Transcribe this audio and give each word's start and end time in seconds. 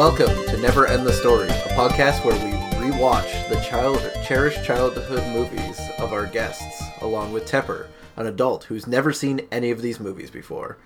Welcome 0.00 0.46
to 0.46 0.56
Never 0.56 0.86
End 0.86 1.06
the 1.06 1.12
Story, 1.12 1.48
a 1.48 1.74
podcast 1.74 2.24
where 2.24 2.34
we 2.42 2.52
rewatch 2.78 3.50
the 3.50 3.60
child 3.60 4.00
cherished 4.24 4.64
childhood 4.64 5.22
movies 5.34 5.78
of 5.98 6.14
our 6.14 6.24
guests, 6.24 6.82
along 7.02 7.34
with 7.34 7.44
Tepper, 7.44 7.86
an 8.16 8.24
adult 8.26 8.64
who's 8.64 8.86
never 8.86 9.12
seen 9.12 9.46
any 9.52 9.70
of 9.70 9.82
these 9.82 10.00
movies 10.00 10.30
before. 10.30 10.78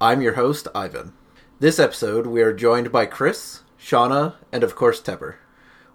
I'm 0.00 0.22
your 0.22 0.36
host, 0.36 0.68
Ivan. 0.74 1.12
This 1.60 1.78
episode, 1.78 2.26
we 2.26 2.40
are 2.40 2.54
joined 2.54 2.90
by 2.90 3.04
Chris, 3.04 3.60
Shauna, 3.78 4.36
and 4.50 4.64
of 4.64 4.74
course 4.74 5.02
Tepper. 5.02 5.34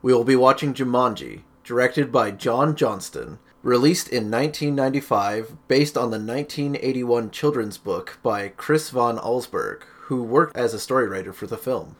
We 0.04 0.14
will 0.14 0.23
be 0.23 0.36
watching 0.36 0.75
Jumanji, 0.75 1.41
directed 1.64 2.11
by 2.11 2.29
John 2.29 2.75
Johnston, 2.75 3.39
released 3.64 4.07
in 4.07 4.29
1995, 4.29 5.68
based 5.68 5.97
on 5.97 6.11
the 6.11 6.19
1981 6.19 7.32
children's 7.32 7.79
book 7.79 8.19
by 8.21 8.50
Chris 8.50 8.91
Van 8.91 9.18
Allsburg, 9.18 9.82
who 10.01 10.21
worked 10.21 10.55
as 10.55 10.75
a 10.75 10.79
story 10.79 11.07
writer 11.07 11.33
for 11.33 11.47
the 11.47 11.57
film. 11.57 11.96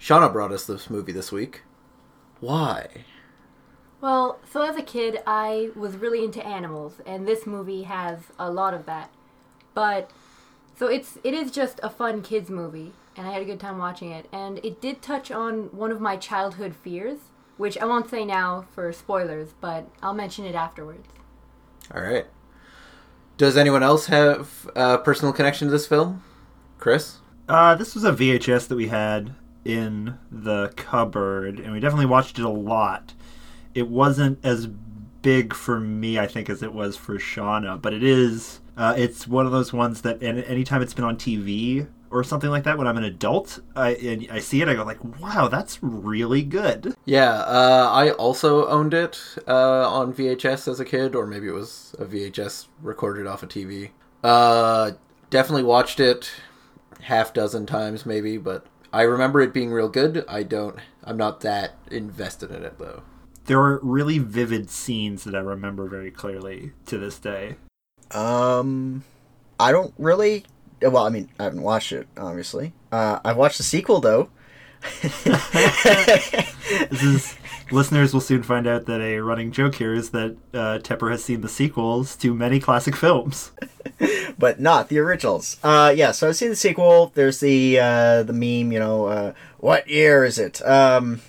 Shauna 0.00 0.32
brought 0.32 0.50
us 0.50 0.64
this 0.64 0.88
movie 0.88 1.12
this 1.12 1.30
week. 1.30 1.60
Why? 2.40 3.04
Well, 4.00 4.38
so 4.50 4.62
as 4.62 4.76
a 4.76 4.82
kid, 4.82 5.20
I 5.26 5.70
was 5.76 5.96
really 5.98 6.24
into 6.24 6.44
animals, 6.44 7.02
and 7.04 7.28
this 7.28 7.46
movie 7.46 7.82
has 7.82 8.20
a 8.38 8.50
lot 8.50 8.72
of 8.72 8.86
that. 8.86 9.10
But 9.74 10.10
so 10.74 10.86
it's 10.86 11.18
it 11.22 11.34
is 11.34 11.50
just 11.50 11.80
a 11.82 11.90
fun 11.90 12.22
kids 12.22 12.48
movie, 12.48 12.92
and 13.14 13.26
I 13.26 13.32
had 13.32 13.42
a 13.42 13.44
good 13.44 13.60
time 13.60 13.76
watching 13.76 14.10
it. 14.10 14.26
And 14.32 14.58
it 14.64 14.80
did 14.80 15.02
touch 15.02 15.30
on 15.30 15.64
one 15.76 15.92
of 15.92 16.00
my 16.00 16.16
childhood 16.16 16.74
fears, 16.74 17.18
which 17.58 17.76
I 17.76 17.84
won't 17.84 18.08
say 18.08 18.24
now 18.24 18.64
for 18.74 18.90
spoilers, 18.94 19.50
but 19.60 19.86
I'll 20.02 20.14
mention 20.14 20.46
it 20.46 20.54
afterwards. 20.54 21.08
All 21.94 22.00
right. 22.00 22.26
Does 23.36 23.58
anyone 23.58 23.82
else 23.82 24.06
have 24.06 24.70
a 24.74 24.96
personal 24.96 25.34
connection 25.34 25.68
to 25.68 25.72
this 25.72 25.86
film? 25.86 26.22
Chris? 26.78 27.18
Uh, 27.48 27.74
this 27.74 27.94
was 27.94 28.04
a 28.04 28.12
VHS 28.12 28.68
that 28.68 28.76
we 28.76 28.88
had 28.88 29.34
in 29.64 30.18
the 30.30 30.72
cupboard, 30.76 31.58
and 31.60 31.72
we 31.72 31.80
definitely 31.80 32.06
watched 32.06 32.38
it 32.38 32.44
a 32.44 32.48
lot. 32.48 33.14
It 33.74 33.88
wasn't 33.88 34.38
as 34.44 34.66
big 35.22 35.54
for 35.54 35.78
me, 35.78 36.18
I 36.18 36.26
think, 36.26 36.48
as 36.48 36.62
it 36.62 36.72
was 36.72 36.96
for 36.96 37.16
Shauna, 37.16 37.80
but 37.80 37.92
it 37.92 38.02
is. 38.02 38.60
Uh, 38.76 38.94
it's 38.96 39.28
one 39.28 39.46
of 39.46 39.52
those 39.52 39.72
ones 39.72 40.02
that, 40.02 40.22
and 40.22 40.42
anytime 40.44 40.80
it's 40.80 40.94
been 40.94 41.04
on 41.04 41.16
TV 41.16 41.86
or 42.10 42.24
something 42.24 42.50
like 42.50 42.64
that, 42.64 42.78
when 42.78 42.86
I'm 42.86 42.96
an 42.96 43.04
adult, 43.04 43.60
I 43.76 44.26
I 44.30 44.38
see 44.40 44.62
it, 44.62 44.68
I 44.68 44.74
go 44.74 44.84
like, 44.84 45.04
"Wow, 45.20 45.48
that's 45.48 45.82
really 45.82 46.42
good." 46.42 46.94
Yeah, 47.04 47.32
uh, 47.32 47.88
I 47.92 48.10
also 48.12 48.66
owned 48.66 48.94
it 48.94 49.20
uh, 49.46 49.88
on 49.88 50.14
VHS 50.14 50.66
as 50.66 50.80
a 50.80 50.84
kid, 50.84 51.14
or 51.14 51.26
maybe 51.26 51.48
it 51.48 51.54
was 51.54 51.94
a 51.98 52.04
VHS 52.04 52.66
recorded 52.82 53.26
off 53.26 53.42
a 53.42 53.46
TV. 53.46 53.90
Uh, 54.24 54.92
definitely 55.28 55.62
watched 55.62 56.00
it 56.00 56.30
half 57.02 57.32
dozen 57.32 57.66
times, 57.66 58.04
maybe, 58.04 58.36
but 58.36 58.66
I 58.92 59.02
remember 59.02 59.40
it 59.40 59.52
being 59.52 59.70
real 59.70 59.88
good. 59.88 60.24
I 60.28 60.42
don't. 60.42 60.76
I'm 61.04 61.16
not 61.16 61.40
that 61.42 61.74
invested 61.90 62.50
in 62.50 62.64
it 62.64 62.78
though. 62.78 63.02
There 63.44 63.60
are 63.60 63.80
really 63.82 64.18
vivid 64.18 64.70
scenes 64.70 65.24
that 65.24 65.34
I 65.34 65.40
remember 65.40 65.88
very 65.88 66.10
clearly 66.10 66.72
to 66.86 66.98
this 66.98 67.18
day. 67.18 67.56
Um, 68.10 69.04
I 69.58 69.72
don't 69.72 69.94
really. 69.98 70.44
Well, 70.82 71.06
I 71.06 71.10
mean, 71.10 71.28
I 71.38 71.44
haven't 71.44 71.62
watched 71.62 71.92
it, 71.92 72.08
obviously. 72.16 72.72
Uh, 72.90 73.20
I've 73.24 73.36
watched 73.36 73.58
the 73.58 73.64
sequel 73.64 74.00
though. 74.00 74.30
This 76.90 77.02
is 77.02 77.36
listeners 77.72 78.12
will 78.12 78.20
soon 78.20 78.42
find 78.42 78.66
out 78.66 78.86
that 78.86 79.00
a 79.00 79.20
running 79.20 79.52
joke 79.52 79.76
here 79.76 79.94
is 79.94 80.10
that 80.10 80.36
uh, 80.52 80.78
Tepper 80.82 81.10
has 81.10 81.24
seen 81.24 81.40
the 81.40 81.48
sequels 81.48 82.16
to 82.16 82.34
many 82.34 82.60
classic 82.60 82.96
films. 82.96 83.52
but 84.38 84.60
not 84.60 84.88
the 84.88 84.98
originals. 84.98 85.58
Uh, 85.62 85.92
yeah, 85.94 86.12
so 86.12 86.28
I've 86.28 86.36
seen 86.36 86.50
the 86.50 86.56
sequel. 86.56 87.12
There's 87.14 87.40
the 87.40 87.78
uh, 87.78 88.22
the 88.22 88.32
meme, 88.32 88.72
you 88.72 88.78
know, 88.78 89.06
uh, 89.06 89.32
what 89.58 89.88
year 89.88 90.24
is 90.24 90.38
it? 90.38 90.64
Um, 90.66 91.20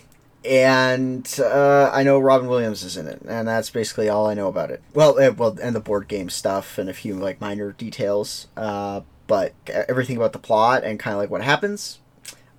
and 0.43 1.39
uh, 1.39 1.91
I 1.93 2.03
know 2.03 2.19
Robin 2.19 2.47
Williams 2.47 2.83
is 2.83 2.97
in 2.97 3.07
it, 3.07 3.21
and 3.27 3.47
that's 3.47 3.69
basically 3.69 4.09
all 4.09 4.27
I 4.27 4.33
know 4.33 4.47
about 4.47 4.71
it. 4.71 4.81
Well, 4.93 5.19
uh, 5.19 5.31
well, 5.31 5.57
and 5.61 5.75
the 5.75 5.79
board 5.79 6.07
game 6.07 6.29
stuff 6.29 6.77
and 6.77 6.89
a 6.89 6.93
few 6.93 7.15
like 7.15 7.39
minor 7.39 7.71
details. 7.73 8.47
Uh, 8.57 9.01
but 9.27 9.53
everything 9.67 10.17
about 10.17 10.33
the 10.33 10.39
plot 10.39 10.83
and 10.83 10.99
kind 10.99 11.13
of 11.13 11.19
like 11.19 11.29
what 11.29 11.41
happens, 11.41 11.99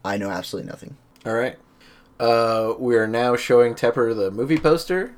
I 0.05 0.17
know 0.17 0.31
absolutely 0.31 0.71
nothing. 0.71 0.97
All 1.27 1.35
right. 1.35 1.59
Uh, 2.23 2.77
we 2.79 2.95
are 2.95 3.09
now 3.09 3.35
showing 3.35 3.75
Tepper 3.75 4.15
the 4.15 4.31
movie 4.31 4.57
poster. 4.57 5.17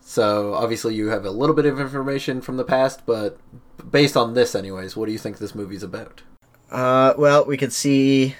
So 0.00 0.54
obviously 0.54 0.94
you 0.94 1.08
have 1.08 1.26
a 1.26 1.30
little 1.30 1.54
bit 1.54 1.66
of 1.66 1.78
information 1.78 2.40
from 2.40 2.56
the 2.56 2.64
past, 2.64 3.04
but 3.04 3.38
based 3.90 4.16
on 4.16 4.32
this, 4.32 4.54
anyways, 4.54 4.96
what 4.96 5.04
do 5.04 5.12
you 5.12 5.18
think 5.18 5.36
this 5.36 5.54
movie's 5.54 5.82
about? 5.82 6.22
Uh, 6.70 7.12
well, 7.18 7.44
we 7.44 7.58
can 7.58 7.70
see 7.70 8.36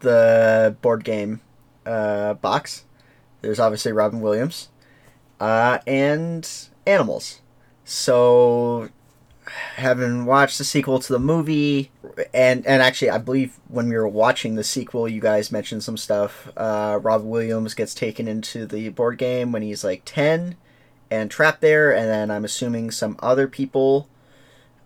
the 0.00 0.76
board 0.82 1.04
game 1.04 1.40
uh, 1.86 2.34
box. 2.34 2.84
There's 3.40 3.58
obviously 3.58 3.92
Robin 3.92 4.20
Williams, 4.20 4.68
uh, 5.40 5.78
and 5.86 6.46
animals. 6.86 7.40
So, 7.82 8.90
having 9.76 10.24
watched 10.24 10.58
the 10.58 10.64
sequel 10.64 10.98
to 10.98 11.12
the 11.12 11.18
movie, 11.18 11.90
and 12.32 12.66
and 12.66 12.82
actually, 12.82 13.10
I 13.10 13.18
believe 13.18 13.58
when 13.68 13.88
we 13.88 13.96
were 13.96 14.08
watching 14.08 14.54
the 14.54 14.64
sequel, 14.64 15.08
you 15.08 15.20
guys 15.20 15.52
mentioned 15.52 15.84
some 15.84 15.96
stuff. 15.96 16.50
Uh, 16.56 16.98
Robin 17.02 17.28
Williams 17.28 17.74
gets 17.74 17.94
taken 17.94 18.28
into 18.28 18.66
the 18.66 18.88
board 18.90 19.18
game 19.18 19.52
when 19.52 19.62
he's 19.62 19.84
like 19.84 20.02
ten, 20.04 20.56
and 21.10 21.30
trapped 21.30 21.60
there, 21.60 21.94
and 21.94 22.08
then 22.08 22.30
I'm 22.30 22.44
assuming 22.44 22.90
some 22.90 23.16
other 23.20 23.48
people 23.48 24.08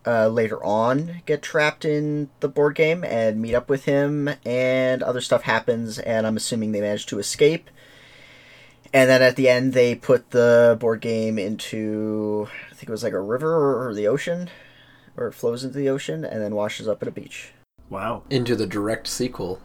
uh, 0.07 0.29
later 0.29 0.63
on 0.65 1.23
get 1.27 1.43
trapped 1.43 1.85
in 1.85 2.31
the 2.41 2.49
board 2.49 2.77
game 2.77 3.03
and 3.03 3.43
meet 3.43 3.55
up 3.55 3.69
with 3.69 3.85
him, 3.85 4.31
and 4.45 5.03
other 5.03 5.21
stuff 5.21 5.43
happens, 5.43 5.99
and 5.99 6.27
I'm 6.27 6.37
assuming 6.37 6.73
they 6.73 6.81
manage 6.81 7.07
to 7.07 7.19
escape. 7.19 7.71
And 8.93 9.11
then 9.11 9.23
at 9.23 9.37
the 9.37 9.49
end, 9.49 9.73
they 9.73 9.95
put 9.95 10.31
the 10.31 10.77
board 10.81 11.01
game 11.01 11.39
into, 11.39 12.49
I 12.71 12.75
think 12.75 12.89
it 12.89 12.93
was 12.93 13.03
like 13.03 13.13
a 13.13 13.21
river 13.21 13.87
or 13.89 13.95
the 13.95 14.07
ocean, 14.07 14.49
or 15.17 15.27
it 15.29 15.33
flows 15.35 15.65
into 15.65 15.79
the 15.79 15.89
ocean 15.89 16.25
and 16.25 16.41
then 16.43 16.55
washes 16.55 16.89
up 16.89 17.03
at 17.03 17.09
a 17.09 17.11
beach. 17.13 17.53
Wow. 17.91 18.23
Into 18.31 18.57
the 18.57 18.67
direct 18.67 19.07
sequel 19.07 19.61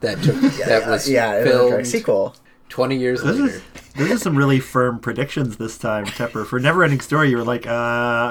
that 0.00 0.22
took 0.22 0.34
that 0.66 0.86
was 0.88 1.08
yeah, 1.08 1.34
it 1.40 1.44
was 1.46 1.54
a 1.54 1.70
direct 1.70 1.86
sequel. 1.86 2.36
twenty 2.68 2.96
years 2.96 3.22
This 3.22 3.38
later. 3.38 3.54
is, 3.56 3.62
this 3.94 4.10
is 4.10 4.22
some 4.22 4.36
really 4.36 4.60
firm 4.60 4.98
predictions 4.98 5.56
this 5.56 5.78
time, 5.78 6.04
Tepper. 6.06 6.46
For 6.46 6.60
Never 6.60 6.84
Ending 6.84 7.00
Story, 7.00 7.30
you 7.30 7.36
were 7.38 7.44
like, 7.44 7.66
uh, 7.66 7.72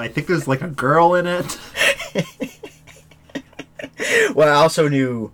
I 0.00 0.08
think 0.12 0.26
there's 0.28 0.46
like 0.46 0.62
a 0.62 0.68
girl 0.68 1.14
in 1.14 1.26
it. 1.26 1.58
Well, 4.34 4.48
I 4.48 4.60
also 4.62 4.88
knew 4.88 5.32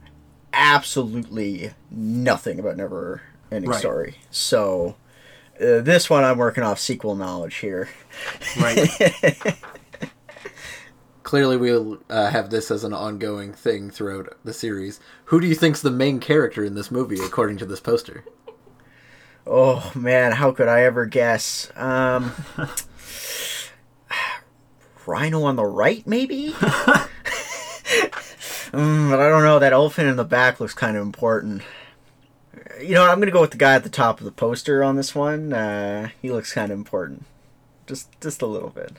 absolutely 0.53 1.73
nothing 1.91 2.59
about 2.61 2.77
Never 2.77 3.23
Ending 3.53 3.71
Right. 3.71 3.81
Story. 3.81 4.17
So, 4.31 4.97
uh, 5.61 5.81
this 5.81 6.09
one 6.09 6.25
I'm 6.25 6.39
working 6.39 6.65
off 6.65 6.79
sequel 6.79 7.15
knowledge 7.15 7.57
here. 7.57 7.89
Right. 8.61 8.89
Clearly, 11.23 11.57
we'll 11.57 11.99
uh, 12.11 12.31
have 12.31 12.51
this 12.51 12.71
as 12.71 12.85
an 12.85 12.93
ongoing 12.93 13.53
thing 13.53 13.91
throughout 13.91 14.37
the 14.45 14.53
series. 14.53 15.01
Who 15.27 15.41
do 15.41 15.47
you 15.47 15.55
think's 15.55 15.81
the 15.81 15.91
main 15.91 16.21
character 16.21 16.65
in 16.65 16.75
this 16.75 16.91
movie, 16.91 17.21
according 17.25 17.59
to 17.59 17.67
this 17.67 17.81
poster? 17.81 18.25
Oh 19.47 19.93
man, 19.95 20.33
how 20.33 20.53
could 20.53 20.69
I 20.69 20.83
ever 20.83 21.07
guess? 21.07 21.71
Um, 21.75 22.33
Rhino 25.07 25.43
on 25.45 25.57
the 25.57 25.65
right, 25.65 26.07
maybe. 26.07 26.51
mm, 26.53 27.09
but 29.11 29.21
I 29.21 29.29
don't 29.29 29.43
know. 29.43 29.59
That 29.59 29.73
elephant 29.73 30.09
in 30.09 30.17
the 30.17 30.25
back 30.25 30.61
looks 30.61 30.75
kind 30.75 30.97
of 30.97 31.03
important. 31.03 31.63
You 32.81 32.95
know, 32.95 33.03
what, 33.03 33.11
I'm 33.11 33.21
gonna 33.21 33.31
go 33.33 33.41
with 33.41 33.51
the 33.53 33.57
guy 33.59 33.75
at 33.75 33.83
the 33.85 33.91
top 33.91 34.19
of 34.21 34.25
the 34.25 34.33
poster 34.33 34.83
on 34.83 34.97
this 34.97 35.15
one. 35.15 35.53
Uh, 35.53 36.09
he 36.21 36.31
looks 36.31 36.53
kind 36.53 36.71
of 36.73 36.79
important, 36.79 37.25
just 37.87 38.09
just 38.21 38.43
a 38.43 38.47
little 38.47 38.71
bit. 38.71 38.93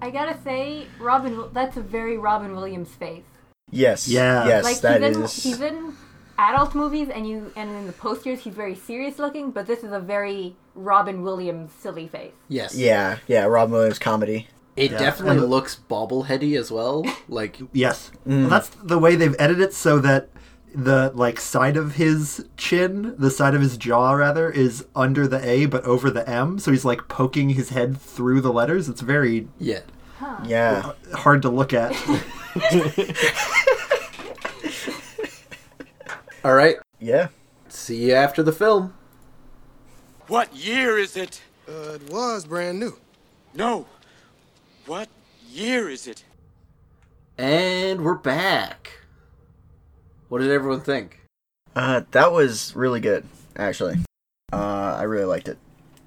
I 0.00 0.10
gotta 0.10 0.38
say, 0.42 0.86
Robin, 1.00 1.44
that's 1.52 1.76
a 1.76 1.80
very 1.80 2.18
Robin 2.18 2.54
Williams 2.54 2.90
face. 2.90 3.24
Yes. 3.70 4.06
Yeah. 4.08 4.46
Yes, 4.46 4.64
like 4.64 4.80
that 4.80 5.02
he's 5.02 5.16
in 5.16 5.22
is. 5.22 5.42
he's 5.42 5.60
in 5.60 5.94
adult 6.38 6.74
movies, 6.74 7.08
and 7.08 7.28
you 7.28 7.52
and 7.56 7.70
in 7.70 7.86
the 7.86 7.92
posters 7.92 8.40
he's 8.40 8.54
very 8.54 8.74
serious 8.74 9.18
looking, 9.18 9.50
but 9.50 9.66
this 9.66 9.82
is 9.82 9.92
a 9.92 10.00
very 10.00 10.54
Robin 10.74 11.22
Williams 11.22 11.72
silly 11.80 12.06
face. 12.08 12.32
Yes. 12.48 12.74
Yeah, 12.76 13.18
yeah. 13.26 13.44
Robin 13.44 13.72
Williams 13.72 13.98
comedy. 13.98 14.48
It 14.76 14.90
Yeah. 14.92 14.98
definitely 14.98 15.38
And- 15.38 15.48
looks 15.50 15.80
bobbleheady 15.90 16.56
as 16.58 16.70
well. 16.70 17.04
Like, 17.28 17.58
yes. 17.72 18.10
Well, 18.26 18.48
that's 18.48 18.68
the 18.68 18.98
way 18.98 19.16
they've 19.16 19.34
edited 19.38 19.62
it 19.64 19.72
so 19.74 19.98
that 20.00 20.28
the 20.76 21.10
like 21.14 21.40
side 21.40 21.78
of 21.78 21.94
his 21.94 22.44
chin, 22.58 23.14
the 23.16 23.30
side 23.30 23.54
of 23.54 23.62
his 23.62 23.78
jaw 23.78 24.12
rather, 24.12 24.50
is 24.50 24.84
under 24.94 25.26
the 25.26 25.42
A 25.48 25.64
but 25.66 25.82
over 25.84 26.10
the 26.10 26.28
M. 26.28 26.58
So 26.58 26.70
he's 26.70 26.84
like 26.84 27.08
poking 27.08 27.50
his 27.50 27.70
head 27.70 27.98
through 27.98 28.42
the 28.42 28.52
letters. 28.52 28.88
It's 28.88 29.00
very 29.00 29.48
yeah. 29.58 29.80
Yeah. 30.44 30.92
hard 31.14 31.42
to 31.42 31.48
look 31.48 31.72
at. 31.72 31.92
All 36.44 36.54
right. 36.54 36.76
Yeah. 37.00 37.28
See 37.68 38.08
you 38.08 38.14
after 38.14 38.42
the 38.42 38.52
film. 38.52 38.92
What 40.28 40.54
year 40.54 40.98
is 40.98 41.16
it? 41.16 41.40
Uh, 41.68 41.94
it 41.94 42.10
was 42.10 42.44
brand 42.44 42.80
new. 42.80 42.98
No. 43.54 43.86
What 44.84 45.08
year 45.48 45.88
is 45.88 46.06
it? 46.06 46.24
And 47.38 48.04
we're 48.04 48.14
back. 48.14 48.90
What 50.28 50.40
did 50.40 50.50
everyone 50.50 50.80
think? 50.80 51.20
Uh, 51.74 52.02
that 52.10 52.32
was 52.32 52.74
really 52.74 53.00
good, 53.00 53.24
actually. 53.56 53.98
Uh, 54.52 54.96
I 54.98 55.02
really 55.02 55.24
liked 55.24 55.46
it 55.48 55.58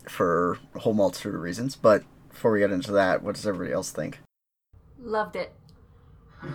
for 0.10 0.60
a 0.76 0.80
whole 0.80 0.94
multitude 0.94 1.36
of 1.36 1.42
reasons. 1.42 1.76
But 1.76 2.04
before 2.30 2.52
we 2.52 2.60
get 2.60 2.72
into 2.72 2.92
that, 2.94 3.24
what 3.24 3.36
does 3.36 3.48
everybody 3.48 3.74
else 3.74 3.92
think? 3.92 4.20
Loved 5.00 5.36
it. 5.36 5.54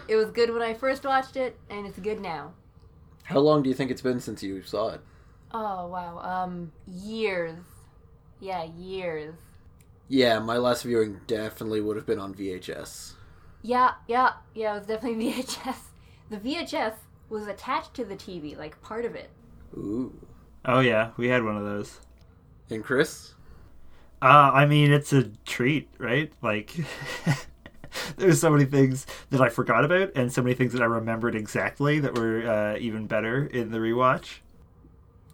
It 0.09 0.17
was 0.17 0.31
good 0.31 0.53
when 0.53 0.63
I 0.63 0.75
first 0.75 1.05
watched 1.05 1.37
it, 1.37 1.59
and 1.71 1.87
it's 1.87 1.99
good 1.99 2.21
now. 2.21 2.53
How 3.25 3.39
long 3.39 3.63
do 3.63 3.71
you 3.71 3.75
think 3.75 3.91
it's 3.91 4.03
been 4.03 4.21
since 4.21 4.43
you 4.43 4.63
saw 4.63 4.91
it? 4.91 5.01
Oh 5.53 5.87
wow. 5.87 6.19
Um, 6.19 6.73
years. 6.87 7.59
Yeah, 8.41 8.65
years. 8.65 9.35
Yeah, 10.09 10.39
my 10.39 10.59
last 10.59 10.83
viewing 10.83 11.21
definitely 11.27 11.81
would 11.81 11.97
have 11.97 12.07
been 12.07 12.19
on 12.19 12.35
VHS. 12.35 13.13
Yeah, 13.63 13.93
yeah, 14.07 14.33
yeah. 14.55 14.73
It 14.75 14.79
was 14.79 14.87
definitely 14.87 15.33
VHS. 15.33 15.77
The 16.31 16.37
VHS 16.37 16.95
was 17.35 17.49
attached 17.49 17.93
to 17.95 18.05
the 18.05 18.15
TV, 18.15 18.57
like 18.57 18.81
part 18.81 19.05
of 19.05 19.15
it. 19.15 19.29
Ooh. 19.77 20.15
Oh 20.65 20.81
yeah, 20.81 21.11
we 21.17 21.29
had 21.29 21.45
one 21.45 21.57
of 21.57 21.65
those. 21.65 22.01
And 22.71 22.83
Chris? 22.83 23.35
Uh, 24.23 24.51
I 24.55 24.65
mean, 24.65 24.93
it's 24.93 25.13
a 25.13 25.25
treat, 25.45 25.91
right? 25.99 26.33
Like, 26.41 26.75
there's 28.17 28.41
so 28.41 28.51
many 28.51 28.65
things 28.65 29.05
that 29.31 29.43
I 29.43 29.51
forgot 29.51 29.85
about, 29.85 30.13
and 30.15 30.33
so 30.33 30.43
many 30.43 30.55
things 30.55 30.73
that 30.73 30.81
I 30.81 30.87
remembered 30.87 31.35
exactly 31.35 32.01
that 32.01 32.17
were 32.17 32.49
uh, 32.49 32.79
even 32.79 33.07
better 33.07 33.45
in 33.45 33.71
the 33.71 33.79
rewatch. 33.79 34.39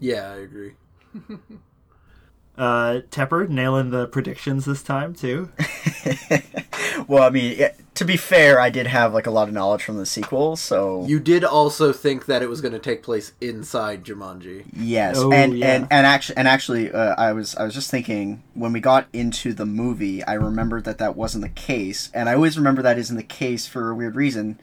Yeah, 0.00 0.32
I 0.32 0.36
agree. 0.36 0.72
Uh, 2.60 3.00
Tepper 3.10 3.48
nailing 3.48 3.88
the 3.90 4.06
predictions 4.06 4.66
this 4.66 4.82
time 4.82 5.14
too. 5.14 5.50
well, 7.08 7.22
I 7.22 7.30
mean, 7.30 7.58
to 7.94 8.04
be 8.04 8.16
fair, 8.18 8.60
I 8.60 8.68
did 8.68 8.86
have 8.86 9.14
like 9.14 9.26
a 9.26 9.30
lot 9.30 9.48
of 9.48 9.54
knowledge 9.54 9.82
from 9.82 9.96
the 9.96 10.04
sequel, 10.04 10.56
so 10.56 11.06
You 11.06 11.20
did 11.20 11.42
also 11.42 11.90
think 11.92 12.26
that 12.26 12.42
it 12.42 12.48
was 12.50 12.60
going 12.60 12.72
to 12.72 12.78
take 12.78 13.02
place 13.02 13.32
inside 13.40 14.04
Jumanji. 14.04 14.66
yes, 14.76 15.16
Oh, 15.18 15.32
and, 15.32 15.56
yeah. 15.58 15.74
and 15.74 15.88
and 15.90 16.06
actually, 16.06 16.36
and 16.36 16.46
actually, 16.48 16.92
uh, 16.92 17.14
I 17.16 17.32
was 17.32 17.54
I 17.56 17.64
was 17.64 17.72
just 17.74 17.90
thinking 17.90 18.42
when 18.54 18.72
we 18.74 18.80
got 18.80 19.06
into 19.12 19.54
the 19.54 19.66
movie, 19.66 20.22
I 20.24 20.34
remembered 20.34 20.84
that 20.84 20.98
that 20.98 21.16
wasn't 21.16 21.42
the 21.44 21.48
case, 21.50 22.10
and 22.12 22.28
I 22.28 22.34
always 22.34 22.58
remember 22.58 22.82
that 22.82 22.98
isn't 22.98 23.16
the 23.16 23.22
case 23.22 23.66
for 23.66 23.90
a 23.90 23.94
weird 23.94 24.16
reason, 24.16 24.60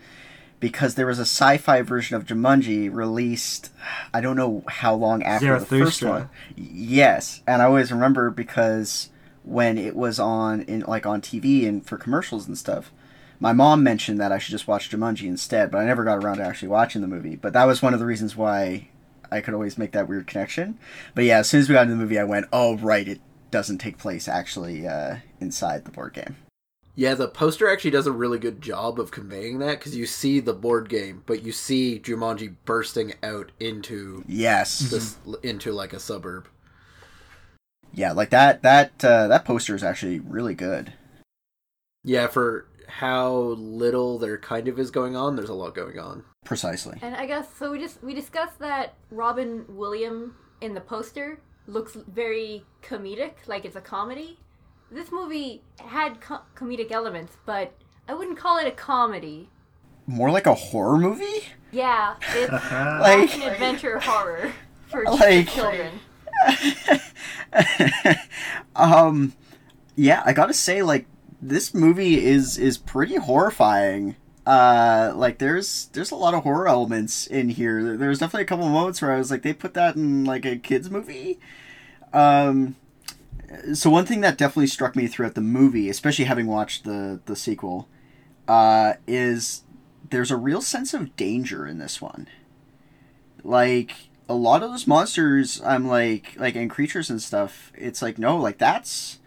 because 0.60 0.96
there 0.96 1.06
was 1.06 1.20
a 1.20 1.24
sci-fi 1.24 1.82
version 1.82 2.16
of 2.16 2.26
Jumanji 2.26 2.94
released, 2.94 3.72
I 4.14 4.22
don't 4.22 4.36
know 4.36 4.64
how 4.68 4.96
long 4.96 5.24
after 5.24 5.60
the 5.60 5.66
first 5.66 6.04
one. 6.04 6.30
Yes, 6.56 7.42
and 7.46 7.62
I 7.62 7.66
always 7.66 7.92
remember 7.92 8.30
because 8.32 9.10
when 9.44 9.78
it 9.78 9.96
was 9.96 10.20
on 10.20 10.62
in 10.64 10.82
like 10.82 11.06
on 11.06 11.22
TV 11.22 11.68
and 11.68 11.86
for 11.86 11.98
commercials 11.98 12.48
and 12.48 12.58
stuff, 12.58 12.92
my 13.40 13.54
mom 13.54 13.84
mentioned 13.84 14.20
that 14.20 14.32
I 14.32 14.40
should 14.40 14.52
just 14.52 14.68
watch 14.68 14.90
Jumanji 14.90 15.28
instead, 15.28 15.70
but 15.70 15.78
I 15.78 15.86
never 15.86 16.04
got 16.04 16.24
around 16.24 16.38
to 16.38 16.44
actually 16.44 16.70
watching 16.70 17.02
the 17.02 17.08
movie. 17.08 17.36
But 17.36 17.54
that 17.54 17.66
was 17.66 17.82
one 17.82 17.94
of 17.94 18.00
the 18.00 18.06
reasons 18.06 18.36
why 18.36 18.90
I 19.32 19.42
could 19.42 19.54
always 19.54 19.78
make 19.78 19.92
that 19.92 20.08
weird 20.08 20.28
connection. 20.28 20.80
But 21.14 21.26
yeah, 21.26 21.40
as 21.40 21.50
soon 21.50 21.62
as 21.62 21.70
we 21.70 21.74
got 21.74 21.84
into 21.84 21.96
the 21.96 22.02
movie, 22.02 22.20
I 22.20 22.24
went, 22.24 22.48
"Oh 22.52 22.78
right, 22.78 23.08
it 23.08 23.22
doesn't 23.52 23.78
take 23.78 23.98
place 23.98 24.28
actually 24.28 24.88
uh, 24.88 25.18
inside 25.40 25.86
the 25.86 25.92
board 25.92 26.14
game." 26.14 26.36
Yeah, 27.00 27.14
the 27.14 27.28
poster 27.28 27.70
actually 27.70 27.92
does 27.92 28.08
a 28.08 28.12
really 28.12 28.40
good 28.40 28.60
job 28.60 29.00
of 29.00 29.12
conveying 29.12 29.60
that 29.60 29.78
because 29.78 29.96
you 29.96 30.08
see 30.08 30.40
the 30.40 30.54
board 30.56 30.90
game, 30.90 31.22
but 31.28 31.44
you 31.44 31.52
see 31.52 32.00
Jumanji 32.00 32.56
bursting 32.66 33.14
out 33.22 33.52
into 33.60 34.24
Yes, 34.28 34.80
this 34.80 35.18
into 35.44 35.72
like 35.72 35.94
a 35.94 36.00
suburb. 36.00 36.48
yeah, 37.94 38.14
like 38.14 38.32
that 38.32 38.64
that 38.64 39.06
uh, 39.06 39.28
that 39.28 39.46
poster 39.46 39.76
is 39.76 39.84
actually 39.84 40.20
really 40.20 40.56
good. 40.56 40.94
Yeah, 42.04 42.26
for 42.26 42.66
how 42.88 43.32
little 43.60 44.18
there 44.18 44.40
kind 44.40 44.68
of 44.68 44.80
is 44.80 44.90
going 44.90 45.16
on, 45.16 45.36
there's 45.36 45.50
a 45.50 45.54
lot 45.54 45.76
going 45.76 46.00
on. 46.00 46.24
Precisely. 46.46 46.98
And 47.04 47.14
I 47.14 47.28
guess 47.28 47.48
so. 47.60 47.72
We 47.72 47.78
just 47.78 48.02
we 48.04 48.16
discussed 48.16 48.58
that 48.58 48.96
Robin 49.12 49.66
Williams 49.70 50.34
in 50.62 50.74
the 50.74 50.82
poster 50.82 51.42
looks 51.68 51.94
very 52.08 52.64
comedic, 52.82 53.34
like 53.46 53.66
it's 53.66 53.76
a 53.76 53.82
comedy. 53.82 54.40
This 54.92 55.12
movie 55.12 55.62
had 55.86 56.22
co- 56.22 56.42
comedic 56.56 56.92
elements, 56.92 57.38
but 57.46 57.74
I 58.08 58.14
wouldn't 58.14 58.38
call 58.38 58.58
it 58.58 58.68
a 58.68 58.72
comedy. 58.72 59.50
More 60.06 60.32
like 60.32 60.48
a 60.48 60.54
horror 60.54 60.98
movie. 60.98 61.44
Yeah, 61.72 62.16
it's 62.34 62.52
Like- 62.52 63.30
action 63.30 63.42
adventure 63.44 64.00
horror 64.00 64.54
for 64.88 65.04
Like- 65.04 65.50
children. 65.50 66.00
um 68.76 69.34
yeah 69.96 70.22
i 70.26 70.34
gotta 70.34 70.54
say 70.54 70.84
like 70.84 71.08
this 71.42 71.74
movie 71.74 72.24
is 72.24 72.58
is 72.60 72.78
pretty 72.78 73.16
horrifying 73.16 74.16
uh 74.46 75.12
like 75.16 75.40
there's 75.40 75.86
there's 75.94 76.12
a 76.12 76.16
lot 76.16 76.36
of 76.36 76.44
horror 76.44 76.68
elements 76.68 77.26
in 77.26 77.50
here 77.50 77.98
there's 77.98 78.20
definitely 78.20 78.44
a 78.44 78.46
couple 78.46 78.66
of 78.66 78.72
moments 78.72 79.02
where 79.02 79.14
i 79.14 79.18
was 79.18 79.32
like 79.32 79.42
they 79.42 79.54
put 79.54 79.74
that 79.74 79.96
in 79.96 80.24
like 80.26 80.46
a 80.46 80.58
kids 80.58 80.92
movie 80.92 81.40
um 82.14 82.76
so 83.74 83.90
one 83.90 84.06
thing 84.06 84.22
that 84.22 84.38
definitely 84.38 84.68
struck 84.68 84.96
me 84.96 85.08
throughout 85.08 85.36
the 85.36 85.42
movie 85.42 85.90
especially 85.90 86.26
having 86.26 86.48
watched 86.48 86.84
the 86.84 87.20
the 87.26 87.36
sequel 87.36 87.88
uh 88.48 88.94
is 89.08 89.64
there's 90.10 90.32
a 90.32 90.38
real 90.38 90.62
sense 90.62 90.94
of 90.94 91.16
danger 91.18 91.68
in 91.68 91.80
this 91.80 92.02
one. 92.02 92.28
Like 93.44 94.10
a 94.30 94.34
lot 94.34 94.62
of 94.62 94.72
those 94.72 94.86
monsters 94.88 95.62
i'm 95.64 95.88
like 95.88 96.36
like 96.38 96.54
and 96.54 96.70
creatures 96.70 97.10
and 97.10 97.22
stuff 97.22 97.72
it's 97.76 98.02
like 98.02 98.18
no 98.18 98.36
like 98.36 98.58
that's 98.58 99.20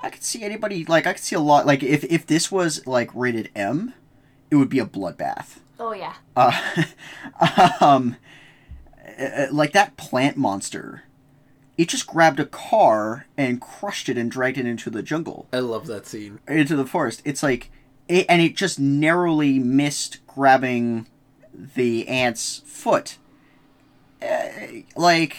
i 0.00 0.10
could 0.10 0.24
see 0.24 0.42
anybody 0.42 0.84
like 0.84 1.06
i 1.06 1.12
could 1.12 1.22
see 1.22 1.36
a 1.36 1.40
lot 1.40 1.64
like 1.64 1.80
if 1.80 2.02
if 2.04 2.26
this 2.26 2.50
was 2.50 2.84
like 2.84 3.08
rated 3.14 3.50
m 3.54 3.94
it 4.52 4.56
would 4.56 4.68
be 4.68 4.78
a 4.78 4.84
bloodbath. 4.84 5.60
Oh 5.80 5.94
yeah, 5.94 6.12
uh, 6.36 6.52
um 7.80 8.16
uh, 9.18 9.46
like 9.50 9.72
that 9.72 9.96
plant 9.96 10.36
monster 10.36 11.04
it 11.82 11.88
just 11.88 12.06
grabbed 12.06 12.38
a 12.40 12.46
car 12.46 13.26
and 13.36 13.60
crushed 13.60 14.08
it 14.08 14.16
and 14.16 14.30
dragged 14.30 14.58
it 14.58 14.66
into 14.66 14.88
the 14.90 15.02
jungle 15.02 15.48
I 15.52 15.58
love 15.58 15.86
that 15.88 16.06
scene. 16.06 16.38
into 16.46 16.76
the 16.76 16.86
forest. 16.86 17.22
It's 17.24 17.42
like, 17.42 17.70
it, 18.08 18.26
and 18.28 18.40
it 18.40 18.54
just 18.56 18.78
narrowly 18.78 19.58
missed 19.58 20.24
grabbing 20.26 21.06
the 21.52 22.06
ant's 22.08 22.62
foot. 22.66 23.18
Uh, 24.22 24.48
like 24.96 25.36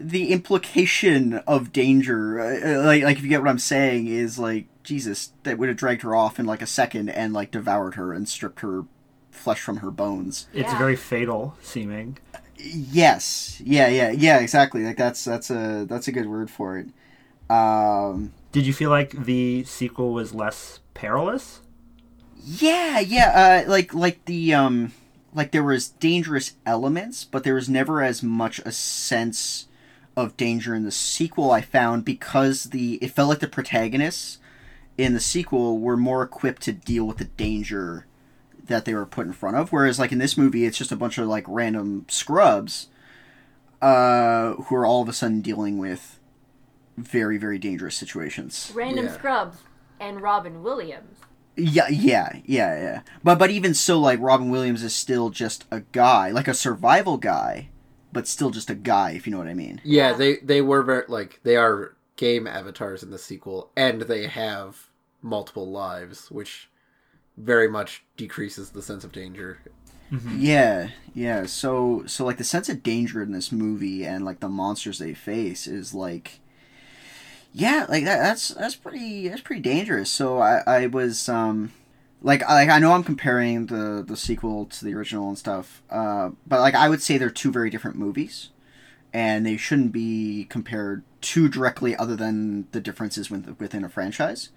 the 0.00 0.32
implication 0.32 1.34
of 1.46 1.72
danger, 1.72 2.40
uh, 2.40 2.80
uh, 2.80 2.84
like 2.86 3.02
like 3.02 3.16
if 3.18 3.22
you 3.22 3.28
get 3.28 3.42
what 3.42 3.50
I'm 3.50 3.58
saying, 3.58 4.06
is 4.06 4.38
like 4.38 4.66
Jesus 4.82 5.32
that 5.42 5.58
would 5.58 5.68
have 5.68 5.76
dragged 5.76 6.02
her 6.02 6.14
off 6.14 6.38
in 6.40 6.46
like 6.46 6.62
a 6.62 6.66
second 6.66 7.10
and 7.10 7.32
like 7.34 7.50
devoured 7.50 7.94
her 7.96 8.12
and 8.12 8.28
stripped 8.28 8.60
her 8.60 8.84
flesh 9.30 9.60
from 9.60 9.78
her 9.78 9.90
bones. 9.90 10.46
It's 10.54 10.72
Yeah. 10.72 10.78
very 10.78 10.96
fatal 10.96 11.56
seeming. 11.62 12.16
Yes, 12.66 13.60
yeah, 13.64 13.88
yeah, 13.88 14.10
yeah, 14.10 14.38
exactly. 14.38 14.84
Like 14.84 14.96
that's 14.96 15.24
that's 15.24 15.50
a 15.50 15.84
that's 15.88 16.08
a 16.08 16.12
good 16.12 16.26
word 16.26 16.50
for 16.50 16.78
it. 16.78 16.88
Um, 17.50 18.32
Did 18.52 18.66
you 18.66 18.72
feel 18.72 18.90
like 18.90 19.10
the 19.10 19.64
sequel 19.64 20.12
was 20.12 20.34
less 20.34 20.80
perilous? 20.94 21.60
Yeah, 22.42 23.00
yeah, 23.00 23.64
uh, 23.66 23.70
like 23.70 23.92
like 23.92 24.24
the 24.24 24.54
um, 24.54 24.92
like 25.34 25.50
there 25.50 25.62
was 25.62 25.88
dangerous 25.88 26.54
elements, 26.64 27.24
but 27.24 27.44
there 27.44 27.54
was 27.54 27.68
never 27.68 28.02
as 28.02 28.22
much 28.22 28.60
a 28.60 28.72
sense 28.72 29.68
of 30.16 30.36
danger 30.36 30.74
in 30.74 30.84
the 30.84 30.90
sequel. 30.92 31.50
I 31.50 31.60
found 31.60 32.04
because 32.04 32.64
the 32.64 32.94
it 33.02 33.10
felt 33.10 33.28
like 33.28 33.40
the 33.40 33.48
protagonists 33.48 34.38
in 34.96 35.12
the 35.12 35.20
sequel 35.20 35.78
were 35.78 35.96
more 35.96 36.22
equipped 36.22 36.62
to 36.62 36.72
deal 36.72 37.04
with 37.04 37.18
the 37.18 37.24
danger 37.24 38.06
that 38.66 38.84
they 38.84 38.94
were 38.94 39.06
put 39.06 39.26
in 39.26 39.32
front 39.32 39.56
of. 39.56 39.72
Whereas 39.72 39.98
like 39.98 40.12
in 40.12 40.18
this 40.18 40.36
movie, 40.38 40.64
it's 40.64 40.78
just 40.78 40.92
a 40.92 40.96
bunch 40.96 41.18
of 41.18 41.26
like 41.28 41.44
random 41.46 42.06
scrubs 42.08 42.88
uh, 43.82 44.54
who 44.54 44.76
are 44.76 44.86
all 44.86 45.02
of 45.02 45.08
a 45.08 45.12
sudden 45.12 45.40
dealing 45.40 45.78
with 45.78 46.18
very 46.96 47.36
very 47.38 47.58
dangerous 47.58 47.96
situations. 47.96 48.70
random 48.74 49.06
Yeah. 49.06 49.12
scrubs 49.14 49.58
and 50.00 50.20
Robin 50.20 50.62
Williams. 50.62 51.18
Yeah, 51.56 51.88
yeah, 51.88 52.40
yeah, 52.44 52.80
yeah. 52.80 53.00
But 53.22 53.38
but 53.38 53.50
even 53.50 53.74
so, 53.74 54.00
like 54.00 54.20
Robin 54.20 54.48
Williams 54.50 54.82
is 54.82 54.94
still 54.94 55.30
just 55.30 55.64
a 55.70 55.80
guy, 55.92 56.30
like 56.30 56.48
a 56.48 56.54
survival 56.54 57.16
guy, 57.16 57.68
but 58.12 58.26
still 58.26 58.50
just 58.50 58.70
a 58.70 58.74
guy, 58.74 59.10
if 59.12 59.26
you 59.26 59.30
know 59.32 59.38
what 59.38 59.46
I 59.48 59.54
mean. 59.54 59.80
Yeah, 59.84 60.10
Yeah. 60.10 60.16
they 60.16 60.36
they 60.36 60.60
were 60.62 60.82
very 60.82 61.04
like 61.08 61.40
they 61.44 61.56
are 61.56 61.94
game 62.16 62.46
avatars 62.46 63.02
in 63.02 63.10
the 63.10 63.18
sequel, 63.18 63.70
and 63.76 64.02
they 64.02 64.26
have 64.26 64.88
multiple 65.22 65.70
lives, 65.70 66.30
which 66.30 66.68
very 67.36 67.68
much 67.68 68.04
decreases 68.16 68.70
the 68.70 68.82
sense 68.82 69.04
of 69.04 69.12
danger. 69.12 69.60
Yeah, 70.10 70.90
yeah. 71.14 71.46
So 71.46 72.04
so 72.06 72.24
like 72.24 72.38
the 72.38 72.44
sense 72.44 72.68
of 72.68 72.82
danger 72.82 73.22
in 73.22 73.32
this 73.32 73.50
movie 73.52 74.04
and 74.06 74.24
like 74.24 74.40
the 74.40 74.48
monsters 74.48 74.98
they 74.98 75.14
face 75.14 75.66
is 75.66 75.94
like, 75.94 76.40
yeah, 77.52 77.86
like 77.88 78.04
that. 78.04 78.18
That's 78.22 78.48
that's 78.50 78.76
pretty 78.76 79.28
that's 79.28 79.40
pretty 79.42 79.62
dangerous. 79.62 80.10
So 80.10 80.38
I 80.40 80.62
I 80.66 80.86
was 80.88 81.28
um. 81.28 81.72
Like, 82.22 82.40
like 82.48 82.70
I 82.70 82.78
know 82.78 82.92
I'm 82.94 83.04
comparing 83.04 83.66
the 83.66 84.02
the 84.06 84.16
sequel 84.16 84.64
to 84.66 84.84
the 84.84 84.94
original 84.94 85.28
and 85.28 85.38
stuff, 85.38 85.82
uh, 85.90 86.30
but 86.46 86.60
like 86.60 86.74
I 86.74 86.88
would 86.88 87.02
say 87.02 87.18
they're 87.18 87.30
two 87.30 87.52
very 87.52 87.68
different 87.70 87.98
movies. 87.98 88.50
and 89.12 89.46
they 89.46 89.56
shouldn't 89.56 89.92
be 89.92 90.46
compared 90.50 91.04
too 91.20 91.48
directly 91.48 91.94
other 91.96 92.16
than 92.16 92.66
the 92.72 92.80
differences 92.80 93.30
with, 93.30 93.56
within 93.60 93.84
a 93.84 93.88
franchise 93.88 94.50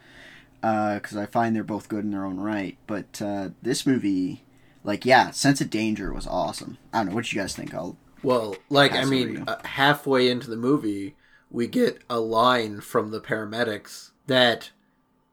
because 0.62 1.16
i 1.16 1.26
find 1.26 1.56
they're 1.56 1.64
both 1.64 1.88
good 1.90 2.04
in 2.04 2.12
their 2.12 2.26
own 2.26 2.40
right 2.40 2.78
but 2.88 3.22
uh, 3.22 3.50
this 3.62 3.86
movie 3.86 4.44
like 4.84 5.06
yeah 5.06 5.30
sense 5.32 5.62
of 5.62 5.70
danger 5.70 6.12
was 6.14 6.28
awesome 6.28 6.78
i 6.94 6.98
don't 7.00 7.10
know 7.10 7.16
what 7.16 7.32
you 7.32 7.40
guys 7.40 7.56
think 7.56 7.74
i'll 7.74 7.98
Well, 8.24 8.56
like 8.70 8.94
I 8.94 9.06
mean, 9.06 9.44
uh, 9.48 9.62
halfway 9.64 10.28
into 10.30 10.50
the 10.50 10.58
movie, 10.58 11.16
we 11.52 11.68
get 11.68 12.00
a 12.10 12.20
line 12.20 12.82
from 12.82 13.12
the 13.12 13.22
paramedics 13.22 14.12
that 14.26 14.72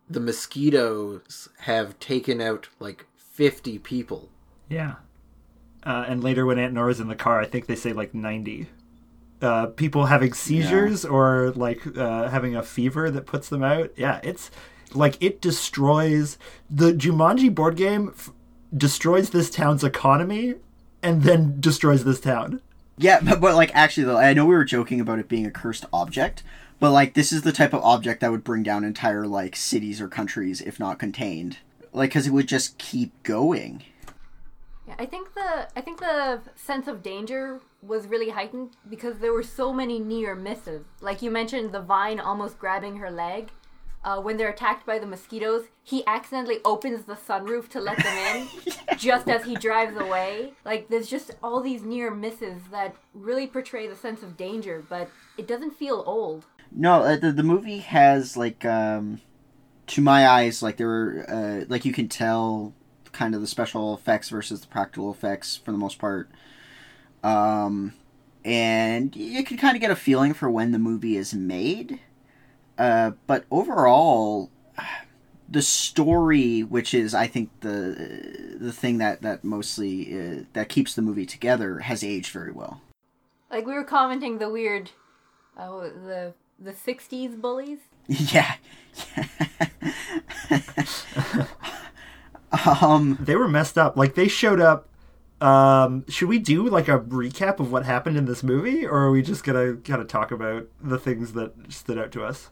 the 0.08 0.20
mosquitoes 0.20 1.48
have 1.60 1.98
taken 1.98 2.40
out 2.40 2.68
like 2.78 3.06
50 3.16 3.78
people. 3.78 4.28
Yeah. 4.68 4.96
Uh, 5.82 6.04
and 6.06 6.22
later, 6.22 6.44
when 6.46 6.58
Aunt 6.58 6.74
Nora's 6.74 7.00
in 7.00 7.08
the 7.08 7.16
car, 7.16 7.40
I 7.40 7.46
think 7.46 7.66
they 7.66 7.74
say 7.74 7.92
like 7.92 8.14
90. 8.14 8.68
Uh, 9.40 9.66
people 9.66 10.06
having 10.06 10.32
seizures 10.32 11.04
or 11.04 11.50
like 11.56 11.84
uh, 11.96 12.28
having 12.28 12.54
a 12.54 12.62
fever 12.62 13.10
that 13.10 13.26
puts 13.26 13.48
them 13.48 13.62
out. 13.62 13.90
Yeah, 13.96 14.20
it's 14.22 14.50
like 14.94 15.16
it 15.20 15.40
destroys 15.40 16.38
the 16.70 16.92
Jumanji 16.92 17.54
board 17.54 17.76
game, 17.76 18.12
f- 18.14 18.30
destroys 18.76 19.30
this 19.30 19.50
town's 19.50 19.84
economy, 19.84 20.54
and 21.02 21.22
then 21.22 21.60
destroys 21.60 22.04
this 22.04 22.20
town. 22.20 22.60
Yeah, 22.96 23.20
but, 23.22 23.40
but 23.40 23.54
like 23.54 23.74
actually 23.74 24.04
though, 24.04 24.18
I 24.18 24.34
know 24.34 24.46
we 24.46 24.54
were 24.54 24.64
joking 24.64 25.00
about 25.00 25.18
it 25.18 25.28
being 25.28 25.46
a 25.46 25.50
cursed 25.50 25.84
object, 25.92 26.42
but 26.78 26.92
like 26.92 27.14
this 27.14 27.32
is 27.32 27.42
the 27.42 27.52
type 27.52 27.72
of 27.72 27.82
object 27.82 28.20
that 28.20 28.30
would 28.30 28.44
bring 28.44 28.62
down 28.62 28.84
entire 28.84 29.26
like 29.26 29.56
cities 29.56 30.00
or 30.00 30.08
countries 30.08 30.60
if 30.60 30.78
not 30.78 30.98
contained. 30.98 31.58
Like 31.92 32.12
cuz 32.12 32.26
it 32.26 32.32
would 32.32 32.48
just 32.48 32.78
keep 32.78 33.22
going. 33.22 33.82
Yeah, 34.86 34.94
I 34.98 35.06
think 35.06 35.34
the 35.34 35.68
I 35.76 35.80
think 35.80 36.00
the 36.00 36.40
sense 36.54 36.86
of 36.86 37.02
danger 37.02 37.60
was 37.82 38.06
really 38.06 38.30
heightened 38.30 38.76
because 38.88 39.18
there 39.18 39.32
were 39.32 39.42
so 39.42 39.72
many 39.72 39.98
near 39.98 40.34
misses. 40.34 40.84
Like 41.00 41.22
you 41.22 41.30
mentioned, 41.30 41.72
the 41.72 41.80
vine 41.80 42.20
almost 42.20 42.58
grabbing 42.58 42.96
her 42.96 43.10
leg. 43.10 43.50
Uh, 44.04 44.20
when 44.20 44.36
they're 44.36 44.50
attacked 44.50 44.84
by 44.84 44.98
the 44.98 45.06
mosquitoes, 45.06 45.64
he 45.82 46.06
accidentally 46.06 46.58
opens 46.62 47.04
the 47.04 47.14
sunroof 47.14 47.68
to 47.70 47.80
let 47.80 47.96
them 48.02 48.36
in, 48.36 48.48
just 48.98 49.30
as 49.30 49.44
he 49.44 49.54
drives 49.54 49.96
away. 49.96 50.52
Like 50.62 50.88
there's 50.88 51.08
just 51.08 51.30
all 51.42 51.62
these 51.62 51.82
near 51.82 52.10
misses 52.10 52.60
that 52.70 52.94
really 53.14 53.46
portray 53.46 53.86
the 53.86 53.96
sense 53.96 54.22
of 54.22 54.36
danger, 54.36 54.84
but 54.90 55.08
it 55.38 55.46
doesn't 55.46 55.70
feel 55.70 56.04
old. 56.06 56.44
No, 56.70 57.02
uh, 57.02 57.16
the 57.16 57.32
the 57.32 57.42
movie 57.42 57.78
has 57.78 58.36
like 58.36 58.64
um 58.66 59.22
to 59.86 60.02
my 60.02 60.28
eyes 60.28 60.62
like 60.62 60.76
there 60.76 60.86
were 60.86 61.24
uh, 61.28 61.64
like 61.68 61.84
you 61.84 61.92
can 61.92 62.08
tell 62.08 62.74
kind 63.12 63.34
of 63.34 63.40
the 63.40 63.46
special 63.46 63.94
effects 63.94 64.28
versus 64.28 64.60
the 64.60 64.66
practical 64.66 65.10
effects 65.10 65.56
for 65.56 65.72
the 65.72 65.78
most 65.78 65.98
part. 65.98 66.30
Um 67.22 67.94
and 68.44 69.16
you 69.16 69.44
can 69.44 69.56
kind 69.56 69.74
of 69.74 69.80
get 69.80 69.90
a 69.90 69.96
feeling 69.96 70.34
for 70.34 70.50
when 70.50 70.72
the 70.72 70.78
movie 70.78 71.16
is 71.16 71.32
made. 71.32 72.00
Uh, 72.76 73.12
but 73.26 73.44
overall, 73.50 74.50
the 75.48 75.62
story, 75.62 76.62
which 76.62 76.94
is 76.94 77.14
I 77.14 77.26
think 77.26 77.50
the 77.60 78.56
the 78.58 78.72
thing 78.72 78.98
that 78.98 79.22
that 79.22 79.44
mostly 79.44 80.18
uh, 80.18 80.42
that 80.54 80.68
keeps 80.68 80.94
the 80.94 81.02
movie 81.02 81.26
together, 81.26 81.80
has 81.80 82.02
aged 82.02 82.32
very 82.32 82.52
well. 82.52 82.80
Like 83.50 83.66
we 83.66 83.74
were 83.74 83.84
commenting 83.84 84.38
the 84.38 84.50
weird, 84.50 84.90
uh, 85.56 85.80
the 85.80 86.34
the 86.58 86.72
'60s 86.72 87.40
bullies. 87.40 87.78
Yeah. 88.06 88.56
um. 92.80 93.18
They 93.20 93.36
were 93.36 93.48
messed 93.48 93.78
up. 93.78 93.96
Like 93.96 94.14
they 94.14 94.28
showed 94.28 94.60
up. 94.60 94.88
Um, 95.40 96.04
should 96.08 96.28
we 96.28 96.38
do 96.38 96.68
like 96.68 96.88
a 96.88 96.98
recap 96.98 97.60
of 97.60 97.72
what 97.72 97.84
happened 97.84 98.16
in 98.16 98.26
this 98.26 98.42
movie, 98.42 98.86
or 98.86 99.04
are 99.04 99.10
we 99.10 99.22
just 99.22 99.44
gonna 99.44 99.76
kind 99.76 100.02
of 100.02 100.08
talk 100.08 100.30
about 100.30 100.68
the 100.82 100.98
things 100.98 101.32
that 101.32 101.52
stood 101.72 101.98
out 101.98 102.12
to 102.12 102.24
us? 102.24 102.50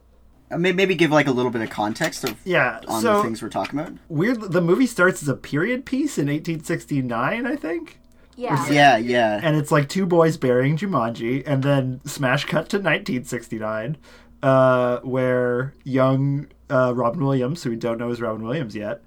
May- 0.56 0.72
Maybe 0.72 0.94
give 0.94 1.10
like 1.10 1.26
a 1.26 1.32
little 1.32 1.50
bit 1.50 1.62
of 1.62 1.70
context 1.70 2.24
of 2.24 2.34
Yeah. 2.44 2.80
on 2.88 3.02
so 3.02 3.16
the 3.18 3.22
things 3.22 3.42
we're 3.42 3.48
talking 3.48 3.78
about. 3.78 3.92
weird. 4.08 4.40
The 4.40 4.60
movie 4.60 4.86
starts 4.86 5.22
as 5.22 5.28
a 5.28 5.34
period 5.34 5.84
piece 5.84 6.18
in 6.18 6.28
1869, 6.28 7.46
I 7.46 7.56
think. 7.56 7.98
Yeah. 8.36 8.66
Yeah, 8.70 8.96
yeah. 8.96 9.40
and 9.42 9.56
it's 9.56 9.70
like 9.70 9.88
two 9.88 10.06
boys 10.06 10.36
burying 10.38 10.76
Jumanji, 10.78 11.42
and 11.46 11.62
then 11.62 12.00
smash 12.06 12.44
cut 12.46 12.68
to 12.70 12.78
1969, 12.78 13.96
uh, 14.42 14.98
where 15.00 15.74
young 15.84 16.46
uh, 16.70 16.92
Robin 16.94 17.22
Williams, 17.24 17.62
who 17.62 17.70
we 17.70 17.76
don't 17.76 17.98
know 17.98 18.10
is 18.10 18.20
Robin 18.22 18.42
Williams 18.42 18.74
yet, 18.74 19.02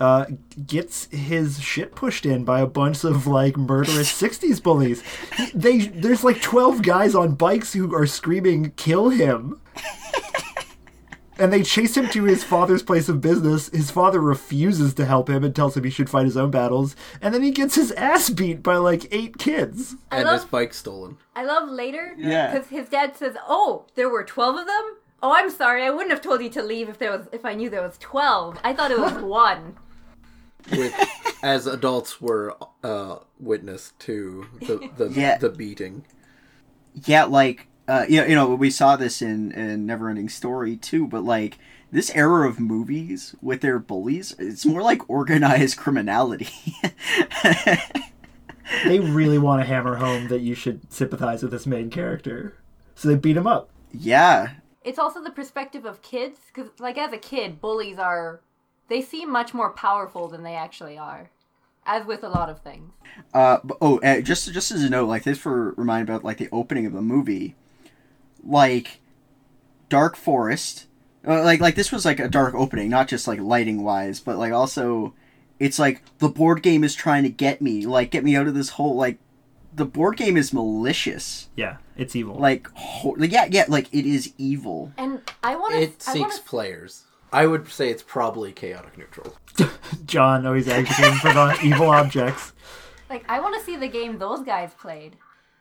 uh, 0.00 0.26
gets 0.66 1.06
his 1.12 1.60
shit 1.60 1.94
pushed 1.94 2.26
in 2.26 2.44
by 2.44 2.58
a 2.60 2.66
bunch 2.66 3.04
of 3.04 3.28
like 3.28 3.56
murderous 3.56 4.10
60s 4.20 4.60
bullies. 4.60 5.02
He- 5.36 5.50
They 5.54 5.78
there's 5.86 6.24
like 6.24 6.42
12 6.42 6.82
guys 6.82 7.14
on 7.14 7.36
bikes 7.36 7.72
who 7.74 7.94
are 7.94 8.06
screaming 8.06 8.72
"kill 8.74 9.10
him." 9.10 9.60
And 11.38 11.52
they 11.52 11.62
chase 11.64 11.96
him 11.96 12.08
to 12.10 12.24
his 12.24 12.44
father's 12.44 12.82
place 12.82 13.08
of 13.08 13.20
business. 13.20 13.68
His 13.70 13.90
father 13.90 14.20
refuses 14.20 14.94
to 14.94 15.04
help 15.04 15.28
him 15.28 15.42
and 15.42 15.54
tells 15.54 15.76
him 15.76 15.82
he 15.84 15.90
should 15.90 16.08
fight 16.08 16.26
his 16.26 16.36
own 16.36 16.50
battles. 16.52 16.94
And 17.20 17.34
then 17.34 17.42
he 17.42 17.50
gets 17.50 17.74
his 17.74 17.90
ass 17.92 18.30
beat 18.30 18.62
by 18.62 18.76
like 18.76 19.08
eight 19.12 19.36
kids. 19.38 19.96
I 20.12 20.18
and 20.18 20.26
love- 20.26 20.40
his 20.42 20.44
bike 20.50 20.72
stolen. 20.72 21.16
I 21.34 21.42
love 21.44 21.68
later 21.68 22.14
Yeah. 22.16 22.52
because 22.52 22.68
his 22.68 22.88
dad 22.88 23.16
says, 23.16 23.34
"Oh, 23.48 23.86
there 23.96 24.08
were 24.08 24.22
twelve 24.22 24.56
of 24.56 24.66
them. 24.66 24.96
Oh, 25.22 25.32
I'm 25.34 25.50
sorry. 25.50 25.82
I 25.84 25.90
wouldn't 25.90 26.10
have 26.12 26.20
told 26.22 26.40
you 26.42 26.50
to 26.50 26.62
leave 26.62 26.88
if 26.88 26.98
there 26.98 27.10
was 27.10 27.26
if 27.32 27.44
I 27.44 27.54
knew 27.54 27.68
there 27.68 27.82
was 27.82 27.98
twelve. 27.98 28.58
I 28.62 28.72
thought 28.72 28.90
it 28.92 28.98
was 29.00 29.14
one." 29.22 29.76
With, 30.70 30.94
as 31.42 31.66
adults 31.66 32.20
were 32.22 32.56
uh, 32.82 33.16
witness 33.40 33.92
to 34.00 34.46
the 34.60 34.88
the, 34.96 35.08
Yeah. 35.10 35.36
the 35.38 35.50
beating. 35.50 36.04
yeah, 37.04 37.24
like 37.24 37.66
uh, 37.88 38.04
you 38.08 38.20
know, 38.20 38.26
you 38.26 38.34
know, 38.34 38.54
we 38.54 38.70
saw 38.70 38.96
this 38.96 39.20
in 39.22 39.52
in 39.52 39.86
Neverending 39.86 40.30
Story 40.30 40.76
too, 40.76 41.06
but 41.06 41.24
like 41.24 41.58
this 41.92 42.10
era 42.14 42.48
of 42.48 42.58
movies 42.58 43.34
with 43.40 43.60
their 43.60 43.78
bullies, 43.78 44.34
it's 44.38 44.66
more 44.66 44.82
like 44.82 45.08
organized 45.08 45.76
criminality. 45.84 46.48
They 48.84 48.98
really 48.98 49.38
want 49.38 49.60
to 49.62 49.66
hammer 49.66 49.96
home 49.96 50.28
that 50.28 50.40
you 50.40 50.54
should 50.54 50.90
sympathize 50.92 51.42
with 51.42 51.52
this 51.52 51.66
main 51.66 51.90
character. 51.90 52.56
So 52.94 53.08
they 53.08 53.14
beat 53.16 53.36
him 53.36 53.46
up. 53.46 53.68
yeah, 53.92 54.54
It's 54.82 54.98
also 54.98 55.22
the 55.22 55.30
perspective 55.30 55.84
of 55.84 56.02
kids 56.02 56.38
because, 56.52 56.70
like, 56.78 56.96
as 56.98 57.12
a 57.12 57.18
kid, 57.18 57.60
bullies 57.60 57.98
are 57.98 58.40
they 58.88 59.02
seem 59.02 59.30
much 59.30 59.54
more 59.54 59.70
powerful 59.70 60.28
than 60.28 60.42
they 60.42 60.54
actually 60.54 60.98
are, 60.98 61.30
as 61.86 62.06
with 62.06 62.22
a 62.24 62.28
lot 62.28 62.48
of 62.50 62.60
things. 62.60 62.92
Uh, 63.32 63.58
but, 63.64 63.76
oh, 63.80 63.98
uh, 64.00 64.20
just 64.20 64.50
just 64.52 64.70
as 64.70 64.82
a 64.82 64.90
note, 64.90 65.08
like 65.08 65.24
this 65.24 65.38
for 65.38 65.72
remind 65.72 66.08
about 66.08 66.24
like 66.24 66.38
the 66.38 66.48
opening 66.52 66.86
of 66.86 66.92
the 66.92 67.02
movie, 67.02 67.56
like 68.46 69.00
Dark 69.88 70.16
Forest, 70.16 70.86
uh, 71.26 71.42
like 71.42 71.60
like 71.60 71.74
this 71.74 71.92
was 71.92 72.04
like 72.04 72.20
a 72.20 72.28
dark 72.28 72.54
opening, 72.54 72.88
not 72.88 73.08
just 73.08 73.26
like 73.28 73.40
lighting 73.40 73.82
wise, 73.82 74.20
but 74.20 74.38
like 74.38 74.52
also, 74.52 75.14
it's 75.58 75.78
like 75.78 76.02
the 76.18 76.28
board 76.28 76.62
game 76.62 76.84
is 76.84 76.94
trying 76.94 77.22
to 77.22 77.28
get 77.30 77.60
me, 77.62 77.86
like 77.86 78.10
get 78.10 78.24
me 78.24 78.36
out 78.36 78.46
of 78.46 78.54
this 78.54 78.70
hole. 78.70 78.96
Like 78.96 79.18
the 79.74 79.84
board 79.84 80.16
game 80.16 80.36
is 80.36 80.52
malicious, 80.52 81.48
Yeah, 81.56 81.78
it's 81.96 82.14
evil. 82.14 82.36
like 82.36 82.68
ho- 82.74 83.16
yeah 83.18 83.46
yeah 83.50 83.64
like 83.68 83.88
it 83.92 84.06
is 84.06 84.32
evil. 84.38 84.92
And 84.96 85.20
I 85.42 85.56
want 85.56 85.74
to. 85.74 85.80
It 85.82 86.04
I 86.06 86.18
want 86.18 86.32
seeks 86.32 86.38
to. 86.38 86.44
players. 86.48 87.04
I 87.32 87.46
would 87.46 87.68
say 87.68 87.90
it's 87.90 88.02
probably 88.02 88.52
chaotic 88.52 88.96
neutral. 88.96 89.36
John 90.06 90.46
always 90.46 90.68
advocating 90.68 91.18
for 91.18 91.32
the 91.32 91.58
evil 91.64 91.88
objects. 91.90 92.52
Like, 93.10 93.24
I 93.28 93.40
want 93.40 93.58
to 93.58 93.64
see 93.64 93.76
the 93.76 93.88
game 93.88 94.18
those 94.18 94.42
guys 94.42 94.70
played. 94.80 95.16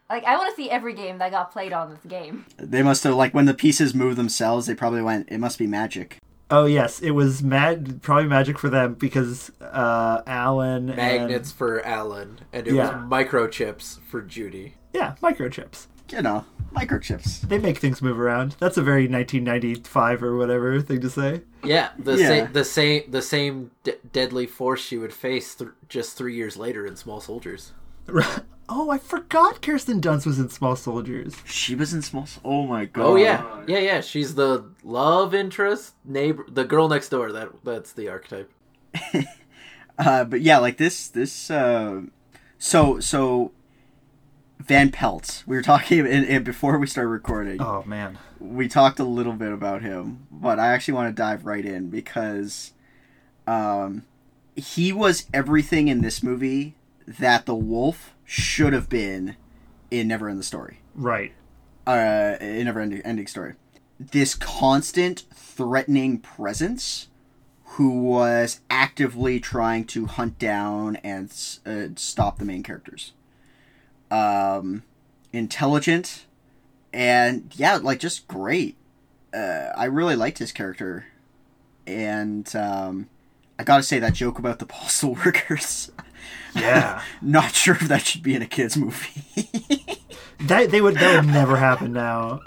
Like, 0.10 0.26
I 0.26 0.38
want 0.38 0.50
to 0.50 0.56
see 0.56 0.70
every 0.70 0.94
game 0.94 1.18
that 1.18 1.32
got 1.32 1.52
played 1.52 1.74
on 1.74 1.90
this 1.90 2.04
game. 2.08 2.46
They 2.58 2.84
must 2.84 3.04
have 3.04 3.16
like 3.16 3.34
when 3.34 3.46
the 3.46 3.54
pieces 3.54 3.96
move 3.96 4.16
themselves, 4.16 4.68
they 4.68 4.76
probably 4.76 5.02
went. 5.02 5.30
It 5.30 5.40
must 5.40 5.58
be 5.58 5.66
magic. 5.68 6.18
Oh 6.52 6.66
yes, 6.66 7.00
it 7.00 7.12
was 7.12 7.42
mad. 7.42 8.02
Probably 8.04 8.26
magic 8.28 8.60
for 8.60 8.70
them 8.70 8.94
because 8.96 9.52
uh, 9.60 10.22
Alan 10.28 10.90
and- 10.90 10.98
Magnets 10.98 11.52
for 11.52 11.84
Alan, 11.86 12.40
and 12.52 12.68
it 12.68 12.74
Yeah. 12.76 13.02
was 13.04 13.10
microchips 13.10 14.00
for 14.02 14.22
Judy. 14.22 14.76
yeah, 14.94 15.16
microchips. 15.24 15.88
You 16.12 16.22
know, 16.22 16.46
microchips. 16.76 17.42
They 17.42 17.58
make 17.58 17.80
things 17.80 18.02
move 18.04 18.20
around. 18.20 18.56
That's 18.60 18.78
a 18.78 18.84
very 18.84 19.08
1995 19.08 20.22
or 20.22 20.36
whatever 20.38 20.80
thing 20.82 21.02
to 21.02 21.10
say. 21.10 21.42
Yeah, 21.64 21.90
the 21.98 22.18
Yeah. 22.18 22.28
same 22.28 22.52
the 22.54 22.66
same 22.66 23.04
the 23.10 23.22
same 23.22 23.72
de- 23.84 23.96
deadly 24.12 24.46
force 24.46 24.82
she 24.82 24.98
would 24.98 25.14
face 25.14 25.56
th- 25.56 25.72
just 25.90 26.16
three 26.18 26.36
years 26.36 26.56
later 26.56 26.86
in 26.86 26.98
Small 26.98 27.20
Soldiers. 27.20 27.72
Oh, 28.76 28.90
I 28.90 28.98
forgot 28.98 29.62
Kirsten 29.62 30.02
Dunst 30.02 30.26
was 30.26 30.40
in 30.40 30.50
Small 30.50 30.76
Soldiers. 30.76 31.36
She 31.46 31.76
was 31.76 31.94
in 31.94 32.02
small. 32.02 32.28
Oh 32.44 32.66
my 32.66 32.86
god. 32.86 33.06
Oh 33.06 33.16
yeah, 33.16 33.46
yeah, 33.68 33.78
yeah. 33.78 34.02
She's 34.02 34.34
the 34.34 34.66
love 34.84 35.36
interest 35.36 35.94
neighbor, 36.04 36.44
the 36.50 36.64
girl 36.64 36.88
next 36.90 37.10
door. 37.10 37.32
That 37.32 37.50
that's 37.64 37.94
the 37.94 38.10
archetype. 38.10 38.52
Uh, 39.96 40.24
but 40.24 40.42
yeah, 40.42 40.58
like 40.58 40.78
this, 40.78 41.08
this. 41.08 41.52
Uh, 41.52 42.02
so 42.58 43.00
so. 43.00 43.52
Van 44.58 44.90
Pelt. 44.92 45.44
We 45.46 45.56
were 45.56 45.62
talking 45.62 46.00
and, 46.08 46.26
and 46.26 46.44
before 46.44 46.80
we 46.80 46.88
started 46.88 47.10
recording. 47.10 47.62
Oh 47.62 47.84
man, 47.86 48.18
We 48.40 48.68
talked 48.68 49.00
a 49.00 49.04
little 49.04 49.34
bit 49.34 49.52
about 49.52 49.84
him, 49.84 50.26
but 50.32 50.58
I 50.58 50.68
actually 50.74 50.96
want 50.96 51.10
to 51.10 51.22
dive 51.22 51.46
right 51.46 51.64
in 51.66 51.90
because, 51.90 52.74
um, 53.46 54.04
he 54.56 54.92
was 54.94 55.28
everything 55.32 55.90
in 55.90 56.02
this 56.02 56.24
movie 56.24 56.76
that 57.06 57.46
the 57.46 57.54
wolf 57.56 58.16
should 58.34 58.74
have 58.74 58.90
been 58.90 59.36
in 59.92 60.08
Never 60.08 60.28
End 60.28 60.40
the 60.40 60.44
Story. 60.44 60.80
right. 60.96 61.34
uh, 61.86 62.36
in 62.42 62.66
never 62.66 62.80
ending, 62.80 63.02
ending 63.02 63.28
story. 63.28 63.54
This 64.00 64.34
constant 64.34 65.26
threatening 65.36 66.18
presence 66.18 67.10
who 67.64 68.02
was 68.02 68.62
actively 68.72 69.40
trying 69.40 69.86
to 69.86 70.08
hunt 70.08 70.40
down 70.40 70.96
and 70.98 71.32
uh, 71.66 71.88
stop 71.96 72.40
the 72.40 72.46
main 72.46 72.64
characters. 72.64 73.14
Um, 74.10 74.82
intelligent, 75.32 76.26
and 76.92 77.52
yeah, 77.56 77.76
like 77.76 78.00
just 78.00 78.28
great. 78.28 78.78
Uh, 79.32 79.70
I 79.76 79.86
really 79.86 80.16
liked 80.16 80.40
his 80.40 80.52
character, 80.52 81.06
and 81.86 82.54
um, 82.56 83.10
I 83.60 83.64
gotta 83.64 83.84
say 83.84 84.00
that 84.00 84.14
joke 84.14 84.40
about 84.40 84.58
the 84.58 84.66
postal 84.68 85.14
workers. 85.24 85.92
Yeah. 86.56 87.02
Not 87.22 87.54
sure 87.54 87.76
if 87.76 87.88
that 87.88 88.06
should 88.06 88.24
be 88.24 88.36
in 88.36 88.42
a 88.42 88.48
kids 88.48 88.78
movie. 88.78 89.24
that 90.42 90.72
they 90.72 90.82
would 90.82 90.96
that 90.96 91.24
would 91.26 91.32
never 91.34 91.58
happen 91.58 91.94
now. 91.94 92.42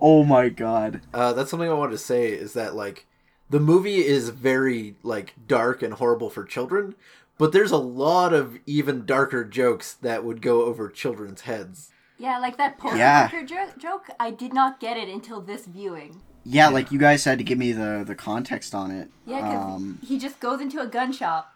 oh 0.00 0.24
my 0.24 0.48
god. 0.48 1.00
Uh, 1.12 1.32
that's 1.32 1.50
something 1.50 1.68
I 1.70 1.74
wanted 1.74 1.92
to 1.92 1.98
say 1.98 2.28
is 2.28 2.52
that 2.54 2.74
like 2.74 3.06
the 3.48 3.60
movie 3.60 4.04
is 4.06 4.28
very 4.30 4.96
like 5.02 5.34
dark 5.46 5.82
and 5.82 5.94
horrible 5.94 6.30
for 6.30 6.44
children, 6.44 6.94
but 7.38 7.52
there's 7.52 7.72
a 7.72 7.76
lot 7.76 8.32
of 8.32 8.58
even 8.66 9.04
darker 9.06 9.44
jokes 9.44 9.94
that 9.94 10.24
would 10.24 10.42
go 10.42 10.62
over 10.64 10.88
children's 10.88 11.42
heads. 11.42 11.90
Yeah, 12.18 12.38
like 12.38 12.58
that 12.58 12.78
poster 12.78 12.98
Yeah. 12.98 13.44
jo- 13.44 13.70
joke. 13.78 14.08
I 14.20 14.30
did 14.30 14.52
not 14.52 14.78
get 14.78 14.96
it 14.98 15.08
until 15.08 15.40
this 15.40 15.66
viewing. 15.66 16.20
Yeah, 16.44 16.68
like 16.68 16.92
you 16.92 16.98
guys 16.98 17.24
had 17.24 17.38
to 17.38 17.44
give 17.44 17.58
me 17.58 17.72
the 17.72 18.04
the 18.06 18.14
context 18.14 18.74
on 18.74 18.90
it. 18.90 19.10
Yeah, 19.26 19.40
because 19.42 19.74
Um, 19.76 19.98
he 20.06 20.18
just 20.18 20.38
goes 20.40 20.60
into 20.60 20.80
a 20.80 20.86
gun 20.86 21.12
shop, 21.12 21.52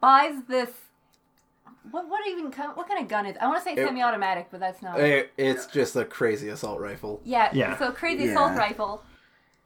buys 0.00 0.42
this. 0.48 0.70
What 1.90 2.08
what 2.08 2.26
even 2.28 2.50
kind 2.50 2.70
what 2.76 2.88
kind 2.88 3.00
of 3.02 3.08
gun 3.08 3.26
is? 3.26 3.36
I 3.40 3.46
want 3.46 3.58
to 3.58 3.64
say 3.64 3.72
It- 3.74 3.86
semi-automatic, 3.86 4.48
but 4.50 4.60
that's 4.60 4.82
not. 4.82 5.00
Eh, 5.00 5.24
It's 5.36 5.66
just 5.66 5.96
a 5.96 6.04
crazy 6.04 6.48
assault 6.48 6.80
rifle. 6.80 7.20
yeah, 7.24 7.48
Yeah. 7.52 7.78
So 7.78 7.92
crazy 7.92 8.28
assault 8.28 8.56
rifle, 8.56 9.02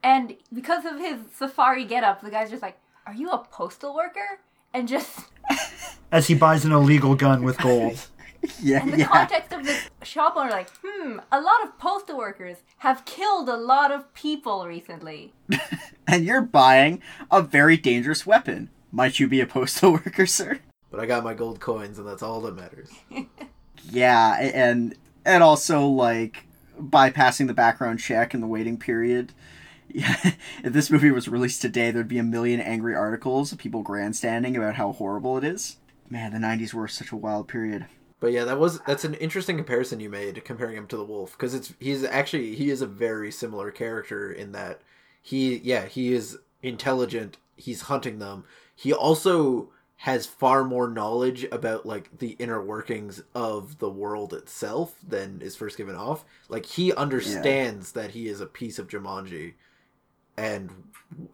and 0.03 0.35
because 0.53 0.85
of 0.85 0.99
his 0.99 1.19
safari 1.35 1.85
getup, 1.85 2.21
the 2.21 2.29
guy's 2.31 2.49
just 2.49 2.61
like, 2.61 2.77
"Are 3.07 3.13
you 3.13 3.29
a 3.29 3.39
postal 3.39 3.93
worker?" 3.95 4.39
And 4.73 4.87
just 4.87 5.19
As 6.11 6.27
he 6.27 6.35
buys 6.35 6.63
an 6.65 6.71
illegal 6.71 7.15
gun 7.15 7.43
with 7.43 7.57
gold. 7.57 8.07
yeah, 8.61 8.81
and 8.81 8.93
the 8.93 8.99
yeah. 8.99 9.07
context 9.07 9.51
of 9.53 9.63
this 9.65 9.89
shop 10.03 10.33
owner, 10.35 10.49
like, 10.51 10.69
hmm, 10.83 11.19
a 11.31 11.39
lot 11.41 11.63
of 11.63 11.77
postal 11.79 12.17
workers 12.17 12.57
have 12.79 13.05
killed 13.05 13.49
a 13.49 13.57
lot 13.57 13.91
of 13.91 14.13
people 14.13 14.65
recently. 14.67 15.33
And 16.07 16.25
you're 16.25 16.41
buying 16.41 17.01
a 17.31 17.41
very 17.41 17.77
dangerous 17.77 18.25
weapon. 18.25 18.69
Might 18.91 19.19
you 19.19 19.27
be 19.27 19.39
a 19.41 19.47
postal 19.47 19.93
worker, 19.93 20.25
sir? 20.25 20.59
But 20.93 21.01
I 21.01 21.07
got 21.07 21.23
my 21.23 21.33
gold 21.33 21.59
coins, 21.59 21.97
and 21.97 22.07
that's 22.07 22.21
all 22.21 22.39
that 22.41 22.55
matters. 22.55 22.89
Yeah, 23.89 24.39
and 24.39 24.95
and 25.25 25.43
also 25.43 25.85
like 25.87 26.45
bypassing 26.79 27.47
the 27.47 27.53
background 27.53 27.99
check 27.99 28.33
and 28.33 28.41
the 28.41 28.47
waiting 28.47 28.77
period. 28.77 29.33
Yeah, 29.89 30.15
if 30.63 30.71
this 30.71 30.89
movie 30.89 31.11
was 31.11 31.27
released 31.27 31.61
today, 31.61 31.91
there'd 31.91 32.07
be 32.07 32.17
a 32.17 32.23
million 32.23 32.61
angry 32.61 32.95
articles 32.95 33.51
of 33.51 33.57
people 33.57 33.81
grandstanding 33.81 34.55
about 34.55 34.75
how 34.75 34.93
horrible 34.93 35.37
it 35.37 35.43
is. 35.43 35.75
Man, 36.09 36.31
the 36.31 36.37
'90s 36.37 36.73
were 36.73 36.87
such 36.87 37.11
a 37.11 37.17
wild 37.17 37.49
period. 37.49 37.87
But 38.21 38.31
yeah, 38.31 38.45
that 38.45 38.57
was 38.57 38.79
that's 38.87 39.03
an 39.03 39.15
interesting 39.15 39.57
comparison 39.57 39.99
you 39.99 40.09
made 40.09 40.45
comparing 40.45 40.77
him 40.77 40.87
to 40.87 40.95
the 40.95 41.03
wolf 41.03 41.33
because 41.33 41.53
it's 41.53 41.73
he's 41.77 42.05
actually 42.05 42.55
he 42.55 42.69
is 42.69 42.81
a 42.81 42.87
very 42.87 43.31
similar 43.31 43.69
character 43.69 44.31
in 44.31 44.53
that 44.53 44.79
he 45.21 45.57
yeah 45.57 45.87
he 45.87 46.13
is 46.13 46.37
intelligent 46.61 47.35
he's 47.57 47.81
hunting 47.81 48.19
them 48.19 48.45
he 48.73 48.93
also 48.93 49.72
has 50.03 50.25
far 50.25 50.65
more 50.65 50.89
knowledge 50.89 51.45
about 51.49 51.85
like 51.85 52.09
the 52.17 52.31
inner 52.31 52.61
workings 52.61 53.23
of 53.33 53.79
the 53.79 53.89
world 53.89 54.33
itself 54.33 54.95
than 55.07 55.39
is 55.41 55.55
first 55.55 55.77
given 55.77 55.95
off. 55.95 56.25
Like 56.49 56.65
he 56.65 56.91
understands 56.93 57.93
that 57.93 58.11
he 58.11 58.27
is 58.27 58.41
a 58.41 58.45
piece 58.45 58.77
of 58.77 58.89
Jumanji 58.89 59.53
and 60.35 60.69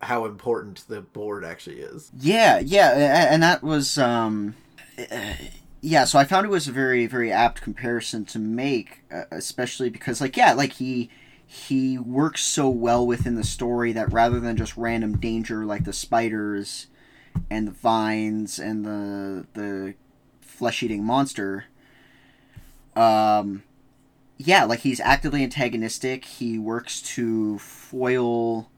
how 0.04 0.26
important 0.26 0.86
the 0.88 1.02
board 1.02 1.44
actually 1.44 1.80
is. 1.80 2.12
Yeah, 2.16 2.60
yeah, 2.60 3.34
and 3.34 3.42
that 3.42 3.64
was 3.64 3.98
um 3.98 4.54
yeah, 5.82 6.06
so 6.06 6.20
I 6.20 6.26
found 6.26 6.46
it 6.46 6.52
was 6.52 6.68
a 6.68 6.72
very 6.72 7.08
very 7.08 7.32
apt 7.32 7.63
comparison 7.63 8.24
to 8.26 8.38
make 8.38 9.02
uh, 9.12 9.24
especially 9.32 9.89
because 9.89 10.22
like 10.22 10.38
yeah, 10.38 10.54
like 10.54 10.74
he 10.74 11.10
he 11.43 11.98
works 11.98 12.43
so 12.43 12.70
well 12.70 13.08
within 13.08 13.34
the 13.34 13.43
story 13.43 13.93
that 13.93 14.13
rather 14.13 14.39
than 14.39 14.58
just 14.58 14.78
random 14.78 15.17
danger 15.17 15.65
like 15.65 15.86
the 15.86 15.91
spiders 15.93 16.86
and 17.50 17.68
the 17.68 17.72
vines 17.72 18.60
and 18.60 18.86
the 18.86 19.46
the 19.54 19.94
flesh-eating 20.42 21.04
monster 21.04 21.65
um 22.96 23.63
yeah, 24.42 24.63
like 24.63 24.80
he's 24.80 25.02
actively 25.02 25.44
antagonistic. 25.44 26.24
He 26.24 26.58
works 26.58 27.02
to 27.02 27.60
foil 27.60 28.70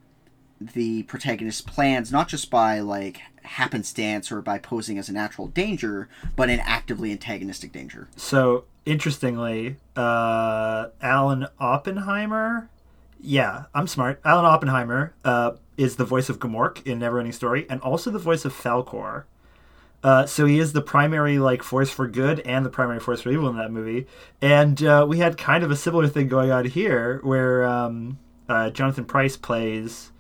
the 0.59 1.03
protagonist's 1.03 1.61
plans 1.61 2.11
not 2.11 2.27
just 2.27 2.49
by 2.49 2.79
like 2.79 3.21
happenstance 3.43 4.31
or 4.31 4.41
by 4.41 4.57
posing 4.57 4.97
as 4.97 5.07
a 5.07 5.13
natural 5.13 5.47
danger, 5.47 6.09
but 6.35 6.49
in 6.49 6.59
actively 6.61 7.11
antagonistic 7.11 7.71
danger. 7.71 8.07
So 8.15 8.65
interestingly, 8.85 9.77
uh, 9.95 10.87
Alan 10.99 11.47
Oppenheimer, 11.59 12.67
yeah, 13.21 13.65
I'm 13.73 13.87
smart. 13.87 14.19
Alan 14.25 14.45
Oppenheimer 14.45 15.13
uh, 15.23 15.51
is 15.77 15.95
the 15.95 16.05
voice 16.05 16.29
of 16.29 16.39
Gmork 16.39 16.85
in 16.85 16.99
Neverending 16.99 17.33
Story, 17.33 17.65
and 17.69 17.81
also 17.81 18.09
the 18.11 18.19
voice 18.19 18.45
of 18.45 18.53
Falkor. 18.53 19.23
Uh, 20.03 20.25
so 20.25 20.45
he 20.47 20.57
is 20.57 20.73
the 20.73 20.81
primary 20.81 21.37
like 21.37 21.61
force 21.61 21.91
for 21.91 22.07
good 22.07 22.39
and 22.39 22.65
the 22.65 22.69
primary 22.71 22.99
force 22.99 23.21
for 23.21 23.29
evil 23.29 23.47
in 23.49 23.57
that 23.57 23.71
movie. 23.71 24.07
And 24.41 24.83
uh, 24.83 25.05
we 25.07 25.19
had 25.19 25.37
kind 25.37 25.63
of 25.63 25.69
a 25.69 25.75
similar 25.75 26.07
thing 26.07 26.27
going 26.27 26.51
on 26.51 26.65
here, 26.65 27.19
where 27.23 27.63
um, 27.65 28.17
uh, 28.49 28.71
Jonathan 28.71 29.05
Price 29.05 29.37
plays 29.37 30.11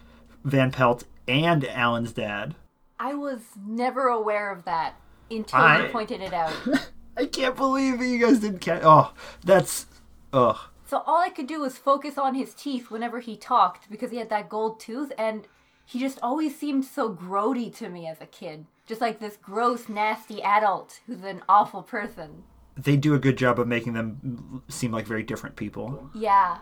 Van 0.43 0.71
Pelt 0.71 1.03
and 1.27 1.65
Alan's 1.67 2.13
dad. 2.13 2.53
I 2.99 3.15
was 3.15 3.39
never 3.67 4.07
aware 4.07 4.51
of 4.51 4.65
that 4.65 4.93
until 5.31 5.59
I- 5.59 5.85
you 5.85 5.89
pointed 5.89 6.21
it 6.21 6.33
out. 6.33 6.53
I 7.17 7.25
can't 7.25 7.55
believe 7.55 7.99
that 7.99 8.05
you 8.07 8.19
guys 8.19 8.39
didn't 8.39 8.59
catch. 8.59 8.81
Oh, 8.85 9.13
that's 9.43 9.85
ugh. 10.31 10.57
So 10.91 11.03
all 11.05 11.21
I 11.21 11.29
could 11.29 11.47
do 11.47 11.61
was 11.61 11.77
focus 11.77 12.17
on 12.17 12.35
his 12.35 12.53
teeth 12.53 12.91
whenever 12.91 13.21
he 13.21 13.37
talked 13.37 13.89
because 13.89 14.11
he 14.11 14.17
had 14.17 14.27
that 14.27 14.49
gold 14.49 14.81
tooth 14.81 15.13
and 15.17 15.47
he 15.85 15.99
just 15.99 16.19
always 16.21 16.59
seemed 16.59 16.83
so 16.83 17.13
grody 17.13 17.73
to 17.77 17.87
me 17.87 18.09
as 18.09 18.19
a 18.19 18.25
kid. 18.25 18.65
Just 18.85 18.99
like 18.99 19.21
this 19.21 19.37
gross, 19.37 19.87
nasty 19.87 20.43
adult 20.43 20.99
who's 21.07 21.23
an 21.23 21.43
awful 21.47 21.81
person. 21.81 22.43
they 22.75 22.97
do 22.97 23.13
a 23.13 23.19
good 23.19 23.37
job 23.37 23.57
of 23.57 23.69
making 23.69 23.93
them 23.93 24.63
seem 24.67 24.91
like 24.91 25.07
very 25.07 25.23
different 25.23 25.55
people. 25.55 26.09
Yeah. 26.13 26.57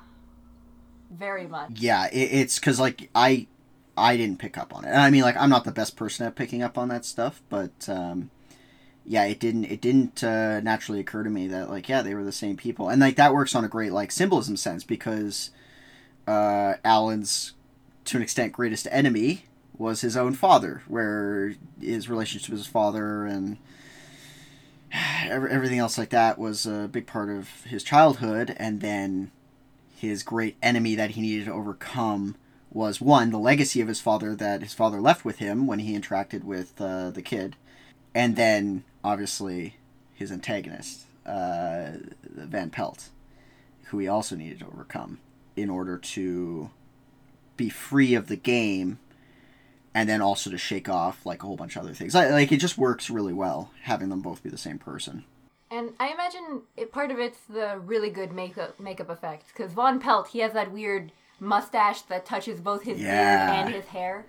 Very 1.10 1.48
much. 1.48 1.72
Yeah, 1.80 2.06
it, 2.12 2.30
it's 2.32 2.60
because 2.60 2.80
like 2.80 3.10
I 3.16 3.48
I 3.98 4.16
didn't 4.16 4.38
pick 4.38 4.60
up 4.60 4.76
on 4.76 4.86
it. 4.86 4.90
And 4.90 5.02
I 5.02 5.10
mean, 5.10 5.24
like 5.24 5.38
I'm 5.38 5.50
not 5.50 5.64
the 5.64 5.72
best 5.72 5.96
person 5.96 6.28
at 6.28 6.36
picking 6.36 6.62
up 6.62 6.78
on 6.78 6.90
that 6.90 7.04
stuff, 7.04 7.42
but 7.50 7.90
um, 7.90 8.30
yeah, 9.10 9.26
it 9.26 9.40
didn't 9.40 9.66
it 9.66 9.82
didn't 9.82 10.24
uh, 10.24 10.60
naturally 10.60 11.00
occur 11.00 11.24
to 11.24 11.32
me 11.32 11.48
that 11.48 11.68
like 11.68 11.90
yeah 11.90 12.04
they 12.04 12.14
were 12.14 12.24
the 12.24 12.32
same 12.32 12.56
people, 12.56 12.90
and 12.90 13.02
like 13.02 13.16
that 13.16 13.34
works 13.34 13.56
on 13.56 13.66
a 13.66 13.68
great 13.68 13.92
like 13.92 14.12
symbolism 14.12 14.56
sense 14.56 14.84
because 14.84 15.50
uh, 16.28 16.76
Alan's 16.86 17.54
to 18.06 18.18
an 18.18 18.24
extent 18.24 18.54
greatest 18.54 18.88
enemy 18.92 19.46
was 19.76 20.02
his 20.02 20.16
own 20.16 20.36
father, 20.36 20.84
where 20.88 21.56
his 21.82 22.08
relationship 22.08 22.52
with 22.52 22.60
his 22.60 22.68
father 22.68 23.26
and 23.26 23.58
everything 25.26 25.80
else 25.80 25.98
like 25.98 26.12
that 26.12 26.38
was 26.38 26.68
a 26.68 26.88
big 26.92 27.08
part 27.08 27.30
of 27.30 27.64
his 27.64 27.84
childhood, 27.84 28.56
and 28.58 28.80
then 28.80 29.32
his 29.96 30.22
great 30.22 30.56
enemy 30.62 30.94
that 30.94 31.12
he 31.12 31.22
needed 31.22 31.46
to 31.46 31.52
overcome 31.52 32.36
was 32.70 33.02
one 33.02 33.32
the 33.32 33.40
legacy 33.40 33.82
of 33.82 33.88
his 33.88 34.00
father 34.00 34.36
that 34.36 34.62
his 34.62 34.76
father 34.76 35.02
left 35.02 35.26
with 35.26 35.40
him 35.40 35.66
when 35.66 35.80
he 35.80 35.98
interacted 35.98 36.44
with 36.44 36.80
uh, 36.80 37.10
the 37.10 37.24
kid, 37.24 37.56
and 38.14 38.36
then 38.36 38.84
obviously 39.04 39.76
his 40.14 40.32
antagonist, 40.32 41.04
uh, 41.26 41.92
Van 42.24 42.70
Pelt, 42.70 43.10
who 43.86 44.00
he 44.00 44.08
also 44.08 44.36
needed 44.36 44.60
to 44.60 44.66
overcome 44.68 45.20
in 45.56 45.70
order 45.70 45.98
to 45.98 46.70
be 47.58 47.70
free 47.70 48.14
of 48.16 48.28
the 48.28 48.36
game, 48.36 49.00
and 49.94 50.08
then 50.08 50.22
also 50.22 50.50
to 50.50 50.58
shake 50.58 50.88
off 50.88 51.26
like 51.26 51.44
a 51.44 51.46
whole 51.46 51.56
bunch 51.58 51.76
of 51.76 51.84
other 51.84 51.94
things. 51.94 52.14
Like, 52.16 52.32
like 52.32 52.52
it 52.52 52.58
just 52.58 52.78
works 52.78 53.10
really 53.10 53.34
well 53.34 53.72
having 53.84 54.10
them 54.10 54.22
both 54.22 54.44
be 54.44 54.50
the 54.50 54.58
same 54.58 54.78
person. 54.78 55.26
And 55.72 55.92
I 56.00 56.10
imagine 56.10 56.62
it, 56.78 56.92
part 56.92 57.12
of 57.12 57.20
it's 57.20 57.40
the 57.50 57.80
really 57.86 58.10
good 58.10 58.32
makeup 58.32 58.80
makeup 58.80 59.10
effects 59.10 59.52
because 59.56 59.72
Van 59.74 60.00
Pelt 60.00 60.30
he 60.30 60.40
has 60.40 60.54
that 60.54 60.72
weird 60.72 61.12
mustache 61.40 62.02
that 62.04 62.26
touches 62.26 62.60
both 62.60 62.84
his 62.84 63.00
Yeah. 63.00 63.46
beard 63.62 63.66
and 63.68 63.76
his 63.76 63.86
hair. 63.88 64.26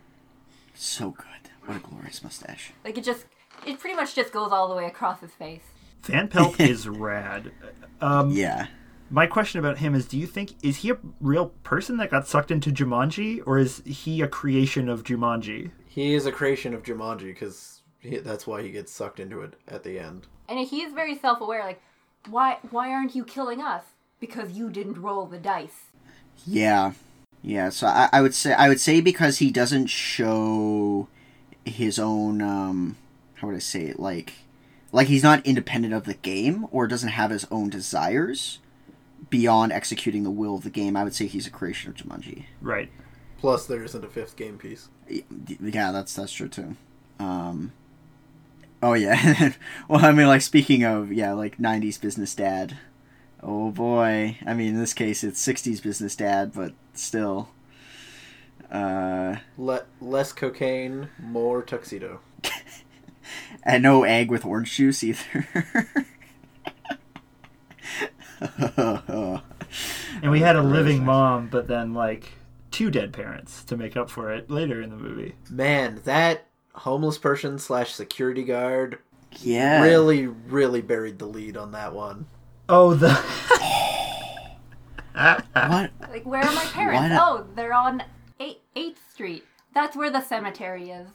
So 0.75 1.11
good. 1.11 1.27
What 1.65 1.77
a 1.77 1.81
glorious 1.81 2.23
mustache. 2.23 2.73
Like 2.85 2.99
it 2.99 3.05
just 3.05 3.27
it 3.67 3.79
pretty 3.81 3.97
much 3.97 4.15
just 4.15 4.33
goes 4.33 4.51
all 4.53 4.69
the 4.69 4.75
way 4.75 4.87
across 4.87 5.21
his 5.21 5.33
face. 5.33 5.63
Van 6.03 6.29
Pelt 6.29 6.59
is 6.61 6.89
rad. 6.89 7.53
Um, 8.01 8.31
Yeah. 8.33 8.67
My 9.13 9.27
question 9.27 9.59
about 9.59 9.79
him 9.79 9.95
is: 9.97 10.07
Do 10.07 10.17
you 10.17 10.27
think 10.27 10.53
is 10.63 10.79
he 10.79 10.91
a 10.91 10.99
real 11.21 11.47
person 11.65 11.97
that 11.97 12.11
got 12.11 12.29
sucked 12.29 12.53
into 12.53 12.71
Jumanji, 12.71 13.43
or 13.45 13.59
is 13.59 13.83
he 13.85 14.23
a 14.23 14.29
creation 14.29 14.89
of 14.89 15.03
Jumanji? 15.03 15.73
he 15.89 16.15
is 16.15 16.25
a 16.25 16.31
creation 16.31 16.73
of 16.73 16.85
Jumanji 16.85 17.25
because 17.25 17.83
that's 18.23 18.47
why 18.47 18.63
he 18.63 18.71
gets 18.71 18.93
sucked 18.93 19.19
into 19.19 19.41
it 19.43 19.55
at 19.67 19.83
the 19.83 19.99
end 19.99 20.29
And 20.49 20.61
he 20.61 20.83
is 20.83 20.93
very 20.95 21.19
self 21.19 21.41
aware. 21.41 21.65
Like 21.65 21.83
why 22.29 22.59
why 22.71 22.91
aren't 22.91 23.17
you 23.17 23.25
killing 23.25 23.61
us? 23.61 23.83
Because 24.21 24.53
you 24.53 24.71
didn't 24.71 25.03
roll 25.03 25.27
the 25.27 25.39
dice. 25.39 25.87
Yeah, 26.47 26.93
yeah. 27.43 27.71
So 27.71 27.89
I, 27.89 28.09
I 28.13 28.21
would 28.23 28.35
say 28.35 28.53
I 28.53 28.69
would 28.69 28.79
say 28.81 29.01
because 29.01 29.39
he 29.39 29.51
doesn't 29.51 29.89
show 29.89 31.09
his 31.65 31.99
own 31.99 32.41
um, 32.41 32.97
how 33.41 33.49
would 33.49 33.57
I 33.57 33.61
say 33.61 33.83
it 33.85 33.99
like 34.01 34.33
like 34.93 35.09
he's 35.09 35.23
not 35.23 35.47
independent 35.47 35.95
of 35.95 36.05
the 36.05 36.15
game 36.15 36.67
or 36.71 36.87
doesn't 36.87 37.11
have 37.11 37.31
his 37.31 37.47
own 37.51 37.71
desires. 37.71 38.59
beyond 39.29 39.73
executing 39.73 40.25
the 40.25 40.31
will 40.31 40.57
of 40.57 40.65
the 40.65 40.71
game, 40.71 40.97
I 40.97 41.05
would 41.05 41.15
say 41.15 41.27
he's 41.27 41.47
a 41.47 41.51
creation 41.51 41.91
of 41.91 41.97
Jumanji. 41.97 42.47
Right. 42.61 42.91
Plus, 43.39 43.67
there 43.67 43.85
isn't 43.85 44.05
a 44.05 44.09
fifth 44.09 44.37
game 44.37 44.59
piece. 44.59 44.89
Yeah, 45.09 45.93
that's 45.93 46.15
that's 46.15 46.33
true 46.33 46.49
too. 46.49 46.77
Um, 47.19 47.73
oh 48.83 48.95
yeah. 48.95 49.53
well, 49.89 50.05
I 50.05 50.13
mean, 50.13 50.27
like 50.27 50.43
speaking 50.43 50.85
of 50.85 51.13
yeah, 51.13 51.33
like 51.33 51.59
'90s 51.59 52.01
business 52.01 52.35
dad. 52.35 52.77
Oh 53.43 53.71
boy. 53.71 54.37
I 54.45 54.55
mean, 54.55 54.69
in 54.75 54.81
this 54.81 54.93
case, 54.95 55.25
it's 55.25 55.45
'60s 55.47 55.83
business 55.83 56.17
dad, 56.17 56.53
but 56.55 56.73
still. 56.95 57.49
Uh, 58.71 59.37
Le- 59.59 59.87
less 60.01 60.33
cocaine, 60.33 61.09
more 61.19 61.63
tuxedo. 61.63 62.21
And 63.63 63.83
no 63.83 64.05
egg 64.05 64.31
with 64.31 64.45
orange 64.45 64.75
juice 64.77 65.03
either. 65.03 65.47
And 70.23 70.31
we 70.31 70.41
had 70.41 70.57
a 70.57 70.63
living 70.63 71.05
mom, 71.05 71.49
but 71.49 71.67
then 71.67 71.95
like 71.95 72.33
two 72.71 72.91
dead 72.91 73.13
parents 73.13 73.65
to 73.65 73.77
make 73.77 73.97
up 73.97 74.11
for 74.11 74.33
it 74.33 74.51
later 74.51 74.83
in 74.83 74.91
the 74.91 74.97
movie. 74.97 75.35
Man, 75.49 76.01
that 76.05 76.47
homeless 76.75 77.19
person 77.19 77.59
slash 77.59 77.93
security 77.93 78.45
guard 78.45 78.99
yeah. 79.39 79.83
really, 79.83 80.27
really 80.27 80.81
buried 80.83 81.19
the 81.19 81.27
lead 81.27 81.57
on 81.57 81.73
that 81.73 81.95
one. 81.95 82.27
Oh, 82.69 82.95
the 82.95 83.11
What? 85.13 85.91
Like, 86.01 86.25
where 86.25 86.43
are 86.43 86.55
my 86.55 86.65
parents? 86.67 87.11
Why 87.11 87.19
Oh, 87.19 87.47
they're 87.55 87.75
on 87.75 88.03
8th, 88.39 88.59
8th 88.77 89.11
Street. 89.13 89.45
That's 89.75 89.97
where 89.97 90.11
the 90.11 90.21
cemetery 90.21 90.91
is. 90.91 91.09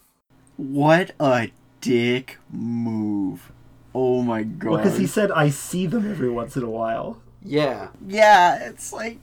What 0.58 1.12
a 1.20 1.52
dick 1.86 2.38
move. 2.52 3.52
Oh 3.94 4.22
my 4.22 4.44
god. 4.44 4.70
Well, 4.72 4.78
because 4.84 4.98
he 4.98 5.08
said 5.08 5.32
I 5.32 5.50
see 5.50 5.86
them 5.86 6.10
every 6.10 6.30
once 6.30 6.58
in 6.58 6.64
a 6.64 6.70
while. 6.70 7.22
Yeah. 7.44 7.90
Yeah, 8.06 8.56
it's 8.70 8.92
like, 8.92 9.20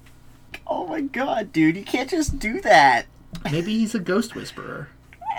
oh 0.67 0.87
my 0.87 1.01
god, 1.03 1.53
dude, 1.53 1.77
you 1.77 1.85
can't 1.85 2.09
just 2.11 2.39
do 2.39 2.61
that. 2.63 3.07
Maybe 3.51 3.79
he's 3.79 3.95
a 3.95 3.99
ghost 4.01 4.35
whisperer. 4.35 4.89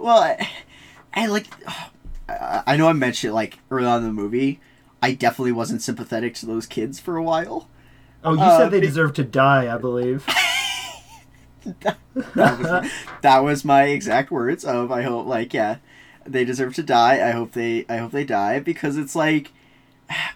Well, 0.00 0.18
I, 0.22 0.48
I 1.12 1.26
like, 1.26 1.46
I, 2.28 2.62
I 2.68 2.76
know 2.76 2.88
I 2.88 2.92
mentioned 2.92 3.34
like 3.34 3.58
early 3.70 3.86
on 3.86 3.98
in 4.02 4.04
the 4.06 4.12
movie, 4.12 4.60
I 5.02 5.12
definitely 5.12 5.50
wasn't 5.52 5.82
sympathetic 5.82 6.34
to 6.36 6.46
those 6.46 6.66
kids 6.66 7.00
for 7.00 7.16
a 7.16 7.22
while. 7.22 7.68
Oh, 8.22 8.34
you 8.34 8.40
Uh, 8.40 8.58
said 8.58 8.70
they 8.70 8.78
be- 8.80 8.86
deserve 8.86 9.12
to 9.14 9.24
die, 9.24 9.72
I 9.74 9.76
believe. 9.76 10.24
That 11.64 11.98
was, 12.14 12.90
that 13.22 13.38
was 13.40 13.64
my 13.64 13.84
exact 13.84 14.30
words 14.30 14.64
of 14.64 14.90
I 14.90 15.02
hope 15.02 15.26
like 15.26 15.52
yeah, 15.54 15.78
they 16.26 16.44
deserve 16.44 16.74
to 16.76 16.82
die. 16.82 17.26
I 17.26 17.32
hope 17.32 17.52
they 17.52 17.84
I 17.88 17.98
hope 17.98 18.12
they 18.12 18.24
die 18.24 18.60
because 18.60 18.96
it's 18.96 19.14
like 19.16 19.52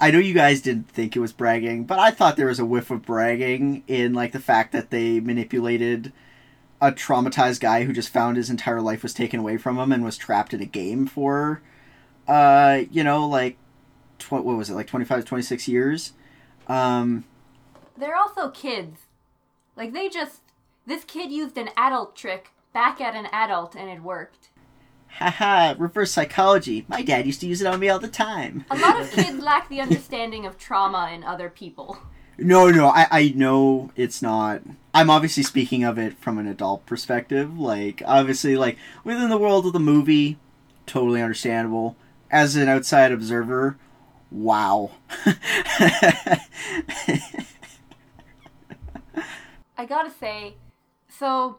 I 0.00 0.10
know 0.10 0.18
you 0.18 0.34
guys 0.34 0.60
didn't 0.60 0.88
think 0.90 1.16
it 1.16 1.20
was 1.20 1.32
bragging, 1.32 1.84
but 1.84 1.98
I 1.98 2.10
thought 2.10 2.36
there 2.36 2.46
was 2.48 2.58
a 2.58 2.64
whiff 2.66 2.90
of 2.90 3.02
bragging 3.02 3.84
in 3.86 4.12
like 4.12 4.32
the 4.32 4.40
fact 4.40 4.72
that 4.72 4.90
they 4.90 5.20
manipulated 5.20 6.12
a 6.80 6.92
traumatized 6.92 7.60
guy 7.60 7.84
who 7.84 7.92
just 7.92 8.08
found 8.10 8.36
his 8.36 8.50
entire 8.50 8.80
life 8.80 9.02
was 9.02 9.14
taken 9.14 9.40
away 9.40 9.56
from 9.56 9.78
him 9.78 9.92
and 9.92 10.04
was 10.04 10.16
trapped 10.16 10.52
in 10.52 10.60
a 10.60 10.66
game 10.66 11.06
for 11.06 11.62
uh 12.28 12.82
you 12.90 13.02
know 13.04 13.26
like 13.28 13.56
tw- 14.18 14.32
what 14.32 14.44
was 14.56 14.70
it 14.70 14.74
like 14.74 14.86
25 14.86 15.24
26 15.24 15.68
years 15.68 16.12
um 16.68 17.24
They're 17.96 18.16
also 18.16 18.50
kids. 18.50 18.98
Like, 19.76 19.92
they 19.92 20.08
just. 20.08 20.40
This 20.86 21.04
kid 21.04 21.30
used 21.30 21.56
an 21.58 21.70
adult 21.76 22.16
trick 22.16 22.50
back 22.72 23.00
at 23.00 23.14
an 23.14 23.26
adult 23.32 23.74
and 23.76 23.88
it 23.90 24.02
worked. 24.02 24.48
haha 25.18 25.74
reverse 25.78 26.10
psychology 26.10 26.84
my 26.88 27.02
dad 27.02 27.26
used 27.26 27.40
to 27.40 27.46
use 27.46 27.60
it 27.60 27.66
on 27.66 27.78
me 27.78 27.88
all 27.90 27.98
the 27.98 28.08
time 28.08 28.64
A 28.70 28.76
lot 28.78 28.98
of 29.00 29.10
kids 29.16 29.38
lack 29.42 29.68
the 29.68 29.80
understanding 29.80 30.46
of 30.46 30.56
trauma 30.58 31.10
in 31.12 31.22
other 31.22 31.50
people. 31.50 31.98
No, 32.38 32.70
no, 32.70 32.88
I, 32.88 33.06
I 33.10 33.32
know 33.36 33.90
it's 33.94 34.22
not. 34.22 34.62
I'm 34.94 35.10
obviously 35.10 35.42
speaking 35.42 35.84
of 35.84 35.98
it 35.98 36.16
from 36.16 36.38
an 36.38 36.46
adult 36.48 36.86
perspective. 36.86 37.58
Like, 37.58 38.02
obviously, 38.06 38.56
like, 38.56 38.78
within 39.04 39.28
the 39.28 39.36
world 39.38 39.66
of 39.66 39.74
the 39.74 39.78
movie, 39.78 40.38
totally 40.86 41.20
understandable. 41.22 41.94
As 42.30 42.56
an 42.56 42.68
outside 42.70 43.12
observer, 43.12 43.76
wow. 44.30 44.92
I 49.76 49.84
gotta 49.86 50.10
say, 50.10 50.54
so 51.22 51.58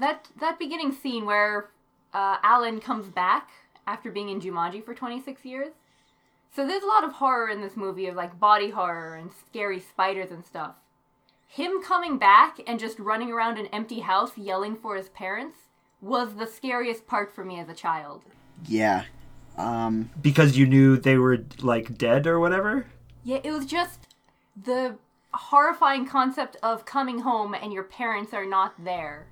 that 0.00 0.28
that 0.40 0.58
beginning 0.58 0.90
scene 0.90 1.26
where 1.26 1.68
uh, 2.14 2.38
Alan 2.42 2.80
comes 2.80 3.08
back 3.08 3.50
after 3.86 4.10
being 4.10 4.30
in 4.30 4.40
Jumanji 4.40 4.82
for 4.82 4.94
26 4.94 5.44
years. 5.44 5.72
So 6.54 6.66
there's 6.66 6.82
a 6.82 6.86
lot 6.86 7.04
of 7.04 7.12
horror 7.12 7.48
in 7.48 7.60
this 7.60 7.76
movie 7.76 8.06
of 8.06 8.14
like 8.14 8.40
body 8.40 8.70
horror 8.70 9.14
and 9.16 9.30
scary 9.30 9.80
spiders 9.80 10.30
and 10.30 10.44
stuff. 10.44 10.76
Him 11.46 11.82
coming 11.82 12.16
back 12.16 12.58
and 12.66 12.80
just 12.80 12.98
running 12.98 13.30
around 13.30 13.58
an 13.58 13.66
empty 13.66 14.00
house 14.00 14.32
yelling 14.38 14.76
for 14.76 14.96
his 14.96 15.10
parents 15.10 15.58
was 16.00 16.36
the 16.36 16.46
scariest 16.46 17.06
part 17.06 17.34
for 17.34 17.44
me 17.44 17.60
as 17.60 17.68
a 17.68 17.74
child. 17.74 18.22
yeah. 18.66 19.04
Um, 19.58 20.08
Because 20.20 20.56
you 20.56 20.66
knew 20.66 20.96
they 20.96 21.18
were 21.18 21.44
like 21.60 21.98
dead 21.98 22.26
or 22.26 22.40
whatever. 22.40 22.86
Yeah, 23.22 23.40
it 23.44 23.50
was 23.50 23.66
just 23.66 24.08
the 24.56 24.96
horrifying 25.34 26.06
concept 26.06 26.56
of 26.62 26.84
coming 26.84 27.20
home 27.20 27.54
and 27.54 27.72
your 27.72 27.82
parents 27.84 28.32
are 28.34 28.46
not 28.46 28.82
there. 28.84 29.26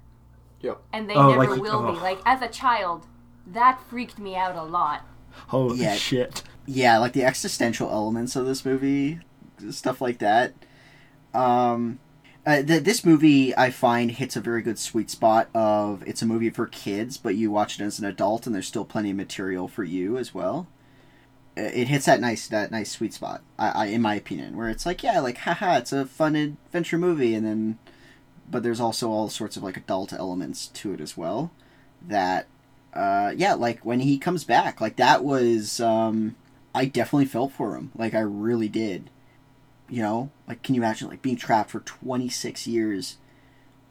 Yep. 0.63 0.79
and 0.93 1.09
they 1.09 1.15
Oh, 1.15 1.31
never 1.31 1.53
like- 1.53 1.61
will 1.63 1.87
oh. 1.87 1.93
be. 1.95 1.99
Like 2.01 2.21
as 2.27 2.43
a 2.43 2.49
child, 2.49 3.07
that 3.47 3.81
freaked 3.89 4.19
me 4.19 4.37
out 4.37 4.57
a 4.57 4.63
lot. 4.63 5.07
Holy 5.49 5.79
Yeah. 5.79 5.95
shit! 5.95 6.43
yeah, 6.67 6.99
like 6.99 7.15
the 7.15 7.25
existential 7.25 7.91
elements 7.91 8.37
of 8.37 8.45
this 8.47 8.65
movie, 8.65 9.21
stuff 9.71 10.01
like 10.03 10.19
that. 10.19 10.53
Um, 11.33 11.99
uh, 12.47 12.63
th- 12.63 12.85
this 12.85 13.05
movie 13.05 13.57
I 13.57 13.71
find 13.71 14.11
hits 14.11 14.37
a 14.37 14.41
very 14.41 14.61
good 14.63 14.79
sweet 14.79 15.11
spot 15.11 15.49
of 15.55 16.03
it's 16.07 16.23
a 16.23 16.27
movie 16.27 16.51
for 16.51 16.67
kids, 16.67 17.17
but 17.17 17.37
you 17.37 17.51
watch 17.51 17.81
it 17.81 17.85
as 17.85 17.99
an 17.99 18.05
adult, 18.05 18.47
and 18.47 18.55
there's 18.55 18.69
still 18.69 18.85
plenty 18.85 19.11
of 19.11 19.17
material 19.17 19.67
for 19.69 19.85
you 19.85 20.17
as 20.19 20.35
well. 20.35 20.67
Uh, 21.61 21.71
It 21.75 21.89
hits 21.89 22.07
that 22.07 22.21
nice 22.21 22.49
that 22.49 22.71
nice 22.71 22.91
sweet 22.93 23.13
spot, 23.15 23.43
I, 23.59 23.69
I 23.71 23.87
in 23.87 24.03
my 24.03 24.15
opinion, 24.15 24.57
where 24.57 24.69
it's 24.69 24.87
like 24.87 25.03
yeah, 25.03 25.21
like 25.21 25.39
haha, 25.39 25.79
it's 25.79 25.93
a 25.93 26.07
fun 26.07 26.37
adventure 26.37 26.99
movie, 26.99 27.35
and 27.35 27.47
then, 27.47 27.79
but 28.51 28.63
there's 28.63 28.81
also 28.81 29.11
all 29.11 29.29
sorts 29.29 29.57
of 29.57 29.63
like 29.63 29.77
adult 29.77 30.13
elements 30.13 30.69
to 30.69 30.93
it 30.95 31.01
as 31.01 31.17
well. 31.17 31.53
That, 32.07 32.49
uh, 32.95 33.33
yeah, 33.37 33.55
like 33.55 33.85
when 33.85 34.01
he 34.01 34.19
comes 34.19 34.45
back, 34.45 34.81
like 34.81 34.97
that 34.97 35.25
was 35.25 35.81
um, 35.81 36.37
I 36.75 36.87
definitely 36.87 37.27
felt 37.27 37.53
for 37.53 37.77
him. 37.77 37.93
Like 37.97 38.15
I 38.15 38.21
really 38.21 38.69
did. 38.69 39.11
You 39.89 40.03
know, 40.03 40.31
like 40.49 40.63
can 40.63 40.75
you 40.77 40.83
imagine 40.83 41.09
like 41.09 41.23
being 41.23 41.37
trapped 41.37 41.71
for 41.71 41.81
26 41.81 42.67
years? 42.67 43.19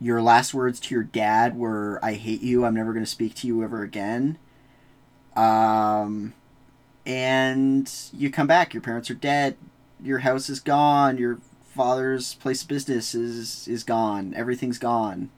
Your 0.02 0.22
last 0.22 0.54
words 0.54 0.80
to 0.82 0.96
your 0.96 1.04
dad 1.06 1.58
were 1.58 2.00
"I 2.04 2.14
hate 2.16 2.42
you. 2.44 2.66
I'm 2.66 2.76
never 2.76 2.94
going 2.94 3.06
to 3.06 3.12
speak 3.12 3.36
to 3.38 3.48
you 3.48 3.64
ever 3.64 3.84
again." 3.84 4.38
Um 5.36 6.34
and 7.10 7.92
you 8.14 8.30
come 8.30 8.46
back, 8.46 8.72
your 8.72 8.82
parents 8.82 9.10
are 9.10 9.16
dead, 9.16 9.58
your 10.02 10.20
house 10.20 10.48
is 10.48 10.60
gone, 10.60 11.18
your 11.18 11.40
father's 11.64 12.36
place 12.36 12.62
of 12.62 12.68
business 12.68 13.16
is 13.16 13.68
is 13.68 13.84
gone, 13.84 14.34
everything's 14.36 14.78
gone. 14.78 15.32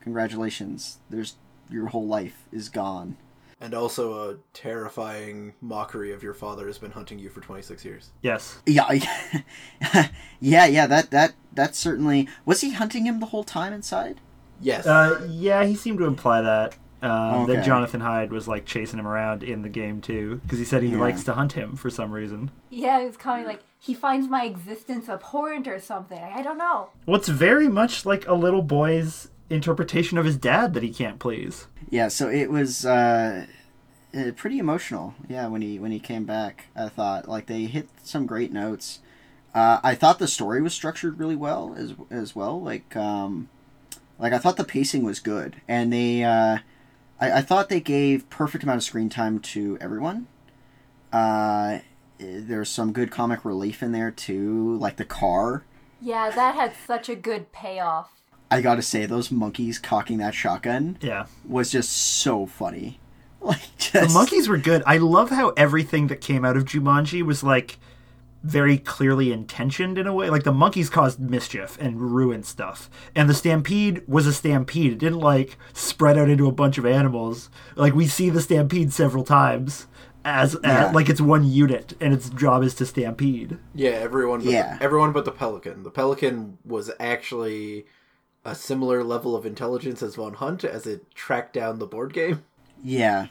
Congratulations. 0.00 0.98
There's 1.10 1.34
your 1.68 1.88
whole 1.88 2.06
life 2.06 2.46
is 2.52 2.68
gone. 2.68 3.16
And 3.60 3.74
also 3.74 4.30
a 4.30 4.36
terrifying 4.52 5.54
mockery 5.60 6.12
of 6.12 6.22
your 6.22 6.34
father 6.34 6.68
has 6.68 6.78
been 6.78 6.92
hunting 6.92 7.18
you 7.18 7.28
for 7.28 7.40
26 7.40 7.84
years. 7.84 8.10
Yes. 8.22 8.60
Yeah, 8.64 8.88
yeah, 10.40 10.66
yeah. 10.66 10.86
That 10.86 11.10
that 11.10 11.34
that 11.52 11.74
certainly 11.74 12.28
was 12.44 12.60
he 12.60 12.74
hunting 12.74 13.06
him 13.06 13.18
the 13.18 13.26
whole 13.26 13.44
time 13.44 13.72
inside. 13.72 14.20
Yes. 14.60 14.86
Uh, 14.86 15.26
yeah, 15.28 15.64
he 15.64 15.74
seemed 15.74 15.98
to 15.98 16.04
imply 16.04 16.40
that. 16.42 16.76
Um, 17.00 17.10
Okay. 17.42 17.56
That 17.56 17.64
Jonathan 17.64 18.00
Hyde 18.00 18.32
was 18.32 18.48
like 18.48 18.64
chasing 18.66 18.98
him 18.98 19.06
around 19.06 19.42
in 19.42 19.62
the 19.62 19.68
game 19.68 20.00
too, 20.00 20.40
because 20.42 20.58
he 20.58 20.64
said 20.64 20.82
he 20.82 20.90
Yeah. 20.90 20.98
likes 20.98 21.22
to 21.24 21.32
hunt 21.34 21.52
him 21.52 21.76
for 21.76 21.90
some 21.90 22.10
reason. 22.12 22.50
Yeah, 22.70 22.98
it 23.00 23.06
was 23.06 23.16
kind 23.16 23.42
of 23.42 23.46
like 23.46 23.62
he 23.78 23.94
finds 23.94 24.28
my 24.28 24.44
existence 24.44 25.08
abhorrent 25.08 25.68
or 25.68 25.78
something. 25.78 26.18
I 26.20 26.42
don't 26.42 26.58
know. 26.58 26.88
What's 27.04 27.28
very 27.28 27.68
much 27.68 28.04
like 28.04 28.26
a 28.26 28.34
little 28.34 28.62
boy's 28.62 29.28
interpretation 29.50 30.18
of 30.18 30.24
his 30.24 30.36
dad 30.36 30.74
that 30.74 30.82
he 30.82 30.92
can't 30.92 31.18
please. 31.20 31.68
Yeah, 31.88 32.08
so 32.08 32.28
it 32.28 32.50
was 32.50 32.84
uh, 32.84 33.46
uh, 34.14 34.30
pretty 34.36 34.58
emotional. 34.58 35.14
Yeah, 35.28 35.46
when 35.46 35.62
he 35.62 35.78
when 35.78 35.92
he 35.92 36.00
came 36.00 36.24
back, 36.24 36.64
I 36.74 36.88
thought 36.88 37.28
like 37.28 37.46
they 37.46 37.64
hit 37.66 37.88
some 38.02 38.26
great 38.26 38.52
notes. 38.52 38.98
Uh, 39.54 39.78
I 39.82 39.94
thought 39.94 40.18
the 40.18 40.28
story 40.28 40.60
was 40.60 40.74
structured 40.74 41.18
really 41.18 41.36
well 41.36 41.74
as 41.78 41.94
as 42.10 42.34
well. 42.34 42.60
Like 42.60 42.94
um, 42.96 43.48
like 44.18 44.32
I 44.32 44.38
thought 44.38 44.56
the 44.56 44.64
pacing 44.64 45.04
was 45.04 45.20
good, 45.20 45.62
and 45.68 45.92
they 45.92 46.24
uh, 46.24 46.58
I, 47.20 47.32
I 47.38 47.42
thought 47.42 47.68
they 47.68 47.80
gave 47.80 48.28
perfect 48.30 48.64
amount 48.64 48.78
of 48.78 48.82
screen 48.84 49.08
time 49.08 49.38
to 49.40 49.76
everyone. 49.80 50.26
Uh, 51.12 51.78
there's 52.18 52.68
some 52.68 52.92
good 52.92 53.10
comic 53.10 53.44
relief 53.44 53.82
in 53.82 53.92
there 53.92 54.10
too, 54.10 54.76
like 54.78 54.96
the 54.96 55.04
car. 55.04 55.64
Yeah, 56.00 56.30
that 56.30 56.54
had 56.54 56.72
such 56.86 57.08
a 57.08 57.14
good 57.16 57.50
payoff. 57.52 58.10
I 58.50 58.60
gotta 58.62 58.82
say, 58.82 59.04
those 59.06 59.30
monkeys 59.30 59.78
cocking 59.78 60.18
that 60.18 60.34
shotgun 60.34 60.96
Yeah. 61.00 61.26
was 61.46 61.70
just 61.70 61.90
so 61.92 62.46
funny. 62.46 62.98
Like 63.40 63.60
The 63.92 64.10
monkeys 64.12 64.48
were 64.48 64.58
good. 64.58 64.82
I 64.84 64.96
love 64.98 65.30
how 65.30 65.50
everything 65.50 66.08
that 66.08 66.20
came 66.20 66.44
out 66.44 66.56
of 66.56 66.64
Jumanji 66.64 67.22
was 67.22 67.44
like 67.44 67.78
very 68.48 68.78
clearly 68.78 69.32
intentioned 69.32 69.98
in 69.98 70.06
a 70.06 70.12
way. 70.12 70.30
Like 70.30 70.44
the 70.44 70.52
monkeys 70.52 70.90
caused 70.90 71.20
mischief 71.20 71.76
and 71.80 72.00
ruined 72.14 72.46
stuff, 72.46 72.88
and 73.14 73.28
the 73.28 73.34
stampede 73.34 74.02
was 74.08 74.26
a 74.26 74.32
stampede. 74.32 74.92
It 74.92 74.98
didn't 74.98 75.20
like 75.20 75.56
spread 75.72 76.18
out 76.18 76.30
into 76.30 76.48
a 76.48 76.52
bunch 76.52 76.78
of 76.78 76.86
animals. 76.86 77.50
Like 77.76 77.94
we 77.94 78.06
see 78.06 78.30
the 78.30 78.40
stampede 78.40 78.92
several 78.92 79.24
times 79.24 79.86
as, 80.24 80.56
Yeah. 80.62 80.88
as 80.88 80.94
like 80.94 81.08
it's 81.08 81.20
one 81.20 81.44
unit, 81.44 81.94
and 82.00 82.12
its 82.12 82.28
job 82.30 82.62
is 82.62 82.74
to 82.76 82.86
stampede. 82.86 83.58
Yeah, 83.74 83.90
everyone. 83.90 84.40
But 84.40 84.50
Yeah. 84.52 84.76
The, 84.78 84.84
everyone 84.84 85.12
but 85.12 85.24
the 85.24 85.32
pelican. 85.32 85.82
The 85.82 85.90
pelican 85.90 86.58
was 86.64 86.90
actually 86.98 87.86
a 88.44 88.54
similar 88.54 89.04
level 89.04 89.36
of 89.36 89.44
intelligence 89.44 90.02
as 90.02 90.14
Von 90.14 90.34
Hunt 90.34 90.64
as 90.64 90.86
it 90.86 91.14
tracked 91.14 91.52
down 91.52 91.78
the 91.78 91.86
board 91.86 92.12
game. 92.12 92.44
Yeah. 92.82 93.26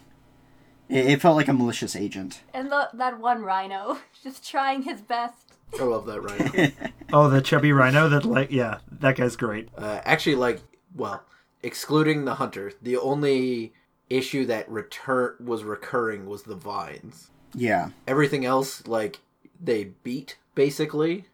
It, 0.89 1.05
it 1.05 1.21
felt 1.21 1.35
like 1.35 1.47
a 1.47 1.53
malicious 1.53 1.95
agent. 1.95 2.41
And 2.53 2.71
the, 2.71 2.89
that 2.93 3.19
one 3.19 3.41
rhino 3.43 3.99
just 4.23 4.47
trying 4.49 4.83
his 4.83 5.01
best. 5.01 5.53
I 5.79 5.83
love 5.83 6.05
that 6.05 6.21
rhino. 6.21 6.71
Oh, 7.13 7.29
the 7.29 7.41
chubby 7.41 7.71
rhino 7.71 8.09
that 8.09 8.25
like 8.25 8.51
yeah, 8.51 8.79
that 8.99 9.15
guy's 9.15 9.37
great. 9.37 9.69
uh, 9.77 10.01
actually, 10.03 10.35
like, 10.35 10.61
well, 10.93 11.23
excluding 11.63 12.25
the 12.25 12.35
hunter, 12.35 12.73
the 12.81 12.97
only 12.97 13.73
issue 14.09 14.45
that 14.45 14.69
return 14.69 15.35
was 15.39 15.63
recurring 15.63 16.25
was 16.25 16.43
the 16.43 16.55
vines. 16.55 17.29
Yeah. 17.55 17.89
Everything 18.07 18.43
else, 18.45 18.85
like, 18.87 19.19
they 19.59 19.85
beat 20.03 20.37
basically 20.53 21.25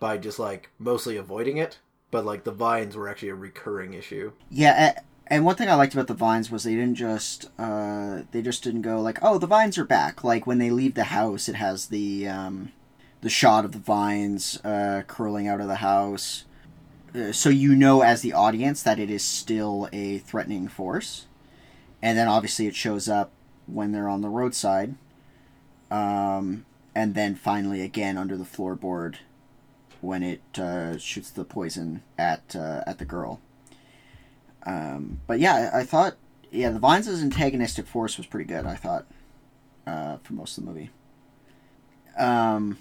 by 0.00 0.18
just 0.18 0.38
like 0.40 0.70
mostly 0.78 1.16
avoiding 1.16 1.56
it. 1.56 1.78
But 2.10 2.24
like 2.24 2.44
the 2.44 2.52
vines 2.52 2.96
were 2.96 3.08
actually 3.08 3.30
a 3.30 3.34
recurring 3.34 3.94
issue. 3.94 4.32
Yeah, 4.50 4.92
a- 4.96 5.00
and 5.26 5.44
one 5.44 5.56
thing 5.56 5.70
I 5.70 5.74
liked 5.74 5.94
about 5.94 6.06
the 6.06 6.14
vines 6.14 6.50
was 6.50 6.64
they 6.64 6.74
didn't 6.74 6.96
just 6.96 7.48
uh, 7.58 8.22
they 8.30 8.42
just 8.42 8.62
didn't 8.62 8.82
go 8.82 9.00
like, 9.00 9.18
oh, 9.22 9.38
the 9.38 9.46
vines 9.46 9.78
are 9.78 9.84
back. 9.84 10.22
Like 10.22 10.46
when 10.46 10.58
they 10.58 10.70
leave 10.70 10.94
the 10.94 11.04
house, 11.04 11.48
it 11.48 11.54
has 11.54 11.86
the 11.86 12.28
um, 12.28 12.72
the 13.22 13.30
shot 13.30 13.64
of 13.64 13.72
the 13.72 13.78
vines 13.78 14.62
uh, 14.64 15.02
curling 15.06 15.48
out 15.48 15.60
of 15.60 15.68
the 15.68 15.76
house, 15.76 16.44
uh, 17.14 17.32
so 17.32 17.48
you 17.48 17.74
know 17.74 18.02
as 18.02 18.20
the 18.20 18.34
audience 18.34 18.82
that 18.82 18.98
it 18.98 19.08
is 19.08 19.24
still 19.24 19.88
a 19.92 20.18
threatening 20.18 20.68
force. 20.68 21.26
And 22.02 22.18
then 22.18 22.28
obviously 22.28 22.66
it 22.66 22.74
shows 22.74 23.08
up 23.08 23.30
when 23.66 23.92
they're 23.92 24.10
on 24.10 24.20
the 24.20 24.28
roadside, 24.28 24.94
um, 25.90 26.66
and 26.94 27.14
then 27.14 27.34
finally 27.34 27.80
again 27.80 28.18
under 28.18 28.36
the 28.36 28.44
floorboard 28.44 29.16
when 30.02 30.22
it 30.22 30.42
uh, 30.58 30.98
shoots 30.98 31.30
the 31.30 31.44
poison 31.44 32.02
at 32.18 32.54
uh, 32.54 32.82
at 32.86 32.98
the 32.98 33.06
girl. 33.06 33.40
Um, 34.66 35.20
but 35.26 35.40
yeah, 35.40 35.70
I 35.72 35.80
I 35.80 35.84
thought 35.84 36.16
yeah 36.50 36.70
the 36.70 36.78
Vines' 36.78 37.08
antagonistic 37.22 37.86
force 37.86 38.16
was 38.16 38.26
pretty 38.26 38.46
good. 38.46 38.66
I 38.66 38.76
thought 38.76 39.06
uh, 39.86 40.16
for 40.22 40.32
most 40.34 40.56
of 40.58 40.64
the 40.64 40.70
movie. 40.70 40.90
Um, 42.16 42.78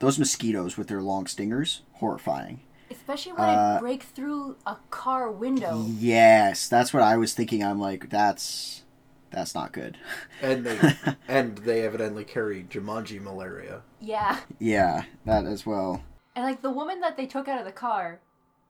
those 0.00 0.18
mosquitoes 0.18 0.76
with 0.76 0.88
their 0.88 1.00
long 1.00 1.26
stingers, 1.26 1.82
horrifying. 1.94 2.60
Especially 2.90 3.32
when 3.32 3.48
Uh, 3.48 3.74
it 3.76 3.80
breaks 3.80 4.06
through 4.06 4.56
a 4.66 4.76
car 4.90 5.30
window. 5.30 5.84
Yes, 5.88 6.68
that's 6.68 6.92
what 6.92 7.02
I 7.02 7.16
was 7.16 7.32
thinking. 7.34 7.62
I'm 7.64 7.80
like, 7.80 8.10
that's 8.10 8.82
that's 9.30 9.54
not 9.54 9.72
good. 9.72 9.96
And 10.42 10.66
they 10.66 10.94
and 11.28 11.56
they 11.58 11.82
evidently 11.86 12.24
carry 12.24 12.64
Jumanji 12.64 13.22
malaria. 13.22 13.82
Yeah. 14.00 14.40
yeah, 14.58 15.04
that 15.24 15.46
as 15.46 15.64
well. 15.64 16.02
And 16.34 16.44
like 16.44 16.62
the 16.62 16.70
woman 16.70 17.00
that 17.00 17.16
they 17.16 17.26
took 17.26 17.46
out 17.48 17.58
of 17.60 17.64
the 17.64 17.72
car, 17.72 18.20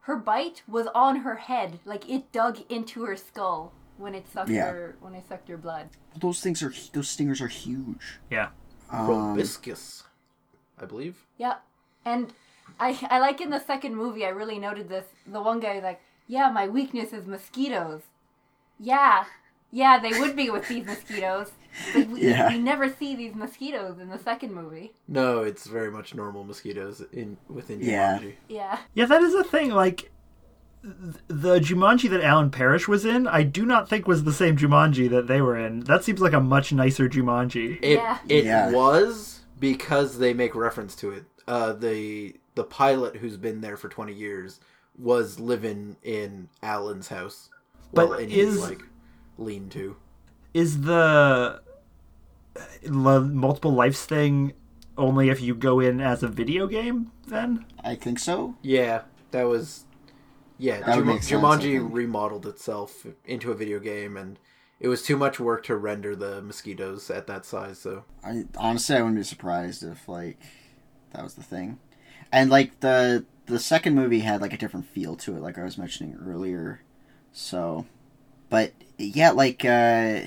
her 0.02 0.16
bite 0.16 0.62
was 0.68 0.86
on 0.94 1.16
her 1.20 1.36
head. 1.36 1.80
Like 1.84 2.08
it 2.08 2.32
dug 2.32 2.58
into 2.68 3.04
her 3.04 3.16
skull 3.16 3.72
when 3.98 4.14
it 4.14 4.26
sucked 4.32 4.50
Yeah. 4.50 4.70
her 4.70 4.96
when 5.00 5.14
it 5.14 5.24
sucked 5.28 5.48
her 5.48 5.56
blood. 5.56 5.90
Those 6.18 6.40
things 6.40 6.62
are 6.62 6.72
those 6.92 7.08
stingers 7.08 7.40
are 7.40 7.48
huge. 7.48 8.18
Yeah. 8.30 8.48
Um, 8.90 9.06
Proboscis, 9.06 10.02
I 10.80 10.84
believe. 10.86 11.24
Yeah. 11.38 11.56
And 12.04 12.32
I 12.80 12.98
I 13.10 13.18
like 13.20 13.40
in 13.40 13.50
the 13.50 13.60
second 13.60 13.96
movie 13.96 14.24
I 14.26 14.30
really 14.30 14.58
noted 14.58 14.88
this. 14.88 15.06
The 15.26 15.40
one 15.40 15.60
guy 15.60 15.74
was 15.74 15.84
like, 15.84 16.00
Yeah, 16.26 16.50
my 16.50 16.68
weakness 16.68 17.12
is 17.12 17.26
mosquitoes. 17.26 18.02
Yeah. 18.78 19.24
Yeah, 19.72 19.98
they 19.98 20.18
would 20.20 20.36
be 20.36 20.50
with 20.50 20.68
these 20.68 20.84
mosquitoes. 20.86 21.50
But 21.94 22.08
we, 22.08 22.28
Yeah. 22.28 22.48
we 22.50 22.58
never 22.58 22.90
see 22.90 23.16
these 23.16 23.34
mosquitoes 23.34 23.98
in 23.98 24.10
the 24.10 24.18
second 24.18 24.52
movie. 24.54 24.92
No, 25.08 25.40
it's 25.40 25.66
very 25.66 25.90
much 25.90 26.14
normal 26.14 26.44
mosquitoes 26.44 27.02
in 27.12 27.38
within 27.48 27.80
Yeah. 27.80 28.18
Jumanji. 28.18 28.34
Yeah. 28.48 28.56
Yeah, 28.58 28.78
Yeah, 28.94 29.06
that 29.06 29.22
is 29.22 29.34
a 29.34 29.42
thing. 29.42 29.70
Like 29.70 30.10
th- 30.82 31.14
the 31.28 31.58
Jumanji 31.60 32.10
that 32.10 32.22
Alan 32.22 32.50
Parrish 32.50 32.86
was 32.88 33.06
in, 33.06 33.26
I 33.26 33.42
do 33.44 33.64
not 33.64 33.88
think 33.88 34.06
was 34.06 34.24
the 34.24 34.32
same 34.34 34.58
Jumanji 34.58 35.08
that 35.10 35.26
they 35.28 35.40
were 35.40 35.56
in. 35.56 35.80
That 35.80 36.04
seems 36.04 36.20
like 36.20 36.34
a 36.34 36.40
much 36.40 36.72
nicer 36.74 37.08
Jumanji. 37.08 37.78
It 37.82 37.92
Yeah. 37.98 38.18
it 38.28 38.44
Yeah. 38.44 38.70
was 38.70 39.40
because 39.58 40.18
they 40.18 40.34
make 40.34 40.54
reference 40.54 40.94
to 40.96 41.10
it. 41.12 41.24
Uh, 41.48 41.72
the 41.72 42.36
the 42.54 42.64
pilot 42.64 43.16
who's 43.16 43.38
been 43.38 43.62
there 43.62 43.78
for 43.78 43.88
twenty 43.88 44.12
years 44.12 44.60
was 44.98 45.40
living 45.40 45.96
in 46.02 46.48
Alan's 46.62 47.08
house, 47.08 47.48
But 47.94 48.10
well, 48.10 48.18
is- 48.18 48.60
like 48.60 48.82
lean 49.42 49.68
to. 49.70 49.96
Is 50.54 50.82
the 50.82 51.60
uh, 52.54 52.60
the 52.82 53.20
multiple 53.20 53.72
lives 53.72 54.04
thing 54.04 54.52
only 54.98 55.30
if 55.30 55.40
you 55.40 55.54
go 55.54 55.80
in 55.80 56.00
as 56.00 56.22
a 56.22 56.28
video 56.28 56.66
game? 56.66 57.10
Then 57.26 57.64
I 57.82 57.94
think 57.94 58.18
so. 58.18 58.56
Yeah, 58.62 59.02
that 59.30 59.44
was. 59.44 59.84
Yeah, 60.58 60.80
That 60.80 60.96
would 60.96 61.06
Juma- 61.06 61.22
sense, 61.22 61.42
Jumanji 61.42 61.92
remodeled 61.92 62.46
itself 62.46 63.04
into 63.24 63.50
a 63.50 63.54
video 63.54 63.80
game, 63.80 64.16
and 64.16 64.38
it 64.78 64.86
was 64.86 65.02
too 65.02 65.16
much 65.16 65.40
work 65.40 65.64
to 65.64 65.76
render 65.76 66.14
the 66.14 66.40
mosquitoes 66.40 67.10
at 67.10 67.26
that 67.26 67.44
size. 67.44 67.78
So 67.80 68.04
I 68.22 68.44
honestly 68.56 68.96
I 68.96 69.00
wouldn't 69.00 69.16
be 69.16 69.24
surprised 69.24 69.82
if 69.82 70.08
like 70.08 70.38
that 71.12 71.24
was 71.24 71.34
the 71.34 71.42
thing. 71.42 71.78
And 72.30 72.50
like 72.50 72.80
the 72.80 73.24
the 73.46 73.58
second 73.58 73.94
movie 73.94 74.20
had 74.20 74.40
like 74.40 74.52
a 74.52 74.56
different 74.56 74.86
feel 74.86 75.16
to 75.16 75.36
it, 75.36 75.40
like 75.40 75.58
I 75.58 75.64
was 75.64 75.78
mentioning 75.78 76.16
earlier. 76.24 76.82
So, 77.32 77.86
but 78.48 78.72
yeah, 79.02 79.30
like 79.30 79.64
uh, 79.64 80.20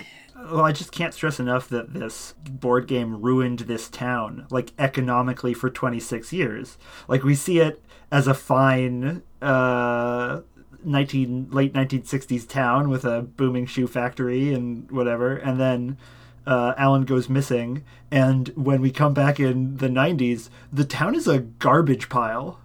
well, 0.52 0.66
I 0.66 0.72
just 0.72 0.92
can't 0.92 1.14
stress 1.14 1.40
enough 1.40 1.70
that 1.70 1.94
this 1.94 2.34
board 2.50 2.88
game 2.88 3.22
ruined 3.22 3.60
this 3.60 3.90
town, 3.90 4.46
like 4.50 4.72
economically 4.78 5.54
for 5.54 5.70
26 5.70 6.32
years. 6.34 6.78
Like 7.08 7.24
we 7.24 7.36
see 7.36 7.60
it 7.60 7.82
as 8.12 8.28
a 8.28 8.34
fine 8.34 9.24
uh 9.42 10.42
19 10.84 11.50
late 11.52 11.74
1960s 11.74 12.48
town 12.48 12.90
with 12.90 13.04
a 13.04 13.22
booming 13.24 13.66
shoe 13.66 13.88
factory 13.88 14.54
and 14.54 14.90
whatever 14.92 15.36
and 15.36 15.60
then 15.60 15.98
uh, 16.46 16.76
Alan 16.78 17.06
goes 17.06 17.28
missing 17.28 17.84
and 18.12 18.50
when 18.50 18.82
we 18.82 18.92
come 18.92 19.14
back 19.14 19.40
in 19.40 19.78
the 19.78 19.88
90s 19.88 20.50
the 20.72 20.86
town 20.86 21.16
is 21.16 21.28
a 21.28 21.40
garbage 21.40 22.08
pile 22.08 22.60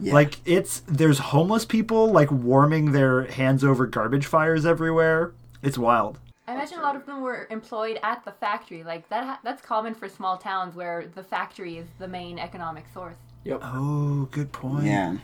yeah, 0.00 0.12
like 0.12 0.38
it's 0.44 0.80
there's 0.86 1.18
homeless 1.18 1.64
people 1.64 2.10
like 2.10 2.30
warming 2.30 2.92
their 2.92 3.24
hands 3.24 3.64
over 3.64 3.86
garbage 3.86 4.26
fires 4.26 4.64
everywhere 4.64 5.32
it's 5.62 5.78
wild 5.78 6.18
I 6.48 6.54
imagine 6.54 6.78
a 6.78 6.82
lot 6.82 6.96
of 6.96 7.04
them 7.04 7.20
were 7.20 7.46
employed 7.50 8.00
at 8.02 8.24
the 8.24 8.32
factory. 8.32 8.82
Like 8.82 9.06
that 9.10 9.22
ha- 9.22 9.40
that's 9.44 9.60
common 9.60 9.94
for 9.94 10.08
small 10.08 10.38
towns 10.38 10.74
where 10.74 11.04
the 11.14 11.22
factory 11.22 11.76
is 11.76 11.86
the 11.98 12.08
main 12.08 12.38
economic 12.38 12.86
source. 12.88 13.18
yep. 13.44 13.60
oh 13.62 14.28
good 14.30 14.50
point 14.50 14.86
yeah. 14.86 15.18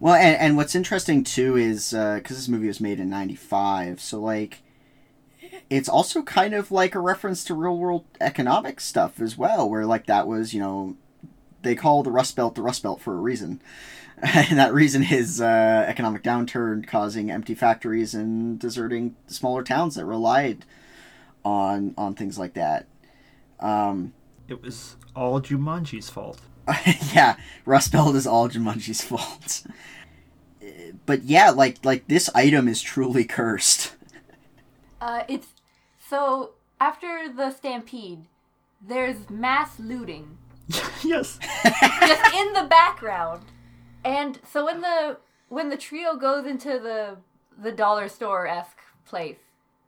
Well, 0.00 0.14
and, 0.14 0.36
and 0.36 0.56
what's 0.56 0.74
interesting 0.74 1.24
too 1.24 1.56
is 1.56 1.92
uh, 1.92 2.16
because 2.16 2.36
this 2.36 2.48
movie 2.48 2.68
was 2.68 2.80
made 2.80 3.00
in 3.00 3.10
'95, 3.10 4.00
so 4.00 4.18
like 4.18 4.62
it's 5.68 5.88
also 5.88 6.22
kind 6.22 6.54
of 6.54 6.70
like 6.70 6.94
a 6.94 7.00
reference 7.00 7.44
to 7.44 7.54
real 7.54 7.76
world 7.76 8.04
economic 8.20 8.80
stuff 8.80 9.20
as 9.20 9.36
well, 9.36 9.68
where 9.68 9.84
like 9.84 10.06
that 10.06 10.26
was 10.26 10.54
you 10.54 10.60
know 10.60 10.96
they 11.62 11.74
call 11.74 12.02
the 12.02 12.10
Rust 12.10 12.36
Belt 12.36 12.54
the 12.54 12.62
Rust 12.62 12.82
Belt 12.82 13.00
for 13.00 13.14
a 13.14 13.20
reason. 13.20 13.60
And 14.22 14.58
that 14.58 14.72
reason 14.72 15.02
is 15.02 15.42
uh, 15.42 15.84
economic 15.86 16.22
downturn 16.22 16.86
causing 16.86 17.30
empty 17.30 17.54
factories 17.54 18.14
and 18.14 18.58
deserting 18.58 19.14
smaller 19.26 19.62
towns 19.62 19.96
that 19.96 20.06
relied 20.06 20.64
on 21.44 21.92
on 21.98 22.14
things 22.14 22.38
like 22.38 22.54
that. 22.54 22.86
Um, 23.60 24.14
It 24.48 24.62
was 24.62 24.96
all 25.14 25.42
Jumanji's 25.42 26.08
fault. 26.08 26.40
yeah, 27.14 27.36
Rust 27.66 27.92
Belt 27.92 28.16
is 28.16 28.26
all 28.26 28.48
Jumanji's 28.48 29.02
fault. 29.02 29.64
But 31.04 31.22
yeah, 31.22 31.50
like 31.50 31.84
like 31.84 32.08
this 32.08 32.28
item 32.34 32.66
is 32.66 32.82
truly 32.82 33.24
cursed. 33.24 33.94
Uh, 35.00 35.22
it's 35.28 35.48
so 35.98 36.54
after 36.80 37.32
the 37.32 37.50
stampede, 37.50 38.26
there's 38.80 39.30
mass 39.30 39.78
looting 39.78 40.38
yes. 41.04 41.38
just 42.00 42.34
in 42.34 42.52
the 42.52 42.66
background, 42.68 43.42
and 44.04 44.40
so 44.50 44.64
when 44.64 44.80
the 44.80 45.18
when 45.48 45.68
the 45.68 45.76
trio 45.76 46.16
goes 46.16 46.46
into 46.46 46.78
the 46.78 47.16
the 47.56 47.72
dollar 47.72 48.08
store 48.08 48.46
esque 48.46 48.80
place, 49.04 49.38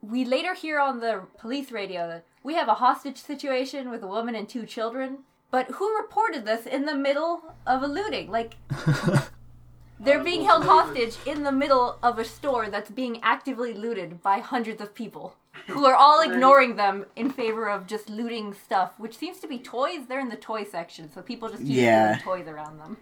we 0.01 0.25
later 0.25 0.55
hear 0.55 0.79
on 0.79 1.01
the 1.01 1.23
police 1.39 1.73
radio 1.73 2.07
that 2.09 2.25
we 2.43 2.55
have 2.55 2.69
a 2.69 2.75
hostage 2.75 3.19
situation 3.19 3.91
with 3.91 4.03
a 4.03 4.07
woman 4.07 4.35
and 4.35 4.49
two 4.49 4.65
children. 4.67 5.19
But 5.51 5.67
who 5.73 5.97
reported 5.97 6.45
this 6.45 6.67
in 6.67 6.85
the 6.85 6.95
middle 6.95 7.55
of 7.67 7.83
a 7.83 7.87
looting? 7.87 8.31
Like 8.31 8.57
they're 10.01 10.23
being 10.23 10.45
held 10.45 10.65
hostage 10.65 11.17
in 11.27 11.43
the 11.43 11.53
middle 11.53 11.99
of 12.03 12.19
a 12.19 12.25
store 12.25 12.69
that's 12.69 12.91
being 12.91 13.21
actively 13.23 13.73
looted 13.75 14.23
by 14.23 14.39
hundreds 14.39 14.81
of 14.81 14.95
people. 14.95 15.35
Who 15.67 15.85
are 15.85 15.95
all 15.95 16.21
ignoring 16.21 16.77
them 16.77 17.05
in 17.17 17.31
favor 17.31 17.69
of 17.69 17.87
just 17.87 18.09
looting 18.09 18.55
stuff, 18.55 18.93
which 18.99 19.17
seems 19.17 19.39
to 19.41 19.49
be 19.49 19.59
toys. 19.59 20.07
They're 20.09 20.21
in 20.21 20.29
the 20.29 20.37
toy 20.37 20.65
section, 20.65 21.11
so 21.13 21.21
people 21.23 21.49
just 21.49 21.63
keep 21.63 21.73
Yeah. 21.77 22.19
toys 22.23 22.47
around 22.47 22.79
them. 22.79 22.97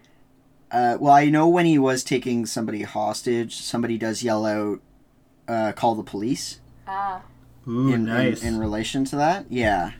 Uh, 0.71 0.97
well, 0.99 1.13
I 1.13 1.25
know 1.29 1.47
when 1.47 1.65
he 1.65 1.79
was 1.79 2.03
taking 2.03 2.45
somebody 2.45 2.81
hostage, 2.83 3.55
somebody 3.55 3.97
does 3.97 4.21
yell 4.23 4.45
out, 4.45 4.81
uh, 5.47 5.71
"Call 5.73 5.95
the 5.95 6.03
police." 6.03 6.59
Ah, 6.87 7.21
Ooh, 7.67 7.93
in, 7.93 8.05
nice. 8.05 8.41
in, 8.43 8.55
in 8.55 8.59
relation 8.59 9.05
to 9.05 9.15
that, 9.15 9.45
yeah, 9.49 9.91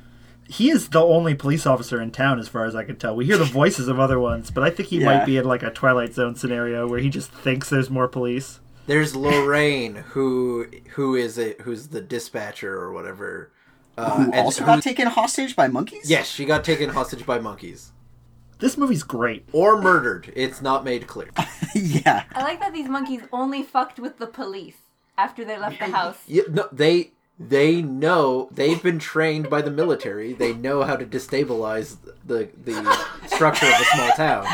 he 0.50 0.70
is 0.70 0.90
the 0.90 1.02
only 1.02 1.36
police 1.36 1.66
officer 1.66 2.02
in 2.02 2.12
town, 2.12 2.38
as 2.40 2.50
far 2.50 2.66
as 2.66 2.76
I 2.76 2.84
can 2.84 2.98
tell. 2.98 3.16
We 3.16 3.26
hear 3.26 3.38
the 3.38 3.46
voices 3.46 3.88
of 3.88 3.98
other 4.00 4.20
ones, 4.20 4.52
but 4.52 4.64
I 4.64 4.70
think 4.70 4.90
he 4.90 5.00
Yeah. 5.00 5.06
might 5.06 5.26
be 5.26 5.38
in 5.38 5.46
like 5.46 5.64
a 5.64 5.72
Twilight 5.72 6.14
Zone 6.14 6.36
scenario 6.36 6.86
where 6.88 7.00
he 7.00 7.10
just 7.10 7.32
thinks 7.32 7.70
there's 7.70 7.90
more 7.90 8.08
police. 8.10 8.60
There's 8.88 9.16
Lorraine, 9.16 9.96
who 9.96 10.66
who 10.96 11.14
is 11.16 11.38
it? 11.38 11.62
Who's 11.62 11.90
the 11.90 12.02
dispatcher 12.02 12.74
or 12.74 12.92
whatever? 12.94 13.52
Uh, 13.98 14.24
who 14.26 14.32
also 14.34 14.62
who- 14.62 14.66
got 14.68 14.82
taken 14.84 15.08
hostage 15.08 15.56
by 15.56 15.68
monkeys. 15.68 16.10
Yes, 16.10 16.28
she 16.28 16.46
got 16.46 16.64
taken 16.64 16.90
hostage 16.92 17.26
by 17.26 17.40
monkeys 17.40 17.92
This 18.60 18.78
movie's 18.78 19.04
great. 19.04 19.48
or 19.52 19.82
murdered. 19.82 20.32
It's 20.36 20.62
not 20.62 20.84
made 20.86 21.06
clear. 21.08 21.30
yeah, 21.76 22.24
I 22.34 22.44
like 22.44 22.60
that 22.62 22.74
these 22.74 22.88
monkeys 22.90 23.22
only 23.34 23.62
fucked 23.64 24.00
with 24.00 24.18
the 24.20 24.28
police 24.28 24.78
after 25.18 25.44
they 25.44 25.58
left 25.58 25.80
the 25.80 25.86
house. 25.88 26.18
Yeah, 26.28 26.44
no, 26.50 26.70
they 26.72 27.12
they 27.40 27.82
know 27.82 28.50
they've 28.52 28.82
been 28.82 29.00
trained 29.00 29.50
by 29.50 29.62
the 29.62 29.72
military. 29.72 30.32
They 30.34 30.54
know 30.54 30.84
how 30.84 30.96
to 30.96 31.06
destabilize 31.06 31.98
the 32.26 32.50
the 32.64 32.76
structure 33.28 33.66
of 33.66 33.74
a 33.82 33.84
small 33.86 34.12
town. 34.12 34.46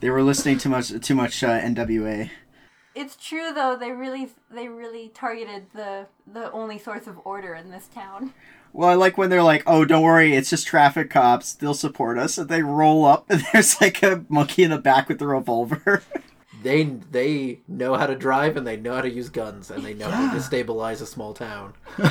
they 0.00 0.08
were 0.10 0.22
listening 0.22 0.58
too 0.58 0.68
much 0.70 0.98
too 1.02 1.14
much 1.14 1.42
uh, 1.44 1.60
NWA. 1.60 2.30
It's 2.96 3.14
true 3.14 3.52
though. 3.52 3.76
They 3.76 3.92
really 3.92 4.30
they 4.50 4.68
really 4.68 5.10
targeted 5.10 5.66
the 5.74 6.06
the 6.26 6.50
only 6.50 6.78
source 6.78 7.06
of 7.06 7.20
order 7.24 7.54
in 7.54 7.70
this 7.70 7.88
town. 7.88 8.32
Well, 8.72 8.88
I 8.88 8.94
like 8.94 9.18
when 9.18 9.28
they're 9.28 9.42
like, 9.42 9.62
"Oh, 9.66 9.84
don't 9.84 10.02
worry, 10.02 10.34
it's 10.34 10.48
just 10.48 10.66
traffic 10.66 11.10
cops. 11.10 11.52
They'll 11.52 11.74
support 11.74 12.18
us." 12.18 12.38
And 12.38 12.48
they 12.48 12.62
roll 12.62 13.04
up, 13.04 13.26
and 13.30 13.44
there's 13.52 13.78
like 13.82 14.02
a 14.02 14.24
monkey 14.30 14.62
in 14.62 14.70
the 14.70 14.78
back 14.78 15.10
with 15.10 15.18
the 15.18 15.26
revolver. 15.26 16.02
They 16.62 16.84
they 16.84 17.60
know 17.68 17.96
how 17.96 18.06
to 18.06 18.16
drive 18.16 18.56
and 18.56 18.66
they 18.66 18.78
know 18.78 18.94
how 18.94 19.02
to 19.02 19.10
use 19.10 19.28
guns 19.28 19.70
and 19.70 19.84
they 19.84 19.92
know 19.92 20.10
how 20.10 20.32
to 20.32 20.38
destabilize 20.38 21.02
a 21.02 21.06
small 21.06 21.34
town. 21.34 21.74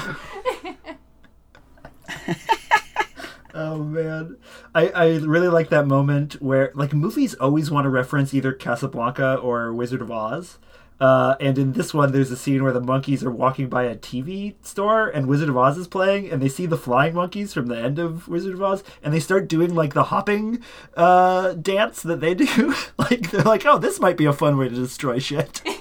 Oh 3.57 3.77
man, 3.77 4.35
I 4.75 4.89
I 4.89 5.15
really 5.19 5.47
like 5.47 5.69
that 5.69 5.87
moment 5.87 6.41
where 6.41 6.73
like 6.75 6.93
movies 6.93 7.35
always 7.35 7.71
want 7.71 7.85
to 7.85 7.89
reference 7.89 8.33
either 8.33 8.51
Casablanca 8.51 9.35
or 9.35 9.73
Wizard 9.73 10.01
of 10.01 10.11
Oz. 10.11 10.57
Uh, 10.99 11.35
and 11.41 11.57
in 11.57 11.73
this 11.73 11.93
one, 11.93 12.11
there's 12.11 12.31
a 12.31 12.37
scene 12.37 12.63
where 12.63 12.71
the 12.71 12.79
monkeys 12.79 13.23
are 13.23 13.31
walking 13.31 13.67
by 13.67 13.83
a 13.83 13.95
TV 13.95 14.55
store 14.61 15.09
and 15.09 15.27
Wizard 15.27 15.49
of 15.49 15.57
Oz 15.57 15.77
is 15.77 15.87
playing, 15.87 16.29
and 16.29 16.41
they 16.41 16.47
see 16.47 16.65
the 16.65 16.77
flying 16.77 17.13
monkeys 17.13 17.53
from 17.53 17.67
the 17.67 17.77
end 17.77 17.99
of 17.99 18.27
Wizard 18.27 18.53
of 18.53 18.61
Oz, 18.61 18.83
and 19.03 19.13
they 19.13 19.19
start 19.19 19.49
doing 19.49 19.75
like 19.75 19.93
the 19.93 20.05
hopping 20.05 20.63
uh, 20.95 21.53
dance 21.53 22.01
that 22.03 22.21
they 22.21 22.33
do. 22.33 22.73
like 22.97 23.31
they're 23.31 23.41
like, 23.41 23.65
oh, 23.65 23.77
this 23.77 23.99
might 23.99 24.17
be 24.17 24.25
a 24.25 24.33
fun 24.33 24.57
way 24.57 24.69
to 24.69 24.75
destroy 24.75 25.19
shit. 25.19 25.61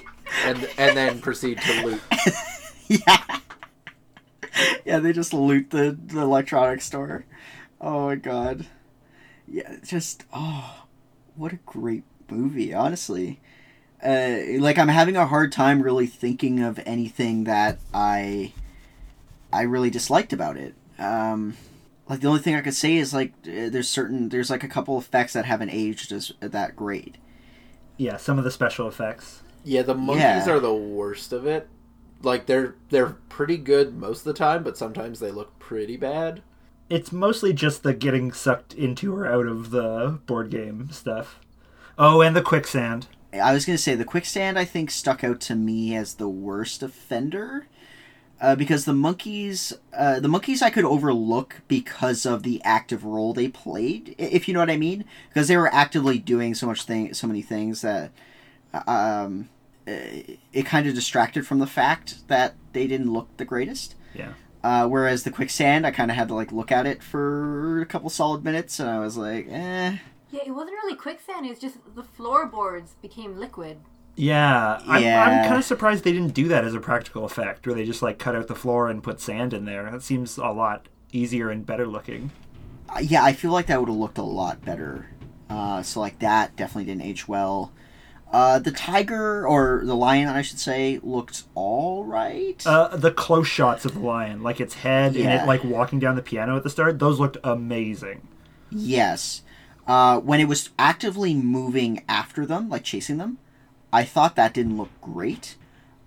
And 0.43 0.67
and 0.77 0.97
then 0.97 1.21
proceed 1.21 1.61
to 1.61 1.85
loot. 1.85 2.01
yeah, 2.87 3.39
yeah, 4.83 4.99
they 4.99 5.13
just 5.13 5.33
loot 5.33 5.69
the 5.69 5.97
the 6.07 6.19
electronics 6.19 6.85
store. 6.85 7.25
Oh 7.79 8.07
my 8.07 8.15
god, 8.15 8.65
yeah, 9.47 9.77
just 9.83 10.25
oh, 10.33 10.83
what 11.35 11.53
a 11.53 11.59
great 11.65 12.03
movie, 12.29 12.73
honestly. 12.73 13.39
Uh, 14.05 14.59
like 14.61 14.77
I'm 14.77 14.87
having 14.89 15.15
a 15.17 15.25
hard 15.25 15.51
time 15.51 15.81
really 15.81 16.05
thinking 16.07 16.59
of 16.61 16.79
anything 16.85 17.45
that 17.45 17.79
I 17.93 18.53
I 19.51 19.63
really 19.63 19.89
disliked 19.89 20.31
about 20.33 20.57
it. 20.57 20.75
Um, 20.99 21.55
like 22.07 22.19
the 22.21 22.27
only 22.27 22.41
thing 22.41 22.55
I 22.55 22.61
could 22.61 22.75
say 22.75 22.95
is 22.97 23.13
like 23.13 23.33
uh, 23.47 23.69
there's 23.69 23.89
certain 23.89 24.29
there's 24.29 24.49
like 24.49 24.63
a 24.63 24.67
couple 24.67 24.97
effects 24.97 25.33
that 25.33 25.45
haven't 25.45 25.71
aged 25.71 26.11
as 26.11 26.31
that 26.39 26.75
great. 26.75 27.15
yeah, 27.97 28.17
some 28.17 28.37
of 28.37 28.43
the 28.43 28.51
special 28.51 28.87
effects. 28.87 29.41
Yeah, 29.63 29.81
the 29.81 29.95
monkeys 29.95 30.21
Yeah. 30.21 30.49
are 30.51 30.59
the 30.59 30.73
worst 30.75 31.33
of 31.33 31.47
it. 31.47 31.67
Like 32.21 32.45
they're 32.45 32.75
they're 32.89 33.15
pretty 33.29 33.57
good 33.57 33.97
most 33.97 34.19
of 34.19 34.25
the 34.25 34.33
time, 34.33 34.63
but 34.63 34.77
sometimes 34.77 35.19
they 35.19 35.31
look 35.31 35.57
pretty 35.59 35.97
bad. 35.97 36.41
It's 36.89 37.11
mostly 37.11 37.51
just 37.53 37.81
the 37.81 37.93
getting 37.95 38.31
sucked 38.31 38.73
into 38.75 39.15
or 39.15 39.25
out 39.25 39.47
of 39.47 39.71
the 39.71 40.19
board 40.27 40.51
game 40.51 40.89
stuff. 40.91 41.39
Oh, 41.97 42.21
and 42.21 42.35
the 42.35 42.43
quicksand. 42.43 43.07
I 43.39 43.53
was 43.53 43.65
gonna 43.65 43.77
say 43.77 43.95
the 43.95 44.05
quicksand 44.05 44.57
I 44.57 44.65
think 44.65 44.91
stuck 44.91 45.23
out 45.23 45.39
to 45.41 45.55
me 45.55 45.95
as 45.95 46.15
the 46.15 46.29
worst 46.29 46.83
offender. 46.83 47.67
Uh, 48.41 48.53
because 48.53 48.83
the 48.83 48.93
monkeys, 48.93 49.71
uh, 49.93 50.19
the 50.19 50.27
monkeys, 50.27 50.61
I 50.61 50.69
could 50.69 50.83
overlook 50.83 51.61
because 51.69 52.25
of 52.25 52.43
the 52.43 52.61
active 52.65 53.05
role 53.05 53.33
they 53.33 53.47
played, 53.47 54.13
if 54.17 54.47
you 54.47 54.53
know 54.53 54.59
what 54.59 54.69
I 54.69 54.75
mean. 54.75 55.05
Because 55.29 55.47
they 55.47 55.55
were 55.55 55.73
actively 55.73 56.19
doing 56.19 56.53
so 56.53 56.67
much 56.67 56.83
thing, 56.83 57.13
so 57.13 57.27
many 57.27 57.41
things 57.41 57.81
that, 57.81 58.11
um, 58.87 59.47
uh, 59.87 59.93
it 60.51 60.65
kind 60.65 60.85
of 60.85 60.93
distracted 60.93 61.47
from 61.47 61.59
the 61.59 61.65
fact 61.65 62.27
that 62.27 62.55
they 62.73 62.87
didn't 62.87 63.13
look 63.13 63.29
the 63.37 63.45
greatest. 63.45 63.95
Yeah. 64.13 64.33
Uh, 64.61 64.85
whereas 64.87 65.23
the 65.23 65.31
quicksand, 65.31 65.87
I 65.87 65.91
kind 65.91 66.11
of 66.11 66.17
had 66.17 66.27
to 66.27 66.33
like 66.33 66.51
look 66.51 66.73
at 66.73 66.85
it 66.85 67.01
for 67.01 67.79
a 67.81 67.85
couple 67.85 68.09
solid 68.09 68.43
minutes, 68.43 68.81
and 68.81 68.89
I 68.89 68.99
was 68.99 69.15
like, 69.15 69.47
eh. 69.49 69.97
Yeah, 70.35 70.43
it 70.47 70.51
wasn't 70.51 70.77
really 70.83 70.95
quicksand. 70.95 71.45
It 71.45 71.49
was 71.49 71.59
just 71.59 71.77
the 71.95 72.03
floorboards 72.03 72.95
became 73.01 73.37
liquid. 73.39 73.77
Yeah, 74.17 74.81
I'm, 74.87 75.03
I'm 75.03 75.43
kind 75.45 75.57
of 75.57 75.65
surprised 75.65 76.03
they 76.03 76.13
didn't 76.13 76.33
do 76.33 76.47
that 76.47 76.63
as 76.63 76.73
a 76.73 76.79
practical 76.79 77.25
effect, 77.25 77.65
where 77.65 77.75
they 77.75 77.85
just 77.85 78.01
like 78.01 78.17
cut 78.17 78.35
out 78.35 78.47
the 78.47 78.55
floor 78.55 78.89
and 78.89 79.03
put 79.03 79.19
sand 79.19 79.53
in 79.53 79.65
there. 79.65 79.89
That 79.91 80.03
seems 80.03 80.37
a 80.37 80.47
lot 80.47 80.87
easier 81.11 81.49
and 81.49 81.65
better 81.65 81.85
looking. 81.85 82.31
Uh, 82.89 82.99
yeah, 82.99 83.23
I 83.23 83.33
feel 83.33 83.51
like 83.51 83.67
that 83.67 83.79
would 83.79 83.89
have 83.89 83.97
looked 83.97 84.17
a 84.17 84.23
lot 84.23 84.63
better. 84.63 85.09
Uh, 85.49 85.83
so 85.83 85.99
like 85.99 86.19
that 86.19 86.55
definitely 86.55 86.85
didn't 86.85 87.03
age 87.03 87.27
well. 87.27 87.71
Uh, 88.31 88.59
the 88.59 88.71
tiger 88.71 89.47
or 89.47 89.81
the 89.85 89.95
lion, 89.95 90.27
I 90.27 90.41
should 90.41 90.59
say, 90.59 90.99
looked 91.03 91.43
all 91.53 92.03
right. 92.03 92.61
Uh, 92.65 92.95
the 92.95 93.11
close 93.11 93.47
shots 93.47 93.85
of 93.85 93.93
the 93.93 93.99
lion, 93.99 94.43
like 94.43 94.59
its 94.59 94.75
head 94.75 95.15
and 95.15 95.29
it 95.41 95.45
like 95.45 95.63
walking 95.63 95.99
down 95.99 96.15
the 96.15 96.21
piano 96.21 96.57
at 96.57 96.63
the 96.63 96.69
start, 96.69 96.99
those 96.99 97.19
looked 97.19 97.37
amazing. 97.43 98.27
yes. 98.71 99.41
Uh, 99.87 100.19
when 100.19 100.39
it 100.39 100.47
was 100.47 100.71
actively 100.79 101.33
moving 101.33 102.03
after 102.09 102.45
them, 102.45 102.69
like 102.69 102.83
chasing 102.83 103.17
them, 103.17 103.37
I 103.93 104.03
thought 104.03 104.35
that 104.35 104.53
didn't 104.53 104.77
look 104.77 104.89
great. 105.01 105.55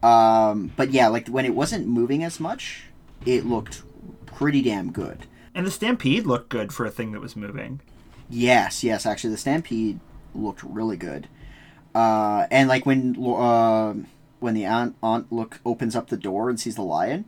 Um, 0.02 0.72
but 0.76 0.90
yeah, 0.90 1.08
like 1.08 1.28
when 1.28 1.44
it 1.44 1.54
wasn't 1.54 1.86
moving 1.86 2.22
as 2.24 2.40
much, 2.40 2.84
it 3.24 3.46
looked 3.46 3.82
pretty 4.26 4.62
damn 4.62 4.92
good. 4.92 5.26
And 5.54 5.66
the 5.66 5.70
stampede 5.70 6.26
looked 6.26 6.48
good 6.48 6.72
for 6.72 6.86
a 6.86 6.90
thing 6.90 7.12
that 7.12 7.20
was 7.20 7.36
moving. 7.36 7.80
Yes, 8.28 8.84
yes. 8.84 9.06
Actually, 9.06 9.30
the 9.30 9.38
stampede 9.38 10.00
looked 10.34 10.62
really 10.62 10.96
good. 10.96 11.28
Uh, 11.94 12.46
and 12.50 12.68
like 12.68 12.86
when 12.86 13.16
uh, 13.24 13.94
when 14.40 14.54
the 14.54 14.66
aunt, 14.66 14.96
aunt 15.02 15.32
look 15.32 15.60
opens 15.64 15.96
up 15.96 16.08
the 16.08 16.16
door 16.16 16.48
and 16.48 16.60
sees 16.60 16.76
the 16.76 16.82
lion, 16.82 17.24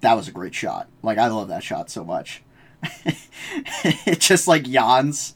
that 0.00 0.14
was 0.14 0.28
a 0.28 0.32
great 0.32 0.54
shot. 0.54 0.88
Like 1.02 1.18
I 1.18 1.28
love 1.28 1.48
that 1.48 1.62
shot 1.62 1.90
so 1.90 2.04
much. 2.04 2.42
it 3.04 4.20
just 4.20 4.48
like 4.48 4.66
yawns, 4.66 5.34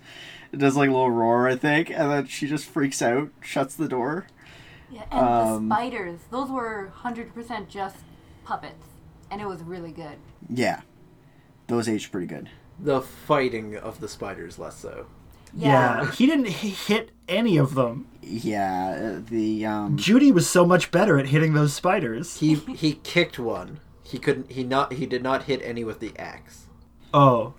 it 0.52 0.58
does 0.58 0.76
like 0.76 0.88
a 0.88 0.92
little 0.92 1.10
roar, 1.10 1.48
I 1.48 1.56
think, 1.56 1.90
and 1.90 2.10
then 2.10 2.26
she 2.26 2.46
just 2.46 2.66
freaks 2.66 3.02
out, 3.02 3.30
shuts 3.40 3.74
the 3.74 3.88
door. 3.88 4.26
Yeah, 4.90 5.02
and 5.10 5.20
Um, 5.20 5.68
the 5.68 5.74
spiders, 5.74 6.20
those 6.30 6.50
were 6.50 6.90
100% 7.02 7.68
just 7.68 7.96
puppets. 8.44 8.84
And 9.30 9.42
it 9.42 9.46
was 9.46 9.62
really 9.62 9.92
good. 9.92 10.16
Yeah, 10.48 10.80
those 11.66 11.88
aged 11.88 12.10
pretty 12.10 12.26
good. 12.26 12.48
The 12.80 13.02
fighting 13.02 13.76
of 13.76 14.00
the 14.00 14.08
spiders 14.08 14.58
less 14.58 14.76
so. 14.78 15.06
Yeah, 15.54 16.10
he 16.12 16.26
didn't 16.26 16.48
hit 16.48 17.10
any 17.28 17.56
of 17.56 17.74
them. 17.74 18.06
Yeah, 18.22 19.18
the 19.28 19.66
um, 19.66 19.96
Judy 19.96 20.30
was 20.30 20.48
so 20.48 20.64
much 20.66 20.90
better 20.90 21.18
at 21.18 21.26
hitting 21.28 21.54
those 21.54 21.72
spiders. 21.74 22.38
He 22.38 22.54
he 22.54 22.94
kicked 23.02 23.38
one. 23.38 23.80
He 24.02 24.18
couldn't. 24.18 24.52
He 24.52 24.62
not. 24.62 24.92
He 24.94 25.06
did 25.06 25.22
not 25.22 25.44
hit 25.44 25.60
any 25.62 25.84
with 25.84 26.00
the 26.00 26.12
axe. 26.18 26.66
Oh, 27.12 27.54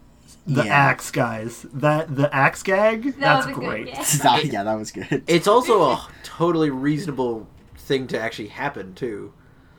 the 0.49 0.63
Yeah. 0.65 0.73
axe 0.73 1.11
guys. 1.11 1.65
That 1.73 2.15
the 2.15 2.33
axe 2.35 2.63
gag. 2.63 3.03
That 3.03 3.19
that's 3.19 3.45
was 3.47 3.55
great. 3.55 3.85
good 3.85 3.95
that, 4.23 4.45
yeah, 4.45 4.63
that 4.63 4.75
was 4.77 4.91
good. 4.91 5.23
It's 5.27 5.47
also 5.47 5.83
a 5.83 6.07
totally 6.23 6.69
reasonable 6.69 7.47
thing 7.77 8.07
to 8.07 8.19
actually 8.19 8.49
happen 8.49 8.93
too. 8.95 9.33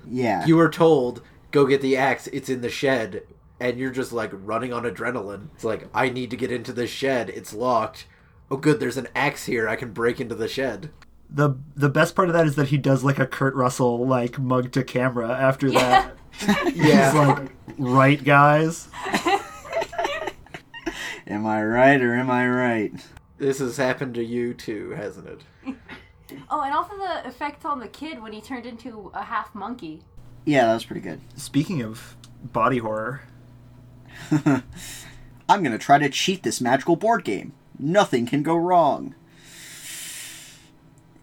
Yeah, 0.09 0.47
You 0.47 0.57
were 0.57 0.71
told 0.71 1.23
go 1.51 1.67
get 1.67 1.83
the 1.83 1.97
axe. 1.97 2.27
It's 2.29 2.49
in 2.49 2.61
the 2.63 2.71
shed, 2.71 3.23
and 3.61 3.79
you're 3.79 3.91
just 3.91 4.13
like 4.13 4.31
running 4.33 4.73
on 4.73 4.85
adrenaline. 4.85 5.49
It's 5.55 5.65
like 5.65 5.89
I 5.93 6.09
need 6.09 6.31
to 6.31 6.37
get 6.37 6.51
into 6.51 6.73
the 6.73 6.87
shed. 6.87 7.29
It's 7.31 7.53
locked. 7.53 8.07
Oh, 8.51 8.57
good. 8.57 8.81
There's 8.81 8.97
an 8.97 9.09
axe 9.15 9.45
here. 9.47 9.69
I 9.69 9.77
can 9.77 9.93
break 9.93 10.21
into 10.21 10.35
the 10.35 10.49
shed. 10.49 10.91
The 11.29 11.51
the 11.77 11.89
best 11.91 12.17
part 12.17 12.29
of 12.29 12.35
that 12.35 12.47
is 12.47 12.57
that 12.57 12.69
he 12.69 12.79
does 12.79 13.05
like 13.05 13.19
a 13.19 13.27
Kurt 13.27 13.55
Russell 13.55 14.05
like 14.07 14.39
mug 14.39 14.73
to 14.73 14.83
camera 14.83 15.29
after 15.31 15.69
Yeah. 15.69 15.81
that. 15.81 16.17
Yeah. 16.75 17.11
He's 17.13 17.15
like, 17.15 17.51
right 17.79 18.25
guys. 18.25 18.89
Am 21.31 21.47
I 21.47 21.63
right 21.65 22.01
or 22.03 22.15
am 22.15 22.31
I 22.31 22.47
right? 22.49 22.93
This 23.39 23.61
has 23.61 23.77
happened 23.77 24.15
to 24.17 24.25
you 24.25 24.53
too, 24.53 24.91
hasn't 24.91 25.29
it? 25.29 25.41
Oh, 26.49 26.61
and 26.63 26.73
also 26.73 26.97
the 26.97 27.27
effects 27.27 27.65
on 27.65 27.81
the 27.81 27.89
kid 27.89 28.23
when 28.23 28.33
he 28.33 28.41
turned 28.41 28.65
into 28.65 29.11
a 29.15 29.23
half 29.25 29.53
monkey. 29.53 30.03
Yeah, 30.45 30.67
that 30.67 30.75
was 30.75 30.85
pretty 30.85 31.01
good. 31.01 31.21
Speaking 31.35 31.83
of 31.83 32.17
body 32.45 32.79
horror, 32.79 33.23
I'm 34.31 35.63
gonna 35.65 35.77
try 35.77 35.99
to 35.99 36.09
cheat 36.09 36.45
this 36.45 36.61
magical 36.61 36.95
board 36.95 37.25
game. 37.25 37.53
Nothing 37.81 38.27
can 38.27 38.45
go 38.45 38.55
wrong. 38.55 39.17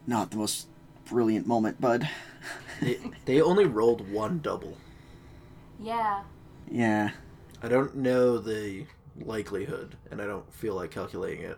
Not 0.06 0.32
the 0.32 0.38
most 0.38 0.68
brilliant 1.06 1.48
moment, 1.48 1.80
bud. 1.80 2.10
They, 2.80 3.00
they 3.26 3.42
only 3.42 3.66
rolled 3.66 4.12
one 4.12 4.40
double. 4.40 4.78
Yeah. 5.82 6.22
Yeah. 6.70 7.10
I 7.64 7.70
don't 7.70 7.96
know 7.96 8.38
the 8.38 8.86
likelihood, 9.24 9.96
and 10.12 10.22
I 10.22 10.26
don't 10.26 10.52
feel 10.54 10.76
like 10.76 10.92
calculating 10.92 11.44
it. 11.44 11.58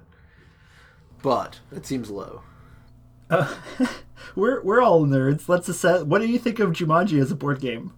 But 1.22 1.60
it 1.72 1.86
seems 1.86 2.10
low. 2.10 2.44
uh, 3.30 3.54
we're 4.36 4.62
we're 4.64 4.82
all 4.82 5.06
nerds. 5.06 5.50
Let's 5.50 5.68
assess. 5.70 6.04
What 6.04 6.22
do 6.22 6.28
you 6.28 6.40
think 6.40 6.60
of 6.60 6.72
Jumanji 6.72 7.22
as 7.22 7.32
a 7.32 7.36
board 7.36 7.60
game? 7.60 7.94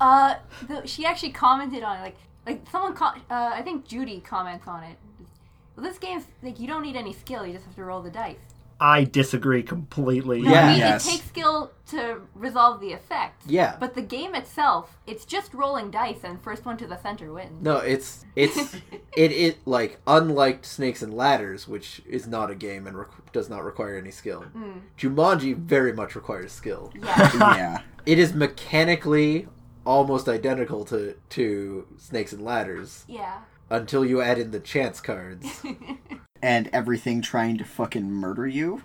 Uh, 0.00 0.36
the, 0.66 0.86
she 0.86 1.04
actually 1.04 1.32
commented 1.32 1.82
on 1.82 1.98
it. 1.98 2.02
Like, 2.02 2.16
like 2.46 2.62
someone, 2.70 2.94
co- 2.94 3.06
uh, 3.30 3.52
I 3.54 3.62
think 3.62 3.86
Judy 3.86 4.20
comments 4.20 4.66
on 4.66 4.82
it. 4.84 4.96
Well, 5.76 5.84
this 5.84 5.98
game's 5.98 6.24
like 6.42 6.58
you 6.60 6.66
don't 6.66 6.82
need 6.82 6.96
any 6.96 7.12
skill. 7.12 7.46
You 7.46 7.52
just 7.52 7.66
have 7.66 7.74
to 7.76 7.84
roll 7.84 8.00
the 8.02 8.10
dice. 8.10 8.49
I 8.80 9.04
disagree 9.04 9.62
completely. 9.62 10.40
No, 10.40 10.50
Yeah. 10.50 10.62
I 10.64 10.68
mean, 10.70 10.78
Yes. 10.78 11.06
it 11.06 11.10
takes 11.10 11.24
skill 11.26 11.70
to 11.88 12.22
resolve 12.34 12.80
the 12.80 12.92
effect. 12.92 13.42
Yeah. 13.46 13.76
But 13.78 13.94
the 13.94 14.00
game 14.02 14.34
itself, 14.34 14.96
it's 15.06 15.24
just 15.24 15.52
rolling 15.52 15.90
dice, 15.90 16.20
and 16.24 16.40
first 16.40 16.64
one 16.64 16.76
to 16.78 16.86
the 16.86 16.96
center 16.96 17.32
wins. 17.32 17.62
No, 17.62 17.76
it's 17.78 18.24
it's 18.36 18.74
it 19.16 19.32
it 19.32 19.58
like 19.66 20.00
unlike 20.06 20.64
Snakes 20.64 21.02
and 21.02 21.12
Ladders, 21.12 21.68
which 21.68 22.00
is 22.08 22.26
not 22.26 22.50
a 22.50 22.54
game 22.54 22.86
and 22.86 22.96
requ- 22.96 23.30
does 23.32 23.50
not 23.50 23.64
require 23.64 23.96
any 23.98 24.10
skill. 24.10 24.44
Mm. 24.56 24.80
Jumanji 24.98 25.54
very 25.56 25.92
much 25.92 26.14
requires 26.14 26.52
skill. 26.52 26.92
Yeah. 26.94 27.30
Yeah. 27.56 27.80
It 28.06 28.18
is 28.18 28.32
mechanically 28.32 29.46
almost 29.84 30.28
identical 30.28 30.84
to 30.86 31.14
to 31.30 31.86
Snakes 31.98 32.32
and 32.32 32.42
Ladders 32.42 33.04
yeah. 33.08 33.40
until 33.68 34.04
you 34.06 34.20
add 34.22 34.38
in 34.38 34.52
the 34.52 34.60
chance 34.60 35.00
cards. 35.00 35.62
and 36.42 36.68
everything 36.72 37.22
trying 37.22 37.58
to 37.58 37.64
fucking 37.64 38.10
murder 38.10 38.46
you. 38.46 38.82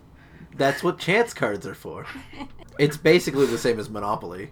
That's 0.57 0.83
what 0.83 0.99
chance 0.99 1.33
cards 1.33 1.65
are 1.67 1.75
for. 1.75 2.05
It's 2.79 2.97
basically 2.97 3.45
the 3.45 3.57
same 3.57 3.79
as 3.79 3.89
Monopoly. 3.89 4.51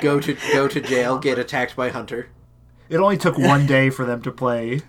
Go 0.00 0.20
to 0.20 0.36
go 0.52 0.68
to 0.68 0.80
jail, 0.80 1.18
get 1.18 1.38
attacked 1.38 1.74
by 1.76 1.88
Hunter. 1.90 2.28
It 2.88 2.98
only 2.98 3.16
took 3.16 3.36
one 3.38 3.66
day 3.66 3.90
for 3.90 4.04
them 4.04 4.22
to 4.22 4.30
play. 4.30 4.82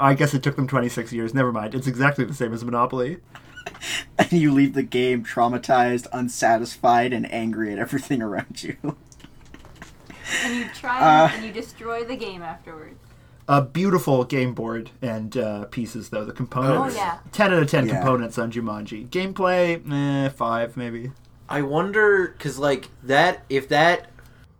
I 0.00 0.14
guess 0.14 0.32
it 0.32 0.42
took 0.42 0.56
them 0.56 0.66
26 0.66 1.12
years. 1.12 1.34
Never 1.34 1.52
mind. 1.52 1.74
It's 1.74 1.86
exactly 1.86 2.24
the 2.24 2.32
same 2.34 2.52
as 2.52 2.64
Monopoly. 2.64 3.18
And 4.18 4.32
you 4.32 4.52
leave 4.52 4.74
the 4.74 4.82
game 4.82 5.24
traumatized, 5.24 6.06
unsatisfied, 6.12 7.12
and 7.12 7.30
angry 7.32 7.72
at 7.72 7.78
everything 7.78 8.20
around 8.20 8.62
you. 8.62 8.76
And 10.44 10.56
you 10.56 10.68
try 10.74 10.98
Uh. 11.00 11.30
and 11.34 11.44
you 11.44 11.52
destroy 11.52 12.04
the 12.04 12.16
game 12.16 12.42
afterwards. 12.42 12.98
A 13.52 13.60
beautiful 13.60 14.24
game 14.24 14.54
board 14.54 14.90
and 15.02 15.36
uh, 15.36 15.66
pieces, 15.66 16.08
though. 16.08 16.24
The 16.24 16.32
components. 16.32 16.94
Oh, 16.96 16.98
yeah. 16.98 17.18
10 17.32 17.52
out 17.52 17.62
of 17.62 17.68
10 17.70 17.86
Yeah. 17.86 17.96
components 17.96 18.38
on 18.38 18.50
Jumanji. 18.50 19.06
Gameplay, 19.10 19.82
eh, 19.92 20.30
5 20.30 20.76
maybe. 20.78 21.12
I 21.50 21.60
wonder 21.60 22.28
because 22.28 22.58
like 22.58 22.88
that 23.02 23.44
if 23.50 23.68
that 23.68 24.08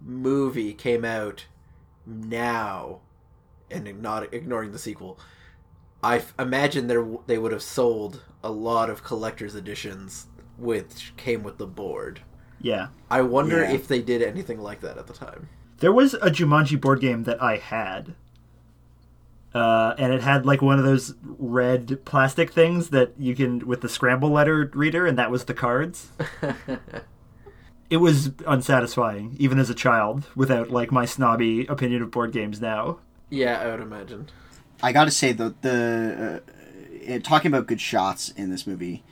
movie 0.05 0.75
came 0.75 1.07
out 1.07 1.47
now 2.07 2.99
and 3.71 4.03
not 4.03 4.35
ignoring 4.35 4.73
the 4.73 4.79
sequel, 4.79 5.19
I 6.03 6.17
f- 6.19 6.35
imagine 6.39 6.87
there 6.89 7.01
w- 7.01 7.23
they 7.27 7.39
would 7.39 7.53
have 7.53 7.63
sold 7.63 8.21
a 8.45 8.51
lot 8.51 8.91
of 8.91 9.03
collector's 9.03 9.55
editions 9.55 10.27
which 10.59 11.15
came 11.17 11.43
with 11.43 11.57
the 11.57 11.67
board. 11.67 12.21
Yeah. 12.61 12.89
I 13.11 13.23
wonder 13.23 13.61
Yeah. 13.63 13.73
if 13.73 13.89
they 13.89 14.03
did 14.03 14.21
anything 14.21 14.61
like 14.61 14.81
that 14.83 14.99
at 14.99 15.07
the 15.07 15.15
time. 15.15 15.49
There 15.79 15.93
was 15.95 16.13
a 16.15 16.31
Jumanji 16.31 16.79
board 16.79 17.01
game 17.01 17.23
that 17.25 17.43
I 17.43 17.57
had. 17.57 18.15
Uh, 19.55 19.95
and 19.99 20.13
it 20.13 20.23
had 20.23 20.47
like 20.47 20.63
one 20.63 20.79
of 20.79 20.85
those 20.85 21.15
red 21.23 22.05
plastic 22.05 22.53
things 22.53 22.89
that 22.89 23.13
you 23.19 23.35
can 23.35 23.67
with 23.67 23.83
the 23.83 23.89
scramble 23.89 24.31
letter 24.31 24.71
reader, 24.75 25.07
and 25.07 25.19
that 25.19 25.31
was 25.31 25.45
the 25.45 25.55
cards. 25.55 26.09
it 27.91 27.99
was 27.99 28.31
unsatisfying, 28.47 29.37
even 29.39 29.59
as 29.59 29.69
a 29.69 29.75
child, 29.75 30.27
without 30.35 30.71
like 30.71 30.91
my 30.91 31.05
snobby 31.05 31.67
opinion 31.67 32.03
of 32.03 32.11
board 32.11 32.33
games 32.33 32.61
now. 32.61 32.99
Yeah, 33.29 33.61
I 33.61 33.71
would 33.71 33.81
imagine. 33.81 34.29
I 34.83 34.93
gotta 34.93 35.11
say, 35.11 35.33
the 35.33 35.55
the 35.61 36.43
uh, 37.09 37.15
uh, 37.15 37.19
talking 37.19 37.51
about 37.51 37.67
good 37.67 37.81
shots 37.81 38.31
in 38.31 38.51
this 38.51 38.67
movie, 38.67 39.05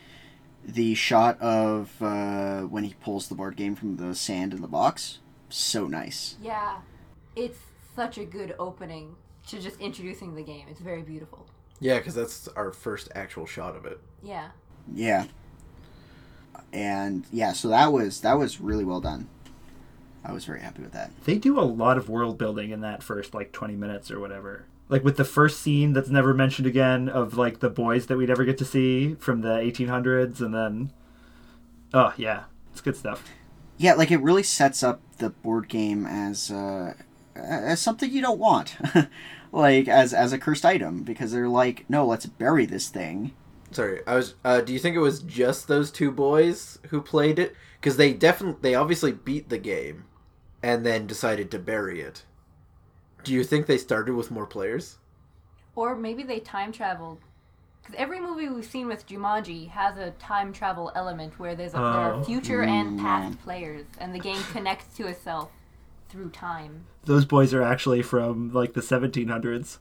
the 0.64 0.94
shot 0.94 1.38
of 1.40 2.00
uh, 2.00 2.62
when 2.62 2.84
he 2.84 2.94
pulls 3.02 3.28
the 3.28 3.34
board 3.34 3.56
game 3.56 3.74
from 3.74 3.96
the 3.96 4.14
sand 4.14 4.54
in 4.54 4.62
the 4.62 4.68
box, 4.68 5.18
so 5.50 5.86
nice. 5.86 6.36
Yeah. 6.42 6.78
It's 7.36 7.58
such 7.94 8.18
a 8.18 8.24
good 8.24 8.54
opening 8.58 9.16
to 9.50 9.60
just 9.60 9.80
introducing 9.80 10.34
the 10.34 10.42
game. 10.42 10.66
It's 10.70 10.80
very 10.80 11.02
beautiful. 11.02 11.46
Yeah, 11.80 11.98
because 11.98 12.14
that's 12.14 12.48
our 12.48 12.72
first 12.72 13.08
actual 13.14 13.46
shot 13.46 13.76
of 13.76 13.86
it. 13.86 14.00
Yeah. 14.22 14.48
Yeah. 14.92 15.26
And 16.72 17.24
yeah, 17.32 17.52
so 17.52 17.68
that 17.68 17.92
was 17.92 18.20
that 18.20 18.38
was 18.38 18.60
really 18.60 18.84
well 18.84 19.00
done. 19.00 19.28
I 20.24 20.32
was 20.32 20.44
very 20.44 20.60
happy 20.60 20.82
with 20.82 20.92
that. 20.92 21.10
They 21.24 21.38
do 21.38 21.58
a 21.58 21.62
lot 21.62 21.96
of 21.96 22.08
world 22.08 22.36
building 22.36 22.70
in 22.70 22.80
that 22.82 23.02
first 23.02 23.32
like 23.34 23.52
20 23.52 23.74
minutes 23.74 24.10
or 24.10 24.20
whatever. 24.20 24.66
Like 24.88 25.02
with 25.02 25.16
the 25.16 25.24
first 25.24 25.60
scene 25.60 25.92
that's 25.92 26.10
never 26.10 26.34
mentioned 26.34 26.66
again 26.66 27.08
of 27.08 27.36
like 27.38 27.60
the 27.60 27.70
boys 27.70 28.06
that 28.06 28.16
we 28.18 28.26
never 28.26 28.44
get 28.44 28.58
to 28.58 28.64
see 28.64 29.14
from 29.14 29.40
the 29.40 29.54
1800s 29.54 30.40
and 30.40 30.54
then 30.54 30.92
Oh, 31.92 32.12
yeah. 32.16 32.44
It's 32.72 32.80
good 32.80 32.96
stuff. 32.96 33.24
Yeah, 33.78 33.94
like 33.94 34.10
it 34.10 34.20
really 34.20 34.42
sets 34.42 34.82
up 34.82 35.00
the 35.18 35.30
board 35.30 35.68
game 35.68 36.06
as 36.06 36.50
uh, 36.50 36.94
as 37.34 37.80
something 37.80 38.10
you 38.12 38.20
don't 38.20 38.38
want, 38.38 38.76
like 39.52 39.88
as 39.88 40.12
as 40.14 40.32
a 40.32 40.38
cursed 40.38 40.64
item 40.64 41.02
because 41.02 41.32
they're 41.32 41.48
like, 41.48 41.84
no, 41.88 42.06
let's 42.06 42.26
bury 42.26 42.66
this 42.66 42.88
thing. 42.88 43.32
Sorry, 43.72 44.00
I 44.06 44.16
was. 44.16 44.34
Uh, 44.44 44.60
do 44.60 44.72
you 44.72 44.78
think 44.78 44.96
it 44.96 45.00
was 45.00 45.22
just 45.22 45.68
those 45.68 45.90
two 45.90 46.10
boys 46.10 46.78
who 46.88 47.00
played 47.00 47.38
it? 47.38 47.54
Because 47.80 47.96
they 47.96 48.12
definitely, 48.12 48.58
they 48.62 48.74
obviously 48.74 49.12
beat 49.12 49.48
the 49.48 49.58
game, 49.58 50.04
and 50.62 50.84
then 50.84 51.06
decided 51.06 51.50
to 51.52 51.58
bury 51.58 52.00
it. 52.00 52.24
Do 53.22 53.32
you 53.32 53.44
think 53.44 53.66
they 53.66 53.78
started 53.78 54.14
with 54.14 54.30
more 54.30 54.46
players? 54.46 54.98
Or 55.76 55.94
maybe 55.94 56.22
they 56.22 56.40
time 56.40 56.72
traveled. 56.72 57.18
Because 57.80 57.94
every 57.96 58.20
movie 58.20 58.48
we've 58.48 58.64
seen 58.64 58.88
with 58.88 59.06
Jumanji 59.06 59.68
has 59.70 59.96
a 59.96 60.10
time 60.12 60.52
travel 60.52 60.90
element 60.94 61.38
where 61.38 61.54
there's 61.54 61.72
a, 61.72 61.76
there 61.76 61.82
Oh. 61.84 62.20
are 62.20 62.24
future 62.24 62.62
and 62.62 62.98
past 62.98 63.40
players, 63.42 63.86
and 63.98 64.14
the 64.14 64.18
game 64.18 64.42
connects 64.52 64.94
to 64.96 65.06
itself 65.06 65.50
through 66.10 66.30
time. 66.30 66.86
Those 67.04 67.24
boys 67.24 67.54
are 67.54 67.62
actually 67.62 68.02
from 68.02 68.52
like 68.52 68.74
the 68.74 68.80
1700s. 68.80 69.78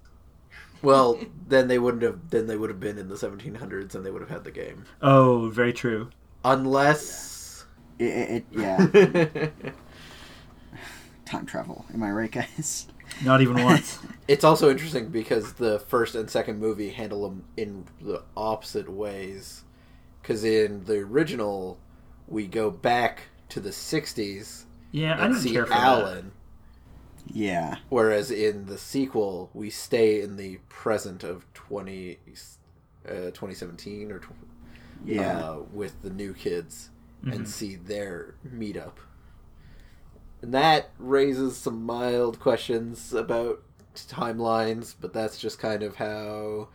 Well, 0.82 1.20
then 1.48 1.68
they 1.68 1.78
wouldn't 1.80 2.04
have. 2.04 2.30
Then 2.30 2.48
they 2.48 2.56
would 2.56 2.70
have 2.70 2.80
been 2.80 2.98
in 2.98 3.10
the 3.10 3.16
1700s, 3.16 3.96
and 3.96 4.06
they 4.06 4.12
would 4.12 4.22
have 4.22 4.30
had 4.30 4.44
the 4.46 4.52
game. 4.52 4.86
Oh, 5.02 5.50
very 5.50 5.74
true. 5.74 6.10
Unless. 6.46 7.66
It, 7.98 8.04
it, 8.06 8.46
it- 8.54 9.52
yeah, 9.62 9.72
time 11.26 11.46
travel. 11.46 11.86
Am 11.94 12.02
I 12.04 12.12
right, 12.12 12.32
guys? 12.32 12.88
Not 13.24 13.42
even 13.42 13.64
once. 13.64 14.00
It's 14.30 14.44
also 14.44 14.70
interesting 14.70 15.10
because 15.10 15.54
the 15.54 15.80
first 15.80 16.14
and 16.14 16.30
second 16.30 16.60
movie 16.60 16.92
handle 16.92 17.24
them 17.28 17.46
in 17.58 17.88
the 18.00 18.22
opposite 18.38 18.88
ways. 18.88 19.64
Because 20.22 20.44
in 20.44 20.86
the 20.86 21.00
original, 21.00 21.80
we 22.28 22.46
go 22.46 22.70
back 22.70 23.24
to 23.50 23.60
the 23.60 23.72
60s 23.72 24.66
Yeah, 24.92 25.16
I 25.20 25.26
and 25.26 25.34
didn't 25.34 25.44
see 25.44 25.52
care 25.54 25.66
for 25.66 25.70
that. 25.70 25.80
Alan. 25.80 26.32
Yeah, 27.32 27.76
Whereas 27.90 28.32
in 28.32 28.66
the 28.66 28.78
sequel, 28.78 29.52
we 29.54 29.70
stay 29.70 30.20
in 30.22 30.36
the 30.36 30.58
present 30.68 31.24
of 31.24 31.46
20, 31.54 32.18
uh, 33.08 33.12
2017 33.32 34.12
or 34.12 34.18
tw- 34.20 34.30
yeah. 35.06 35.38
uh, 35.40 35.60
with 35.72 36.02
the 36.02 36.10
new 36.10 36.34
kids 36.34 36.90
Mm-hmm. 37.22 37.34
and 37.34 37.50
see 37.50 37.76
their 37.76 38.36
meetup. 38.48 38.94
And 40.42 40.54
that 40.54 40.92
raises 40.98 41.58
some 41.58 41.84
mild 41.86 42.40
questions 42.40 43.14
about 43.14 43.62
timelines, 43.94 44.96
but 45.00 45.12
that's 45.12 45.38
just 45.38 45.60
kind 45.60 45.84
of 45.84 45.98
how. 45.98 46.70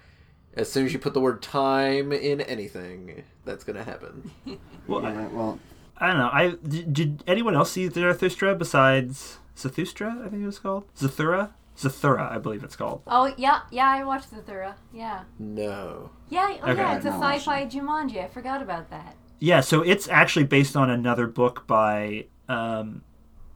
As 0.53 0.71
soon 0.71 0.85
as 0.85 0.93
you 0.93 0.99
put 0.99 1.15
the 1.15 1.21
word 1.21 1.41
time 1.43 2.13
in 2.13 2.43
anything, 2.43 3.25
that's 3.47 3.65
going 3.65 3.77
to 3.77 3.85
happen. 3.85 4.31
Well, 4.87 5.03
yeah, 5.03 5.29
well, 5.29 5.59
I 5.99 6.09
don't 6.09 6.19
know. 6.19 6.31
I 6.33 6.55
did, 6.67 6.93
did 6.93 7.25
anyone 7.27 7.55
else 7.55 7.73
see 7.73 7.89
Zarathustra 7.89 8.55
besides 8.55 9.39
Zathustra? 9.57 10.25
I 10.27 10.29
think 10.29 10.43
it 10.43 10.47
was 10.47 10.59
called 10.59 10.85
Zathura. 10.97 11.51
Zathura, 11.77 12.31
I 12.31 12.39
believe 12.39 12.63
it's 12.65 12.77
called. 12.77 13.03
Oh, 13.07 13.33
yeah, 13.37 13.61
yeah, 13.71 13.89
I 13.91 14.05
watched 14.05 14.33
Zathura. 14.33 14.75
Yeah. 14.93 15.25
No. 15.39 16.11
Yeah, 16.29 16.57
oh, 16.63 16.71
Okay. 16.71 16.81
yeah, 16.83 16.97
it's 16.97 17.05
a 17.05 17.11
I've 17.11 17.21
not 17.21 17.35
sci 17.37 17.45
fi 17.45 17.67
Jumanji. 17.67 18.23
I 18.23 18.29
forgot 18.29 18.63
about 18.63 18.91
that. 18.91 19.17
Yeah, 19.41 19.61
so 19.61 19.83
it's 19.83 20.09
actually 20.09 20.45
based 20.47 20.77
on 20.77 20.89
another 20.91 21.27
book 21.27 21.67
by. 21.67 22.27
Um, 22.49 23.03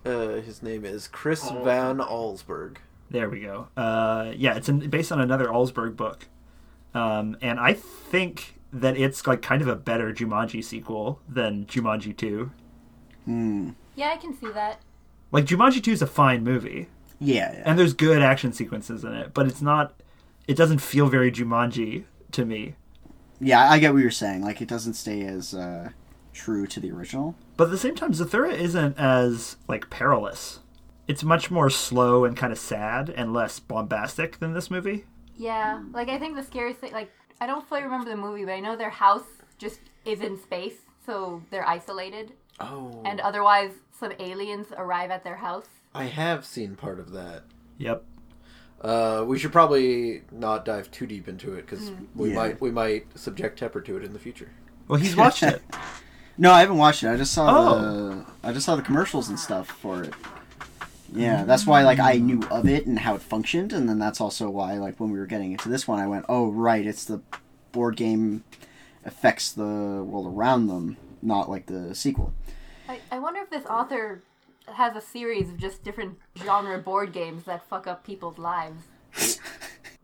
Uh, 0.04 0.40
his 0.40 0.62
name 0.62 0.84
is 0.84 1.06
Chris 1.08 1.48
Van 1.50 1.98
Allsburg. 1.98 2.78
there 3.10 3.28
we 3.30 3.40
go. 3.40 3.68
Uh, 3.76 4.32
yeah, 4.36 4.54
it's 4.56 4.68
in, 4.68 4.90
based 4.90 5.12
on 5.12 5.20
another 5.20 5.46
Allsburg 5.46 5.96
book, 5.96 6.26
um, 6.94 7.36
and 7.40 7.58
I 7.60 7.72
think 7.74 8.57
that 8.72 8.96
it's 8.96 9.26
like 9.26 9.42
kind 9.42 9.62
of 9.62 9.68
a 9.68 9.76
better 9.76 10.12
Jumanji 10.12 10.62
sequel 10.62 11.20
than 11.28 11.64
Jumanji 11.66 12.16
Two. 12.16 12.50
hmm. 13.24 13.70
Yeah, 13.96 14.10
I 14.10 14.16
can 14.16 14.36
see 14.38 14.50
that. 14.52 14.80
Like 15.32 15.44
Jumanji 15.44 15.82
2 15.82 15.90
is 15.92 16.00
a 16.02 16.06
fine 16.06 16.42
movie, 16.44 16.86
Yeah, 17.18 17.52
yeah. 17.52 17.62
and 17.66 17.78
there's 17.78 17.92
good 17.92 18.22
action 18.22 18.52
sequences 18.52 19.04
in 19.04 19.12
it, 19.12 19.34
but 19.34 19.46
it's 19.46 19.60
not. 19.60 20.00
It 20.46 20.56
doesn't 20.56 20.78
feel 20.78 21.08
very 21.08 21.30
Jumanji 21.32 22.04
to 22.32 22.44
me. 22.46 22.76
Yeah, 23.40 23.68
I 23.70 23.78
get 23.78 23.92
what 23.92 24.00
you're 24.02 24.10
saying. 24.10 24.42
Like, 24.42 24.62
it 24.62 24.68
doesn't 24.68 24.94
stay 24.94 25.20
as 25.22 25.52
uh, 25.54 25.90
true 26.32 26.66
to 26.68 26.80
the 26.80 26.90
original. 26.90 27.34
But 27.58 27.64
at 27.64 27.70
the 27.70 27.78
same 27.78 27.94
time, 27.94 28.12
Zathura 28.12 28.52
isn't 28.54 28.96
as 28.98 29.56
like 29.68 29.90
perilous. 29.90 30.60
It's 31.06 31.22
much 31.24 31.50
more 31.50 31.68
slow 31.70 32.24
and 32.24 32.36
kind 32.36 32.52
of 32.52 32.58
sad 32.58 33.10
and 33.10 33.32
less 33.34 33.58
bombastic 33.60 34.38
than 34.38 34.54
this 34.54 34.70
movie. 34.70 35.04
Yeah, 35.36 35.82
like 35.92 36.08
I 36.08 36.18
think 36.18 36.36
the 36.36 36.42
scariest 36.42 36.80
thing, 36.80 36.92
like 36.92 37.10
I 37.40 37.46
don't 37.46 37.66
fully 37.68 37.82
remember 37.82 38.08
the 38.10 38.16
movie, 38.16 38.44
but 38.44 38.52
I 38.52 38.60
know 38.60 38.76
their 38.76 38.90
house 38.90 39.24
just 39.58 39.80
is 40.04 40.20
in 40.20 40.40
space, 40.40 40.74
so 41.04 41.42
they're 41.50 41.68
isolated, 41.68 42.32
Oh, 42.60 43.02
and 43.04 43.20
otherwise 43.20 43.70
some 43.98 44.12
aliens 44.18 44.66
arrive 44.76 45.10
at 45.10 45.22
their 45.24 45.36
house. 45.36 45.66
I 45.94 46.04
have 46.04 46.44
seen 46.44 46.76
part 46.76 46.98
of 47.00 47.12
that. 47.12 47.44
Yep. 47.78 48.04
Uh, 48.80 49.24
we 49.26 49.38
should 49.38 49.52
probably 49.52 50.22
not 50.30 50.64
dive 50.64 50.90
too 50.90 51.06
deep 51.06 51.26
into 51.28 51.54
it 51.54 51.62
because 51.66 51.90
we 52.14 52.28
Yeah. 52.30 52.34
might 52.36 52.60
we 52.60 52.70
might 52.70 53.18
subject 53.18 53.60
Tepper 53.60 53.84
to 53.84 53.96
it 53.96 54.04
in 54.04 54.12
the 54.12 54.18
future. 54.20 54.50
Well, 54.86 55.00
he's 55.00 55.16
watched 55.16 55.42
it. 55.42 55.62
No, 56.40 56.52
I 56.52 56.60
haven't 56.60 56.76
watched 56.78 57.02
it. 57.02 57.08
I 57.08 57.16
just 57.16 57.32
saw 57.34 57.48
Oh. 57.74 57.78
the 57.80 58.24
I 58.44 58.52
just 58.52 58.64
saw 58.64 58.76
the 58.76 58.82
commercials 58.82 59.28
and 59.28 59.36
stuff 59.36 59.66
for 59.66 60.04
it. 60.04 60.14
Yeah, 61.12 61.44
that's 61.44 61.66
why 61.66 61.82
like 61.82 61.98
I 61.98 62.14
knew 62.14 62.42
of 62.50 62.68
it 62.68 62.86
and 62.86 62.98
how 62.98 63.14
it 63.14 63.22
functioned, 63.22 63.72
and 63.72 63.88
then 63.88 63.98
that's 63.98 64.20
also 64.20 64.50
why 64.50 64.74
like 64.74 65.00
when 65.00 65.10
we 65.10 65.18
were 65.18 65.26
getting 65.26 65.52
into 65.52 65.68
this 65.68 65.88
one, 65.88 65.98
I 65.98 66.06
went, 66.06 66.26
"Oh, 66.28 66.50
right, 66.50 66.86
it's 66.86 67.04
the 67.04 67.20
board 67.72 67.96
game 67.96 68.44
affects 69.04 69.50
the 69.52 69.64
world 70.06 70.26
around 70.26 70.66
them, 70.66 70.96
not 71.22 71.48
like 71.48 71.66
the 71.66 71.94
sequel." 71.94 72.32
I, 72.88 73.00
I 73.10 73.18
wonder 73.18 73.40
if 73.40 73.50
this 73.50 73.66
author 73.66 74.22
has 74.66 74.96
a 74.96 75.00
series 75.00 75.48
of 75.48 75.56
just 75.56 75.82
different 75.82 76.18
genre 76.36 76.78
board 76.78 77.12
games 77.12 77.44
that 77.44 77.66
fuck 77.68 77.86
up 77.86 78.04
people's 78.04 78.38
lives. 78.38 78.82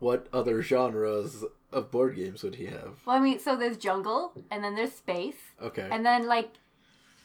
What 0.01 0.27
other 0.33 0.61
genres 0.61 1.45
of 1.73 1.91
board 1.91 2.17
games 2.17 2.43
would 2.43 2.57
he 2.57 2.67
have? 2.67 2.99
Well, 3.07 3.17
I 3.17 3.21
mean, 3.21 3.39
so 3.39 3.57
there's 3.57 3.77
jungle, 3.79 4.33
and 4.51 4.63
then 4.63 4.75
there's 4.75 4.93
space, 4.93 5.39
Okay. 5.63 5.89
and 5.91 6.05
then 6.05 6.27
like 6.27 6.51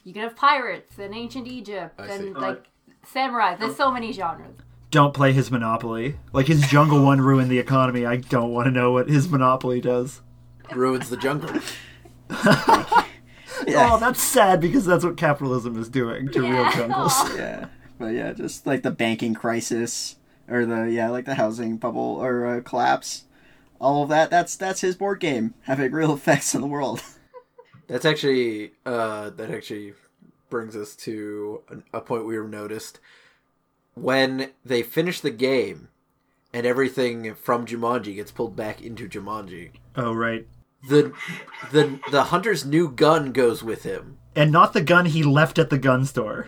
you 0.04 0.14
can 0.14 0.22
have 0.22 0.36
pirates 0.36 0.98
and 0.98 1.14
ancient 1.14 1.48
Egypt 1.48 2.00
I 2.00 2.06
and 2.08 2.24
see. 2.24 2.34
like 2.34 2.68
samurai. 3.12 3.56
There's 3.56 3.76
so 3.76 3.92
many 3.92 4.12
genres. 4.12 4.56
Don't 4.92 5.14
play 5.14 5.34
his 5.34 5.52
Monopoly. 5.52 6.18
Like 6.34 6.48
his 6.48 6.62
Jungle 6.62 7.04
One 7.04 7.22
ruined 7.22 7.52
the 7.52 7.60
economy. 7.60 8.06
I 8.06 8.18
don't 8.18 8.52
want 8.52 8.66
to 8.66 8.72
know 8.72 8.92
what 8.92 9.10
his 9.10 9.30
Monopoly 9.30 9.82
does. 9.82 10.22
Ruins 10.74 11.10
the 11.10 11.18
jungle. 11.18 11.60
Yeah. 13.68 13.90
Oh, 13.92 14.00
that's 14.00 14.22
sad 14.22 14.62
because 14.62 14.86
that's 14.86 15.04
what 15.04 15.18
capitalism 15.18 15.80
is 15.80 15.90
doing 15.90 16.30
to 16.30 16.42
real 16.42 16.72
jungles. 16.72 17.14
Yeah, 17.36 17.68
but 17.98 18.14
yeah, 18.14 18.34
just 18.34 18.66
like 18.66 18.84
the 18.84 18.92
banking 18.92 19.34
crisis 19.34 20.16
or 20.48 20.66
the 20.66 20.90
yeah, 20.90 21.10
like 21.10 21.26
the 21.26 21.36
housing 21.36 21.78
bubble 21.78 22.18
or 22.22 22.46
uh, 22.46 22.62
collapse, 22.62 23.26
all 23.80 24.04
of 24.04 24.10
that. 24.10 24.30
That's 24.30 24.56
that's 24.56 24.82
his 24.82 24.96
board 24.96 25.20
game 25.20 25.54
having 25.64 25.92
real 25.92 26.14
effects 26.16 26.56
on 26.56 26.62
the 26.62 26.68
world. 26.68 27.02
That's 27.88 28.06
actually 28.06 28.72
uh, 28.86 29.32
that 29.32 29.52
actually 29.52 29.94
brings 30.50 30.76
us 30.76 30.96
to 30.98 31.64
a 31.94 32.02
point 32.02 32.26
we 32.26 32.38
noticed 32.38 33.00
when 33.94 34.52
they 34.64 34.82
finish 34.84 35.20
the 35.20 35.32
game 35.32 35.90
and 36.54 36.66
everything 36.66 37.36
from 37.36 37.66
Jumanji 37.66 38.16
gets 38.16 38.32
pulled 38.32 38.56
back 38.56 38.82
into 38.82 39.08
Jumanji. 39.08 39.72
Oh, 39.96 40.14
right. 40.14 40.48
The 40.88 41.12
the 41.72 42.00
the 42.10 42.26
hunter's 42.26 42.66
new 42.66 42.90
gun 42.90 43.34
goes 43.34 43.64
with 43.64 43.84
him. 43.84 44.18
And 44.36 44.52
not 44.52 44.74
the 44.74 44.82
gun 44.82 45.06
he 45.08 45.24
left 45.24 45.60
at 45.60 45.70
the 45.70 45.78
gun 45.78 46.06
store. 46.06 46.48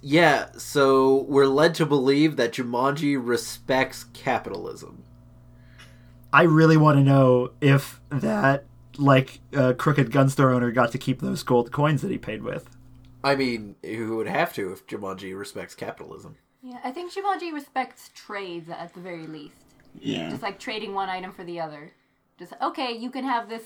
Yeah, 0.00 0.48
so 0.56 1.22
we're 1.28 1.46
led 1.46 1.74
to 1.76 1.86
believe 1.86 2.36
that 2.36 2.52
Jumanji 2.52 3.18
respects 3.20 4.04
capitalism. 4.12 5.04
I 6.32 6.42
really 6.42 6.76
want 6.76 6.98
to 6.98 7.04
know 7.04 7.52
if 7.60 8.00
that 8.10 8.64
like 8.98 9.40
uh, 9.54 9.74
crooked 9.74 10.10
gun 10.10 10.28
store 10.28 10.50
owner 10.50 10.70
got 10.70 10.92
to 10.92 10.98
keep 10.98 11.20
those 11.20 11.42
gold 11.42 11.72
coins 11.72 12.02
that 12.02 12.10
he 12.10 12.18
paid 12.18 12.42
with. 12.42 12.68
I 13.24 13.34
mean, 13.34 13.76
who 13.82 14.16
would 14.18 14.28
have 14.28 14.52
to 14.54 14.72
if 14.72 14.86
Jumanji 14.86 15.36
respects 15.36 15.74
capitalism? 15.74 16.36
Yeah, 16.62 16.78
I 16.84 16.92
think 16.92 17.12
Jumanji 17.12 17.52
respects 17.52 18.10
trades 18.14 18.68
at 18.68 18.92
the 18.94 19.00
very 19.00 19.26
least. 19.26 19.56
Yeah, 19.98 20.28
Just 20.30 20.42
like 20.42 20.58
trading 20.58 20.92
one 20.92 21.08
item 21.08 21.32
for 21.32 21.44
the 21.44 21.58
other. 21.60 21.92
Just 22.38 22.52
okay, 22.60 22.92
you 22.92 23.10
can 23.10 23.24
have 23.24 23.48
this 23.48 23.62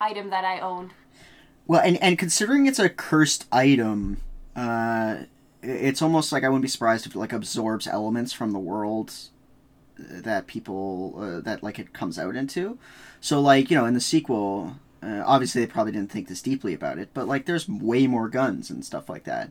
item 0.00 0.30
that 0.30 0.44
I 0.44 0.60
owned. 0.60 0.92
Well, 1.66 1.80
and 1.80 2.00
and 2.02 2.18
considering 2.18 2.66
it's 2.66 2.78
a 2.78 2.88
cursed 2.88 3.46
item, 3.52 4.18
uh, 4.54 5.24
it's 5.62 6.00
almost 6.00 6.32
like 6.32 6.44
I 6.44 6.48
wouldn't 6.48 6.62
be 6.62 6.68
surprised 6.68 7.06
if 7.06 7.14
it 7.14 7.18
like 7.18 7.32
absorbs 7.32 7.86
elements 7.86 8.32
from 8.32 8.52
the 8.52 8.58
world 8.58 9.12
that 9.98 10.46
people 10.46 11.14
uh, 11.18 11.40
that 11.40 11.62
like 11.62 11.78
it 11.78 11.92
comes 11.92 12.18
out 12.18 12.36
into. 12.36 12.78
So 13.20 13.40
like 13.40 13.70
you 13.70 13.76
know 13.76 13.86
in 13.86 13.94
the 13.94 14.00
sequel, 14.00 14.76
uh, 15.04 15.22
obviously 15.26 15.60
they 15.60 15.66
probably 15.66 15.92
didn't 15.92 16.10
think 16.10 16.28
this 16.28 16.42
deeply 16.42 16.72
about 16.74 16.98
it, 16.98 17.10
but 17.12 17.28
like 17.28 17.46
there's 17.46 17.68
way 17.68 18.06
more 18.06 18.28
guns 18.28 18.70
and 18.70 18.84
stuff 18.84 19.08
like 19.08 19.24
that. 19.24 19.50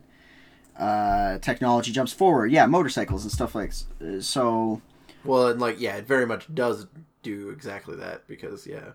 Uh, 0.76 1.38
technology 1.38 1.92
jumps 1.92 2.12
forward, 2.12 2.50
yeah, 2.50 2.66
motorcycles 2.66 3.22
and 3.22 3.30
stuff 3.30 3.54
like 3.54 3.72
uh, 4.04 4.20
so. 4.20 4.82
Well, 5.24 5.48
and 5.48 5.60
like, 5.60 5.80
yeah, 5.80 5.96
it 5.96 6.06
very 6.06 6.26
much 6.26 6.52
does 6.52 6.86
do 7.22 7.50
exactly 7.50 7.96
that 7.96 8.26
because, 8.26 8.66
yeah, 8.66 8.90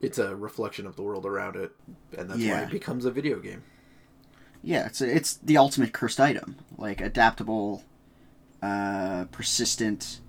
it's 0.00 0.18
a 0.18 0.34
reflection 0.34 0.86
of 0.86 0.96
the 0.96 1.02
world 1.02 1.26
around 1.26 1.56
it, 1.56 1.72
and 2.18 2.28
that's 2.28 2.40
why 2.40 2.62
it 2.62 2.70
becomes 2.70 3.04
a 3.04 3.10
video 3.10 3.38
game. 3.38 3.62
Yeah, 4.62 4.86
it's 4.86 5.00
it's 5.00 5.34
the 5.36 5.56
ultimate 5.56 5.92
cursed 5.92 6.20
item, 6.20 6.56
like 6.76 7.00
adaptable, 7.00 7.84
uh, 8.60 9.24
persistent, 9.30 10.20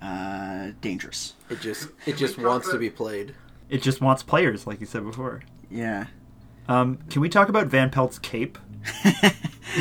uh, 0.00 0.72
dangerous. 0.80 1.34
It 1.50 1.60
just 1.60 1.88
it 2.06 2.16
just 2.16 2.38
wants 2.38 2.70
to 2.70 2.78
be 2.78 2.90
played. 2.90 3.34
It 3.72 3.82
just 3.82 4.00
wants 4.02 4.22
players, 4.22 4.66
like 4.66 4.80
you 4.80 4.86
said 4.86 5.02
before. 5.04 5.42
Yeah. 5.70 6.06
Um, 6.68 6.98
can 7.10 7.22
we 7.22 7.28
talk 7.28 7.48
about 7.48 7.68
Van 7.68 7.88
Pelt's 7.90 8.18
cape? 8.18 8.58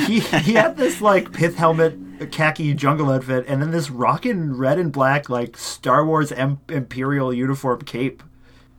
he 0.06 0.20
he 0.20 0.54
had 0.54 0.78
this 0.78 1.02
like 1.02 1.32
pith 1.34 1.56
helmet, 1.56 1.98
khaki 2.32 2.74
jungle 2.74 3.10
outfit, 3.12 3.46
and 3.48 3.62
then 3.62 3.72
this 3.72 3.90
rockin' 3.90 4.56
red 4.58 4.80
and 4.80 4.92
black 4.92 5.30
like 5.30 5.58
Star 5.58 6.06
Wars 6.06 6.32
em- 6.32 6.62
Imperial 6.70 7.34
uniform 7.34 7.82
cape. 7.82 8.24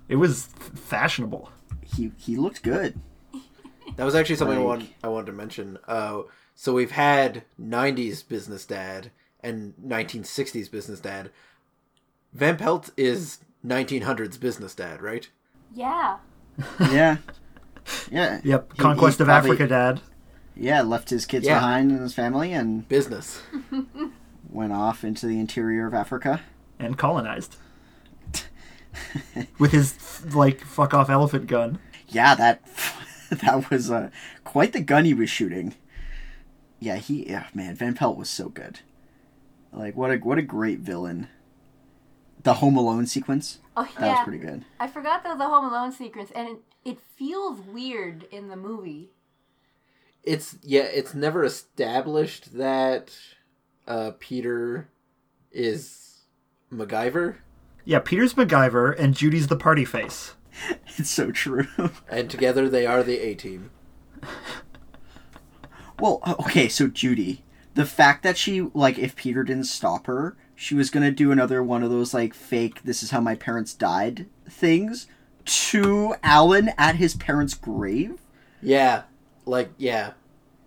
It 0.08 0.16
was 0.16 0.48
f- 0.58 0.78
fashionable. 0.78 1.50
he 1.84 2.12
he 2.16 2.36
looked 2.36 2.62
good. 2.62 2.98
That 3.96 4.04
was 4.04 4.14
actually 4.14 4.36
something 4.36 4.56
I, 4.56 4.60
Like- 4.60 4.66
want, 4.78 4.94
I 5.04 5.08
wanted 5.08 5.26
to 5.26 5.32
mention. 5.32 5.78
Uh, 5.86 6.22
so 6.54 6.72
we've 6.72 6.92
had 6.92 7.44
'90s 7.60 8.26
business 8.26 8.64
dad 8.64 9.10
and 9.40 9.74
1960s 9.86 10.70
business 10.70 10.98
dad. 10.98 11.30
Van 12.32 12.56
Pelt 12.56 12.88
is 12.96 13.40
1900s 13.64 14.38
business 14.40 14.74
dad, 14.74 15.00
right? 15.02 15.28
Yeah. 15.74 16.18
Yeah. 16.80 17.16
Yeah. 18.10 18.40
Yep, 18.44 18.72
He- 18.74 18.78
Conquest 18.78 19.18
he 19.18 19.22
of 19.22 19.26
probably- 19.28 19.50
Africa, 19.50 19.66
Dad. 19.68 20.00
Yeah, 20.54 20.82
left 20.82 21.10
his 21.10 21.24
kids 21.26 21.46
Yeah. 21.46 21.54
behind 21.58 21.90
and 21.90 22.00
his 22.00 22.14
family 22.14 22.52
and 22.52 22.86
Business. 22.88 23.42
went 24.50 24.72
off 24.72 25.02
into 25.02 25.26
the 25.26 25.40
interior 25.40 25.86
of 25.86 25.94
Africa. 25.94 26.42
and 26.78 26.98
colonized 26.98 27.56
with 29.58 29.72
his 29.72 30.24
like 30.34 30.60
fuck 30.60 30.92
off 30.92 31.08
elephant 31.08 31.46
gun. 31.46 31.78
Yeah, 32.08 32.34
that 32.34 32.62
that 33.30 33.70
was 33.70 33.90
uh, 33.90 34.10
quite 34.44 34.72
the 34.74 34.80
gun 34.80 35.04
he 35.06 35.14
was 35.14 35.30
shooting. 35.30 35.74
Yeah, 36.78 36.96
he 36.96 37.26
yeah, 37.28 37.46
man, 37.54 37.74
Van 37.74 37.94
Pelt 37.94 38.18
was 38.18 38.28
so 38.28 38.48
good. 38.50 38.80
Like 39.72 39.96
what 39.96 40.10
a 40.10 40.16
what 40.18 40.36
a 40.38 40.42
great 40.42 40.80
villain. 40.80 41.28
The 42.42 42.54
Home 42.54 42.76
Alone 42.76 43.06
sequence 43.06 43.58
Oh 43.76 43.88
that 43.98 44.16
was 44.18 44.24
pretty 44.24 44.38
good. 44.38 44.64
I 44.78 44.86
forgot 44.86 45.24
though 45.24 45.36
the 45.36 45.48
Home 45.48 45.64
Alone 45.64 45.92
sequence, 45.92 46.30
and 46.34 46.48
it, 46.48 46.56
it 46.84 46.98
feels 47.16 47.60
weird 47.60 48.24
in 48.30 48.48
the 48.48 48.56
movie. 48.56 49.12
It's 50.22 50.56
yeah, 50.62 50.82
it's 50.82 51.14
never 51.14 51.42
established 51.44 52.56
that 52.56 53.12
uh, 53.88 54.12
Peter 54.18 54.88
is 55.50 56.20
MacGyver, 56.72 57.36
Yeah, 57.84 57.98
Peter's 57.98 58.34
MacGyver 58.34 58.98
and 58.98 59.14
Judy's 59.14 59.48
the 59.48 59.56
party 59.56 59.84
face. 59.84 60.34
It's 60.98 61.08
so 61.10 61.30
true. 61.32 61.66
and 62.10 62.28
together 62.28 62.68
they 62.68 62.84
are 62.84 63.02
the 63.02 63.18
A 63.18 63.34
Team. 63.34 63.70
Well, 65.98 66.20
okay, 66.40 66.68
so 66.68 66.88
Judy, 66.88 67.44
the 67.74 67.86
fact 67.86 68.22
that 68.22 68.36
she 68.36 68.60
like 68.60 68.98
if 68.98 69.16
Peter 69.16 69.42
didn't 69.42 69.64
stop 69.64 70.06
her, 70.06 70.36
she 70.62 70.76
was 70.76 70.90
gonna 70.90 71.10
do 71.10 71.32
another 71.32 71.60
one 71.60 71.82
of 71.82 71.90
those 71.90 72.14
like 72.14 72.32
fake 72.32 72.84
"this 72.84 73.02
is 73.02 73.10
how 73.10 73.20
my 73.20 73.34
parents 73.34 73.74
died" 73.74 74.26
things 74.48 75.08
to 75.44 76.14
Alan 76.22 76.70
at 76.78 76.94
his 76.94 77.16
parents' 77.16 77.54
grave. 77.54 78.20
Yeah, 78.62 79.02
like 79.44 79.70
yeah, 79.76 80.12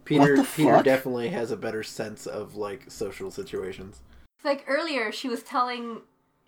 Peter 0.03 0.35
the 0.35 0.43
Peter 0.43 0.73
fuck? 0.73 0.83
definitely 0.83 1.29
has 1.29 1.49
a 1.49 1.55
better 1.55 1.81
sense 1.81 2.27
of 2.27 2.57
like 2.57 2.91
social 2.91 3.31
situations. 3.31 4.01
Like 4.43 4.65
earlier 4.67 5.13
she 5.13 5.29
was 5.29 5.43
telling, 5.43 6.01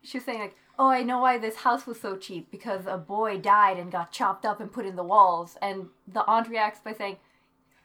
she 0.03 0.17
was 0.17 0.25
saying 0.25 0.39
like, 0.39 0.57
"Oh, 0.77 0.89
I 0.89 1.03
know 1.03 1.19
why 1.19 1.37
this 1.37 1.55
house 1.55 1.87
was 1.87 2.01
so 2.01 2.17
cheap 2.17 2.51
because 2.51 2.85
a 2.85 2.97
boy 2.97 3.37
died 3.37 3.77
and 3.77 3.89
got 3.89 4.11
chopped 4.11 4.45
up 4.45 4.59
and 4.59 4.69
put 4.69 4.85
in 4.85 4.97
the 4.97 5.05
walls." 5.05 5.55
And 5.61 5.87
the 6.05 6.25
aunt 6.25 6.49
reacts 6.49 6.81
by 6.81 6.91
saying, 6.91 7.15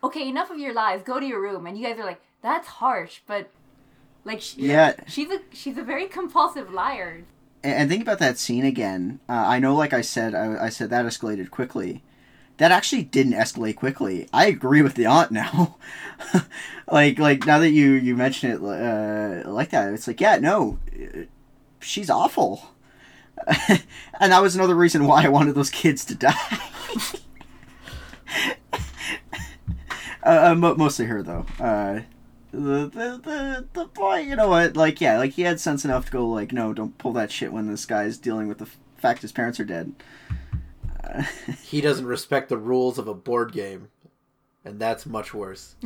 okay, 0.03 0.29
enough 0.29 0.51
of 0.51 0.59
your 0.59 0.75
lies. 0.75 1.03
Go 1.03 1.21
to 1.21 1.27
your 1.27 1.41
room. 1.41 1.67
And 1.67 1.79
you 1.79 1.87
guys 1.87 1.97
are 1.99 2.05
like, 2.05 2.21
that's 2.43 2.67
harsh, 2.67 3.21
but 3.29 3.49
like, 4.25 4.41
she, 4.41 4.63
Yeah. 4.69 4.95
she's 5.07 5.31
a 5.31 5.41
she's 5.53 5.77
a 5.79 5.83
very 5.83 6.07
compulsive 6.07 6.73
liar. 6.73 7.25
and, 7.65 7.75
and 7.75 7.91
think 7.91 8.03
about 8.03 8.19
that 8.21 8.39
scene 8.39 8.65
again. 8.65 9.21
Uh, 9.29 9.33
I 9.47 9.59
know, 9.59 9.75
like 9.75 9.93
I 9.93 10.01
said, 10.03 10.35
I, 10.35 10.65
I 10.67 10.69
said 10.69 10.91
that 10.91 11.05
escalated 11.07 11.51
quickly. 11.51 12.03
That 12.59 12.71
actually 12.71 13.03
didn't 13.05 13.33
escalate 13.33 13.77
quickly. 13.77 14.29
I 14.33 14.47
agree 14.47 14.83
with 14.83 14.95
the 14.95 15.07
aunt 15.07 15.31
now. 15.33 15.77
like, 16.91 17.19
like 17.19 17.47
now 17.47 17.59
that 17.59 17.71
you 17.71 17.93
you 17.93 18.15
mention 18.15 18.51
it 18.51 18.61
uh, 18.63 19.51
like 19.51 19.71
that, 19.71 19.93
it's 19.93 20.07
like, 20.07 20.21
yeah, 20.21 20.37
no, 20.37 20.79
uh, 20.95 21.23
she's 21.81 22.11
awful. 22.11 22.71
and 23.69 24.31
that 24.33 24.43
was 24.43 24.55
another 24.55 24.75
reason 24.77 25.07
why 25.07 25.25
I 25.25 25.29
wanted 25.29 25.55
those 25.57 25.71
kids 25.71 26.05
to 26.05 26.15
die. 26.15 26.35
uh, 30.25 30.53
uh, 30.53 30.55
mostly 30.55 31.07
her 31.07 31.23
though. 31.23 31.47
The, 32.53 32.59
the 32.87 33.21
the 33.25 33.67
the 33.73 33.85
boy, 33.87 34.19
you 34.19 34.37
know 34.37 34.49
what? 34.49 34.77
Like, 34.77 35.01
yeah, 35.01 35.17
like 35.19 35.33
he 35.33 35.43
had 35.43 35.59
sense 35.59 35.85
enough 35.85 36.07
to 36.07 36.13
go 36.13 36.29
like, 36.29 36.53
no, 36.53 36.73
don't 36.75 36.99
pull 36.99 37.13
that 37.15 37.33
shit 37.33 37.53
when 37.53 37.67
this 37.67 37.87
guy's 37.87 38.19
dealing 38.19 38.47
with 38.47 38.59
the 38.59 38.67
f- 38.67 38.79
fact 38.97 39.23
his 39.23 39.33
parents 39.33 39.59
are 39.59 39.65
dead. 39.65 39.95
Uh, 41.03 41.23
He 41.63 41.81
doesn't 41.81 42.07
respect 42.07 42.49
the 42.51 42.59
rules 42.59 42.99
of 42.99 43.09
a 43.09 43.15
board 43.15 43.53
game, 43.53 43.89
and 44.65 44.79
that's 44.79 45.07
much 45.07 45.33
worse. 45.35 45.77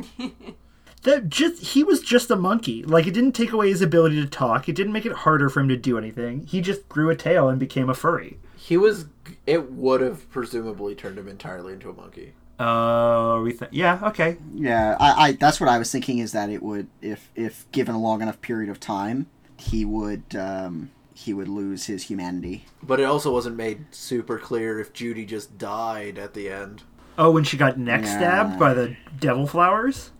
That 1.03 1.29
just 1.29 1.61
he 1.63 1.83
was 1.83 2.01
just 2.01 2.31
a 2.31 2.35
monkey. 2.35 2.83
Like 2.83 3.05
it 3.07 3.13
didn't 3.13 3.33
take 3.33 3.51
away 3.51 3.69
his 3.69 3.83
ability 3.83 4.19
to 4.21 4.27
talk. 4.27 4.67
It 4.67 4.75
didn't 4.75 4.91
make 4.93 5.05
it 5.05 5.11
harder 5.13 5.47
for 5.47 5.59
him 5.59 5.69
to 5.69 5.77
do 5.77 5.97
anything. 5.97 6.45
He 6.47 6.59
just 6.59 6.89
grew 6.89 7.09
a 7.11 7.15
tail 7.15 7.47
and 7.47 7.59
became 7.59 7.87
a 7.89 7.93
furry. 7.93 8.39
He 8.57 8.77
was. 8.77 9.05
It 9.45 9.71
would 9.71 10.01
have 10.01 10.29
presumably 10.31 10.95
turned 10.95 11.19
him 11.19 11.27
entirely 11.27 11.73
into 11.73 11.89
a 11.91 11.93
monkey. 11.93 12.33
Oh, 12.59 13.41
we 13.43 13.51
think 13.51 13.71
yeah, 13.71 13.99
okay. 14.03 14.37
yeah, 14.55 14.97
I, 14.99 15.27
I 15.27 15.31
that's 15.33 15.59
what 15.59 15.69
I 15.69 15.77
was 15.77 15.91
thinking 15.91 16.17
is 16.19 16.31
that 16.31 16.49
it 16.49 16.63
would 16.63 16.87
if 17.01 17.31
if 17.35 17.71
given 17.71 17.93
a 17.93 17.99
long 17.99 18.21
enough 18.21 18.41
period 18.41 18.69
of 18.69 18.79
time, 18.79 19.27
he 19.57 19.85
would 19.85 20.23
um, 20.35 20.89
he 21.13 21.33
would 21.33 21.47
lose 21.47 21.85
his 21.85 22.03
humanity. 22.03 22.65
But 22.81 22.99
it 22.99 23.03
also 23.03 23.31
wasn't 23.31 23.57
made 23.57 23.85
super 23.91 24.39
clear 24.39 24.79
if 24.79 24.91
Judy 24.93 25.25
just 25.25 25.57
died 25.57 26.17
at 26.17 26.33
the 26.33 26.49
end. 26.49 26.83
Oh, 27.17 27.31
when 27.31 27.43
she 27.43 27.57
got 27.57 27.77
neck 27.77 28.01
Yeah. 28.03 28.17
stabbed 28.17 28.59
by 28.59 28.73
the 28.73 28.95
devil 29.19 29.45
flowers. 29.47 30.11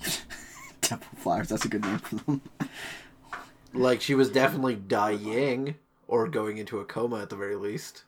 Devil 0.82 1.06
flowers, 1.16 1.48
that's 1.48 1.64
a 1.64 1.68
good 1.68 1.82
name 1.82 1.98
for 1.98 2.16
them. 2.16 2.42
Like 3.74 4.00
she 4.00 4.14
was 4.14 4.30
definitely 4.30 4.76
dying 4.76 5.74
or 6.06 6.28
going 6.28 6.58
into 6.58 6.78
a 6.78 6.84
coma 6.84 7.20
at 7.22 7.28
the 7.30 7.36
very 7.36 7.56
least. 7.56 8.04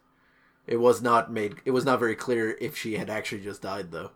It 0.69 0.77
was 0.77 1.01
not 1.03 1.33
made. 1.33 1.57
It 1.65 1.71
was 1.73 1.85
not 1.85 1.99
very 1.99 2.15
clear 2.15 2.57
if 2.61 2.77
she 2.77 2.97
had 2.99 3.09
actually 3.11 3.41
just 3.43 3.63
died 3.63 3.91
though. 3.91 4.11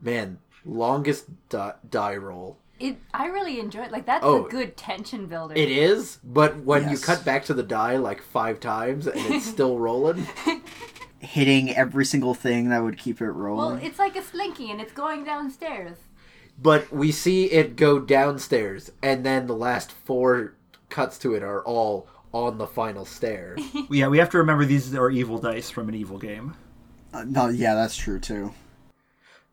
Man, 0.00 0.38
longest 0.64 1.26
di- 1.48 1.74
die 1.88 2.16
roll. 2.16 2.58
It 2.78 2.98
I 3.12 3.26
really 3.26 3.58
enjoy 3.58 3.82
it. 3.82 3.90
Like 3.90 4.06
that's 4.06 4.24
Oh. 4.24 4.46
a 4.46 4.48
good 4.48 4.76
tension 4.76 5.26
builder. 5.26 5.54
It 5.56 5.70
is, 5.70 6.18
but 6.22 6.58
when 6.60 6.84
you 6.84 6.90
Yes. 6.90 7.04
cut 7.04 7.24
back 7.24 7.44
to 7.46 7.54
the 7.54 7.64
die 7.64 7.96
like 7.96 8.22
five 8.22 8.60
times 8.60 9.06
and 9.08 9.20
it's 9.34 9.44
still 9.56 9.78
rolling, 9.78 10.26
Hitting 11.20 11.74
every 11.74 12.04
single 12.04 12.32
thing 12.34 12.68
that 12.68 12.78
would 12.84 12.96
keep 12.96 13.20
it 13.20 13.26
rolling. 13.30 13.58
Well, 13.58 13.68
rolling. 13.70 13.84
it's 13.84 13.98
like 13.98 14.14
a 14.14 14.22
slinky 14.22 14.70
and 14.70 14.80
it's 14.80 14.92
going 14.92 15.24
downstairs. 15.24 15.96
but 16.60 16.92
we 16.92 17.10
see 17.10 17.46
it 17.50 17.74
go 17.76 17.98
downstairs, 17.98 18.90
and 19.02 19.26
then 19.26 19.46
the 19.48 19.54
last 19.54 19.90
four 19.90 20.54
cuts 20.90 21.18
to 21.18 21.34
it 21.34 21.42
are 21.42 21.62
all 21.64 22.06
on 22.32 22.58
the 22.58 22.66
final 22.66 23.04
stair. 23.04 23.56
Yeah, 23.90 24.08
we 24.08 24.18
have 24.18 24.30
to 24.30 24.38
remember 24.38 24.64
these 24.64 24.94
are 24.94 25.10
evil 25.10 25.38
dice 25.38 25.70
from 25.70 25.88
an 25.88 25.94
evil 25.94 26.18
game. 26.18 26.54
Uh, 27.12 27.24
no, 27.24 27.48
yeah, 27.48 27.74
that's 27.74 27.96
true 27.96 28.18
too. 28.20 28.52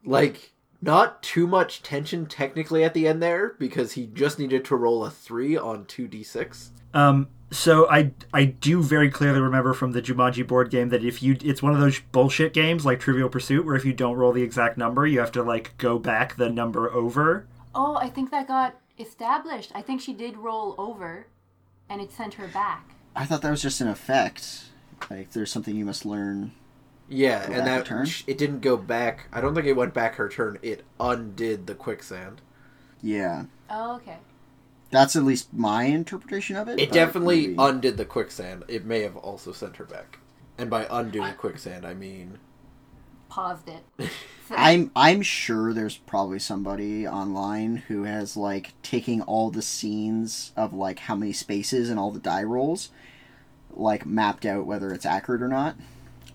like 0.03 0.51
not 0.81 1.23
too 1.23 1.47
much 1.47 1.81
tension 1.81 2.25
technically 2.25 2.83
at 2.83 2.93
the 2.93 3.07
end 3.07 3.21
there 3.23 3.55
because 3.59 3.93
he 3.93 4.05
just 4.07 4.37
needed 4.37 4.63
to 4.65 4.75
roll 4.75 5.05
a 5.05 5.09
three 5.09 5.57
on 5.57 5.85
two 5.85 6.07
d 6.07 6.21
six. 6.21 6.71
Um, 6.93 7.27
so 7.51 7.89
I 7.89 8.11
I 8.33 8.45
do 8.45 8.83
very 8.83 9.09
clearly 9.09 9.39
remember 9.39 9.73
from 9.73 9.93
the 9.93 10.01
Jumanji 10.01 10.45
board 10.45 10.69
game 10.69 10.89
that 10.89 11.03
if 11.03 11.23
you 11.23 11.37
it's 11.41 11.63
one 11.63 11.73
of 11.73 11.79
those 11.79 11.99
bullshit 12.11 12.53
games 12.53 12.85
like 12.85 12.99
Trivial 12.99 13.29
Pursuit 13.29 13.65
where 13.65 13.75
if 13.75 13.85
you 13.85 13.93
don't 13.93 14.17
roll 14.17 14.31
the 14.33 14.43
exact 14.43 14.77
number, 14.77 15.07
you 15.07 15.19
have 15.19 15.31
to 15.33 15.43
like 15.43 15.77
go 15.77 15.97
back 15.97 16.35
the 16.35 16.49
number 16.49 16.91
over. 16.91 17.47
Oh, 17.73 17.95
I 17.95 18.09
think 18.09 18.31
that 18.31 18.47
got 18.47 18.75
established. 18.99 19.71
I 19.73 19.81
think 19.81 20.01
she 20.01 20.13
did 20.13 20.37
roll 20.37 20.75
over, 20.77 21.27
and 21.89 22.01
it 22.01 22.11
sent 22.11 22.35
her 22.35 22.47
back. 22.47 22.95
I 23.15 23.25
thought 23.25 23.41
that 23.41 23.51
was 23.51 23.61
just 23.61 23.81
an 23.81 23.87
effect. 23.87 24.65
Like 25.09 25.31
there's 25.31 25.51
something 25.51 25.75
you 25.75 25.85
must 25.85 26.05
learn. 26.05 26.51
Yeah, 27.07 27.43
and 27.43 27.67
that 27.67 27.85
turn? 27.85 28.07
it 28.25 28.37
didn't 28.37 28.61
go 28.61 28.77
back. 28.77 29.27
I 29.31 29.39
don't 29.39 29.53
think 29.53 29.67
it 29.67 29.73
went 29.75 29.93
back 29.93 30.15
her 30.15 30.27
turn. 30.27 30.57
It 30.63 30.83
undid 30.99 31.67
the 31.67 31.75
quicksand. 31.75 32.41
Yeah, 33.01 33.45
Oh, 33.69 33.97
okay. 33.97 34.17
that's 34.89 35.15
at 35.15 35.23
least 35.23 35.53
my 35.53 35.83
interpretation 35.83 36.55
of 36.55 36.67
it. 36.67 36.79
It 36.79 36.91
definitely 36.91 37.47
maybe- 37.47 37.55
undid 37.59 37.97
the 37.97 38.05
quicksand. 38.05 38.63
It 38.67 38.85
may 38.85 39.01
have 39.01 39.15
also 39.15 39.51
sent 39.51 39.75
her 39.77 39.85
back. 39.85 40.17
And 40.57 40.69
by 40.69 40.87
undoing 40.89 41.33
quicksand, 41.35 41.85
I 41.85 41.93
mean 41.93 42.39
Paused 43.35 43.67
it. 43.67 44.09
I'm 44.49 44.91
I'm 44.95 45.21
sure 45.21 45.73
there's 45.73 45.97
probably 45.97 46.39
somebody 46.39 47.05
online 47.05 47.77
who 47.87 48.03
has 48.03 48.37
like 48.37 48.71
taking 48.81 49.21
all 49.23 49.49
the 49.51 49.61
scenes 49.61 50.53
of 50.55 50.73
like 50.73 50.99
how 50.99 51.15
many 51.15 51.33
spaces 51.33 51.89
and 51.89 51.99
all 51.99 52.11
the 52.11 52.19
die 52.19 52.43
rolls, 52.43 52.91
like 53.71 54.05
mapped 54.05 54.45
out 54.45 54.65
whether 54.65 54.93
it's 54.93 55.05
accurate 55.05 55.41
or 55.41 55.49
not. 55.49 55.75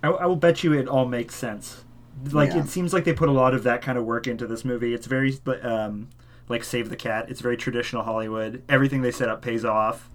I, 0.02 0.08
I 0.08 0.26
will 0.26 0.36
bet 0.36 0.62
you 0.62 0.74
it 0.74 0.88
all 0.88 1.06
makes 1.06 1.34
sense. 1.36 1.84
Like 2.32 2.50
Yeah. 2.50 2.64
it 2.64 2.68
seems 2.68 2.92
like 2.92 3.04
they 3.04 3.14
put 3.14 3.30
a 3.30 3.32
lot 3.32 3.54
of 3.54 3.62
that 3.62 3.80
kind 3.80 3.96
of 3.96 4.04
work 4.04 4.26
into 4.26 4.46
this 4.46 4.62
movie. 4.62 4.92
It's 4.92 5.06
very 5.06 5.38
um, 5.62 6.08
like 6.50 6.64
Save 6.64 6.90
the 6.90 6.96
Cat. 6.96 7.30
It's 7.30 7.40
very 7.40 7.56
traditional 7.56 8.02
Hollywood. 8.02 8.62
Everything 8.68 9.00
they 9.00 9.10
set 9.12 9.30
up 9.30 9.40
pays 9.40 9.64
off. 9.64 10.10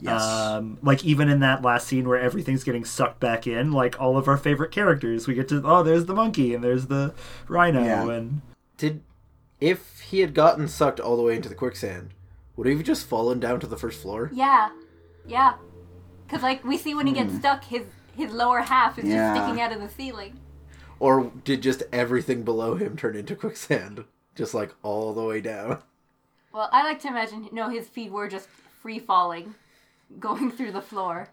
Yes. 0.00 0.22
Um, 0.22 0.78
like 0.82 1.04
even 1.04 1.28
in 1.28 1.40
that 1.40 1.62
last 1.62 1.86
scene 1.88 2.08
where 2.08 2.18
everything's 2.20 2.62
getting 2.64 2.84
sucked 2.84 3.18
back 3.20 3.46
in, 3.46 3.72
like 3.72 4.00
all 4.00 4.16
of 4.16 4.28
our 4.28 4.36
favorite 4.36 4.70
characters, 4.70 5.26
we 5.26 5.34
get 5.34 5.48
to 5.48 5.62
oh, 5.64 5.82
there's 5.82 6.06
the 6.06 6.14
monkey 6.14 6.54
and 6.54 6.62
there's 6.62 6.86
the 6.86 7.14
rhino 7.48 7.82
Yeah. 7.84 8.08
and 8.08 8.40
did 8.76 9.02
if 9.60 10.00
he 10.00 10.20
had 10.20 10.34
gotten 10.34 10.68
sucked 10.68 11.00
all 11.00 11.16
the 11.16 11.22
way 11.22 11.34
into 11.34 11.48
the 11.48 11.54
quicksand, 11.56 12.10
would 12.56 12.68
he 12.68 12.74
have 12.74 12.84
just 12.84 13.06
fallen 13.08 13.40
down 13.40 13.58
to 13.60 13.66
the 13.66 13.76
first 13.76 14.00
floor? 14.00 14.30
yeah, 14.32 14.70
yeah. 15.26 15.54
Because 16.26 16.42
like 16.42 16.62
we 16.64 16.76
see 16.78 16.94
when 16.94 17.06
he 17.06 17.12
gets 17.12 17.34
stuck, 17.34 17.64
his 17.64 17.82
his 18.16 18.32
lower 18.32 18.60
half 18.60 18.98
is 18.98 19.04
Yeah. 19.06 19.34
just 19.34 19.42
sticking 19.44 19.60
out 19.60 19.72
of 19.72 19.80
the 19.80 19.88
ceiling. 19.88 20.38
Or 21.00 21.30
did 21.44 21.62
just 21.62 21.82
everything 21.92 22.42
below 22.42 22.74
him 22.74 22.96
turn 22.96 23.16
into 23.16 23.34
quicksand? 23.36 24.04
Just 24.34 24.52
like 24.54 24.72
all 24.84 25.12
the 25.14 25.22
way 25.24 25.40
down. 25.40 25.78
Well, 26.52 26.68
I 26.72 26.82
like 26.84 27.00
to 27.02 27.08
imagine 27.08 27.48
no, 27.52 27.68
his 27.68 27.88
feet 27.88 28.12
were 28.12 28.28
just 28.28 28.48
free 28.80 28.98
falling, 29.00 29.54
going 30.18 30.50
through 30.50 30.72
the 30.72 30.82
floor. 30.82 31.28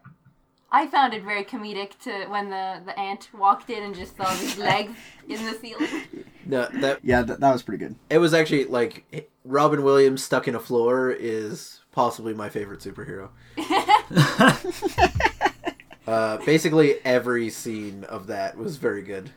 I 0.72 0.88
found 0.88 1.14
it 1.14 1.24
very 1.24 1.46
comedic 1.46 1.98
to 2.04 2.26
when 2.28 2.50
the 2.50 2.82
the 2.86 2.98
aunt 3.00 3.30
walked 3.34 3.70
in 3.70 3.84
and 3.84 3.96
just 3.96 4.18
saw 4.18 4.26
his 4.36 4.58
legs 4.70 4.92
in 5.28 5.46
the 5.46 5.54
ceiling. 5.54 6.04
No, 6.46 6.68
that 6.82 7.00
yeah, 7.04 7.24
th- 7.24 7.40
that 7.40 7.54
was 7.54 7.64
pretty 7.64 7.84
good. 7.86 7.96
it 8.10 8.18
was 8.18 8.34
actually 8.34 8.66
like 8.66 9.30
Robin 9.46 9.84
Williams 9.84 10.24
stuck 10.24 10.48
in 10.48 10.56
a 10.56 10.60
floor 10.60 11.12
is 11.12 11.82
possibly 11.92 12.34
my 12.34 12.50
favorite 12.50 12.82
superhero. 12.82 13.30
uh, 16.08 16.38
basically, 16.46 16.96
every 17.06 17.50
scene 17.50 18.04
of 18.06 18.28
that 18.28 18.58
was 18.58 18.78
very 18.78 19.02
good. 19.02 19.32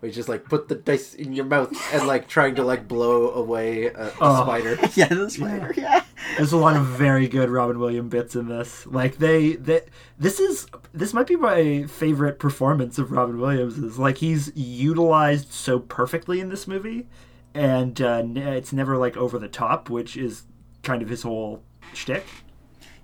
We 0.00 0.10
just 0.10 0.28
like 0.30 0.44
put 0.46 0.68
the 0.68 0.76
dice 0.76 1.12
in 1.14 1.34
your 1.34 1.44
mouth 1.44 1.72
and 1.92 2.06
like 2.06 2.26
trying 2.26 2.54
to 2.54 2.62
like 2.64 2.88
blow 2.88 3.30
away 3.32 3.86
a, 3.86 4.06
a 4.08 4.12
Oh. 4.20 4.42
spider. 4.44 4.78
yeah, 4.94 5.08
the 5.08 5.28
spider. 5.28 5.74
Yeah. 5.76 6.04
There's 6.36 6.52
a 6.52 6.56
lot 6.56 6.76
of 6.76 6.86
very 6.86 7.28
good 7.28 7.50
Robin 7.50 7.78
Williams 7.78 8.10
bits 8.10 8.34
in 8.34 8.48
this. 8.48 8.86
Like 8.86 9.18
they, 9.18 9.56
they, 9.56 9.82
this 10.18 10.40
is 10.40 10.66
this 10.94 11.12
might 11.12 11.26
be 11.26 11.36
my 11.36 11.84
favorite 11.84 12.38
performance 12.38 12.98
of 12.98 13.10
Robin 13.12 13.38
Williams. 13.38 13.76
Is 13.78 13.98
like 13.98 14.18
he's 14.18 14.52
utilized 14.54 15.52
so 15.52 15.78
perfectly 15.80 16.40
in 16.40 16.48
this 16.48 16.66
movie, 16.66 17.06
and 17.52 18.00
uh, 18.00 18.22
it's 18.24 18.72
never 18.72 18.96
like 18.96 19.16
over 19.18 19.38
the 19.38 19.48
top, 19.48 19.90
which 19.90 20.16
is 20.16 20.44
kind 20.82 21.02
of 21.02 21.08
his 21.10 21.22
whole 21.22 21.62
shtick. 21.92 22.24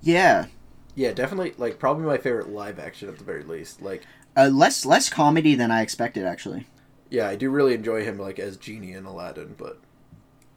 Yeah. 0.00 0.46
Yeah, 0.94 1.12
definitely 1.12 1.52
like 1.58 1.78
probably 1.78 2.06
my 2.06 2.16
favorite 2.16 2.48
live 2.48 2.78
action 2.78 3.08
at 3.10 3.18
the 3.18 3.24
very 3.24 3.42
least. 3.42 3.82
Like, 3.82 4.04
Uh, 4.34 4.48
less 4.52 4.86
less 4.86 5.10
comedy 5.10 5.54
than 5.54 5.70
I 5.70 5.82
expected 5.82 6.24
actually. 6.24 6.66
Yeah, 7.10 7.28
I 7.28 7.36
do 7.36 7.50
really 7.50 7.74
enjoy 7.74 8.04
him 8.04 8.18
like 8.18 8.38
as 8.38 8.56
genie 8.56 8.92
in 8.92 9.04
Aladdin, 9.06 9.54
but 9.58 9.78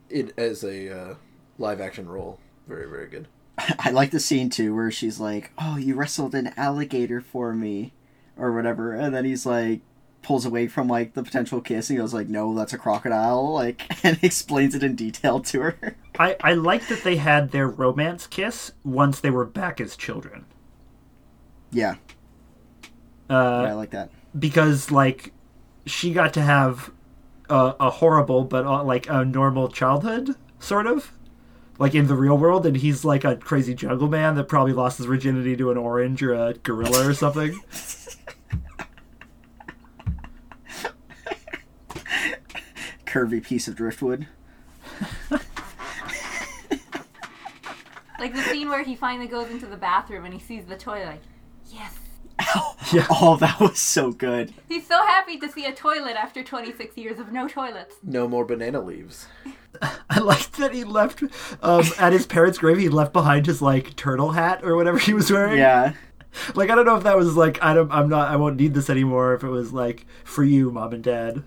it 0.09 0.33
as 0.37 0.63
a 0.63 0.97
uh, 1.11 1.15
live 1.57 1.81
action 1.81 2.07
role, 2.09 2.39
very 2.67 2.89
very 2.89 3.07
good. 3.07 3.27
I 3.79 3.91
like 3.91 4.11
the 4.11 4.19
scene 4.19 4.49
too 4.49 4.75
where 4.75 4.91
she's 4.91 5.19
like, 5.19 5.51
"Oh, 5.57 5.77
you 5.77 5.95
wrestled 5.95 6.35
an 6.35 6.53
alligator 6.57 7.21
for 7.21 7.53
me," 7.53 7.93
or 8.37 8.51
whatever, 8.53 8.93
and 8.93 9.13
then 9.13 9.25
he's 9.25 9.45
like 9.45 9.81
pulls 10.21 10.45
away 10.45 10.67
from 10.67 10.87
like 10.89 11.13
the 11.13 11.23
potential 11.23 11.61
kiss 11.61 11.89
and 11.89 11.97
he 11.97 12.01
goes 12.01 12.13
like, 12.13 12.27
"No, 12.29 12.53
that's 12.55 12.73
a 12.73 12.77
crocodile," 12.77 13.51
like 13.53 13.83
and 14.05 14.17
explains 14.23 14.75
it 14.75 14.83
in 14.83 14.95
detail 14.95 15.39
to 15.41 15.61
her. 15.61 15.95
I, 16.17 16.35
I 16.43 16.53
like 16.53 16.87
that 16.87 17.03
they 17.03 17.17
had 17.17 17.51
their 17.51 17.67
romance 17.67 18.27
kiss 18.27 18.71
once 18.83 19.19
they 19.21 19.29
were 19.29 19.45
back 19.45 19.79
as 19.79 19.95
children. 19.95 20.45
yeah, 21.71 21.95
Uh, 23.29 23.65
yeah, 23.65 23.69
I 23.69 23.73
like 23.73 23.91
that. 23.91 24.09
because 24.37 24.91
like 24.91 25.33
she 25.89 26.13
got 26.13 26.33
to 26.33 26.41
have 26.41 26.91
a, 27.49 27.75
a 27.79 27.89
horrible 27.89 28.43
but 28.43 28.65
uh, 28.65 28.83
like 28.83 29.07
a 29.09 29.25
normal 29.25 29.69
childhood, 29.69 30.35
sort 30.59 30.87
of, 30.87 31.11
like 31.77 31.95
in 31.95 32.07
the 32.07 32.15
real 32.15 32.37
world, 32.37 32.65
and 32.65 32.77
he's 32.77 33.05
like 33.05 33.23
a 33.23 33.35
crazy 33.35 33.73
jungle 33.73 34.07
man 34.07 34.35
that 34.35 34.45
probably 34.45 34.73
lost 34.73 34.97
his 34.97 35.05
virginity 35.05 35.55
to 35.55 35.71
an 35.71 35.77
orange 35.77 36.21
or 36.23 36.33
a 36.33 36.53
gorilla 36.53 37.07
or 37.07 37.13
something. 37.13 37.59
Curvy 43.05 43.43
piece 43.43 43.67
of 43.67 43.75
driftwood. 43.75 44.27
Like 48.19 48.35
the 48.35 48.41
scene 48.41 48.67
where 48.69 48.83
he 48.83 48.95
finally 48.95 49.27
goes 49.27 49.49
into 49.49 49.65
the 49.65 49.77
bathroom 49.77 50.25
and 50.25 50.33
he 50.33 50.39
sees 50.39 50.65
the 50.65 50.75
toilet. 50.75 51.05
Like, 51.05 51.21
yes. 51.71 51.97
Yeah. 52.91 53.05
Oh, 53.11 53.35
that 53.35 53.59
was 53.59 53.77
so 53.77 54.11
good. 54.11 54.51
He's 54.67 54.87
so 54.87 55.05
happy 55.05 55.37
to 55.37 55.51
see 55.51 55.65
a 55.65 55.71
toilet 55.71 56.15
after 56.15 56.43
26 56.43 56.97
years 56.97 57.19
of 57.19 57.31
no 57.31 57.47
toilets. 57.47 57.97
No 58.01 58.27
more 58.27 58.45
banana 58.45 58.81
leaves. 58.81 59.27
I 60.09 60.19
liked 60.19 60.53
that 60.57 60.73
he 60.73 60.83
left 60.83 61.21
um, 61.61 61.83
at 61.99 62.13
his 62.13 62.25
parents' 62.25 62.57
grave. 62.57 62.79
He 62.79 62.89
left 62.89 63.13
behind 63.13 63.45
his 63.45 63.61
like 63.61 63.95
turtle 63.95 64.31
hat 64.31 64.63
or 64.63 64.75
whatever 64.75 64.97
he 64.97 65.13
was 65.13 65.29
wearing. 65.31 65.59
Yeah. 65.59 65.93
Like 66.55 66.71
I 66.71 66.75
don't 66.75 66.85
know 66.85 66.95
if 66.95 67.03
that 67.03 67.17
was 67.17 67.35
like 67.35 67.61
I 67.61 67.73
don't 67.75 67.91
I'm 67.91 68.09
not 68.09 68.29
I 68.29 68.37
won't 68.37 68.57
need 68.57 68.73
this 68.73 68.89
anymore. 68.89 69.35
If 69.35 69.43
it 69.43 69.49
was 69.49 69.71
like 69.71 70.05
for 70.23 70.43
you, 70.43 70.71
mom 70.71 70.93
and 70.93 71.03
dad. 71.03 71.43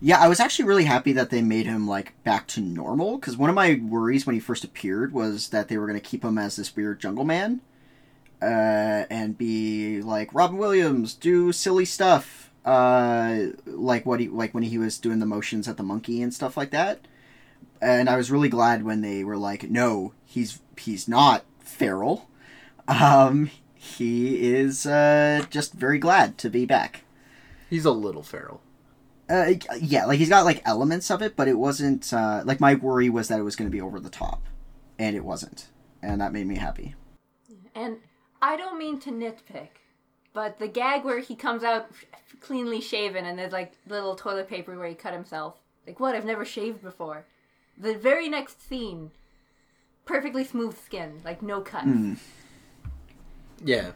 Yeah, 0.00 0.18
I 0.18 0.28
was 0.28 0.40
actually 0.40 0.66
really 0.66 0.84
happy 0.84 1.12
that 1.12 1.30
they 1.30 1.42
made 1.42 1.66
him 1.66 1.86
like 1.86 2.14
back 2.24 2.46
to 2.48 2.60
normal 2.60 3.18
because 3.18 3.36
one 3.36 3.50
of 3.50 3.56
my 3.56 3.80
worries 3.82 4.24
when 4.24 4.34
he 4.34 4.40
first 4.40 4.64
appeared 4.64 5.12
was 5.12 5.48
that 5.48 5.68
they 5.68 5.76
were 5.76 5.86
going 5.86 6.00
to 6.00 6.06
keep 6.06 6.24
him 6.24 6.38
as 6.38 6.56
this 6.56 6.74
weird 6.74 7.00
jungle 7.00 7.24
man, 7.24 7.60
uh, 8.42 9.04
and 9.10 9.36
be 9.36 10.00
like 10.02 10.34
Robin 10.34 10.56
Williams, 10.56 11.14
do 11.14 11.52
silly 11.52 11.84
stuff, 11.84 12.50
uh, 12.64 13.46
like 13.66 14.06
what 14.06 14.20
he 14.20 14.28
like 14.28 14.54
when 14.54 14.62
he 14.62 14.78
was 14.78 14.98
doing 14.98 15.18
the 15.18 15.26
motions 15.26 15.68
at 15.68 15.76
the 15.76 15.82
monkey 15.82 16.22
and 16.22 16.32
stuff 16.32 16.56
like 16.56 16.70
that. 16.70 17.06
And 17.82 18.08
I 18.08 18.16
was 18.16 18.30
really 18.30 18.48
glad 18.48 18.84
when 18.84 19.00
they 19.00 19.24
were 19.24 19.36
like, 19.36 19.70
no, 19.70 20.12
he's 20.24 20.60
he's 20.78 21.08
not 21.08 21.44
feral. 21.60 22.28
Um, 22.88 23.50
he 23.74 24.52
is 24.52 24.84
uh, 24.86 25.44
just 25.50 25.72
very 25.72 25.98
glad 25.98 26.36
to 26.38 26.50
be 26.50 26.66
back. 26.66 27.04
He's 27.68 27.84
a 27.84 27.92
little 27.92 28.22
feral. 28.22 28.60
Uh, 29.28 29.54
yeah, 29.78 30.06
like 30.06 30.18
he's 30.18 30.28
got 30.28 30.44
like 30.44 30.60
elements 30.66 31.10
of 31.10 31.22
it, 31.22 31.36
but 31.36 31.46
it 31.46 31.56
wasn't 31.56 32.12
uh, 32.12 32.42
like 32.44 32.58
my 32.58 32.74
worry 32.74 33.08
was 33.08 33.28
that 33.28 33.38
it 33.38 33.44
was 33.44 33.54
going 33.54 33.70
to 33.70 33.74
be 33.74 33.80
over 33.80 34.00
the 34.00 34.10
top, 34.10 34.42
and 34.98 35.14
it 35.14 35.24
wasn't, 35.24 35.68
and 36.02 36.20
that 36.20 36.32
made 36.32 36.48
me 36.48 36.56
happy. 36.56 36.96
And 37.74 37.98
I 38.42 38.56
don't 38.56 38.78
mean 38.78 38.98
to 39.00 39.10
nitpick, 39.10 39.68
but 40.32 40.58
the 40.58 40.68
gag 40.68 41.04
where 41.04 41.20
he 41.20 41.34
comes 41.36 41.62
out 41.62 41.90
cleanly 42.40 42.80
shaven 42.80 43.24
and 43.26 43.38
there's 43.38 43.52
like 43.52 43.72
little 43.86 44.14
toilet 44.16 44.48
paper 44.48 44.76
where 44.78 44.88
he 44.88 44.94
cut 44.94 45.12
himself. 45.12 45.56
Like, 45.86 46.00
what? 46.00 46.14
I've 46.14 46.24
never 46.24 46.44
shaved 46.44 46.82
before. 46.82 47.26
The 47.76 47.94
very 47.96 48.28
next 48.28 48.66
scene, 48.66 49.10
perfectly 50.04 50.44
smooth 50.44 50.78
skin, 50.78 51.20
like 51.24 51.42
no 51.42 51.60
cuts. 51.60 52.20
Yeah. 53.64 53.92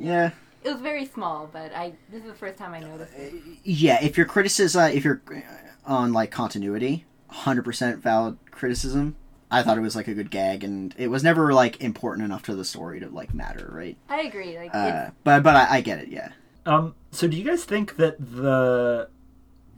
Yeah, 0.00 0.30
It 0.62 0.70
was 0.70 0.80
very 0.80 1.04
small, 1.06 1.48
but 1.52 1.74
I 1.74 1.92
this 2.08 2.22
is 2.22 2.28
the 2.28 2.34
first 2.36 2.56
time 2.56 2.72
I 2.72 2.78
noticed 2.78 3.12
it. 3.16 3.34
yeah. 3.64 4.00
If 4.00 4.16
your 4.16 4.26
criticism, 4.26 4.92
if 4.92 5.04
you're 5.04 5.20
uh, 5.28 5.40
on 5.84 6.12
like 6.12 6.30
continuity, 6.30 7.04
hundred 7.28 7.64
percent 7.64 7.98
valid 8.00 8.38
criticism. 8.52 9.16
I 9.50 9.62
thought 9.62 9.78
it 9.78 9.82
was 9.82 9.96
like 9.96 10.08
a 10.08 10.14
good 10.14 10.30
gag, 10.30 10.62
and 10.62 10.94
it 10.98 11.08
was 11.08 11.22
never 11.24 11.52
like 11.54 11.80
important 11.82 12.24
enough 12.24 12.42
to 12.44 12.54
the 12.54 12.64
story 12.64 13.00
to 13.00 13.08
like 13.08 13.32
matter, 13.34 13.70
right? 13.72 13.96
I 14.08 14.22
agree. 14.22 14.58
Like, 14.58 14.74
Uh, 14.74 15.10
but 15.24 15.42
but 15.42 15.56
I, 15.56 15.76
I 15.76 15.80
get 15.80 15.98
it, 16.00 16.08
yeah. 16.08 16.32
Um, 16.66 16.94
so 17.10 17.26
do 17.26 17.36
you 17.36 17.44
guys 17.44 17.64
think 17.64 17.96
that 17.96 18.16
the 18.18 19.08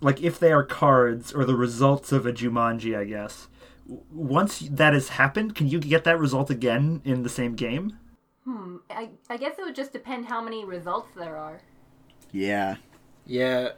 like 0.01 0.23
if 0.23 0.39
they 0.39 0.53
are 0.53 0.65
cards 0.65 1.33
or 1.33 1.45
the 1.45 1.55
results 1.55 2.11
of 2.13 2.27
a 2.27 2.33
Jumanji, 2.33 2.97
I 2.99 3.05
guess, 3.05 3.49
once 4.13 4.61
that 4.61 4.93
has 4.93 5.11
happened, 5.11 5.55
can 5.55 5.69
you 5.69 5.79
get 5.79 6.05
that 6.05 6.19
result 6.19 6.51
again 6.51 7.01
in 7.05 7.23
the 7.23 7.29
same 7.29 7.55
game? 7.55 7.99
hmm, 8.45 8.77
I, 8.91 9.11
I 9.29 9.37
guess 9.37 9.59
it 9.59 9.63
would 9.65 9.75
just 9.75 9.93
depend 9.93 10.27
how 10.27 10.43
many 10.43 10.65
results 10.65 11.11
there 11.15 11.37
are. 11.37 11.63
Yeah, 12.33 12.77
Yeah. 13.27 13.71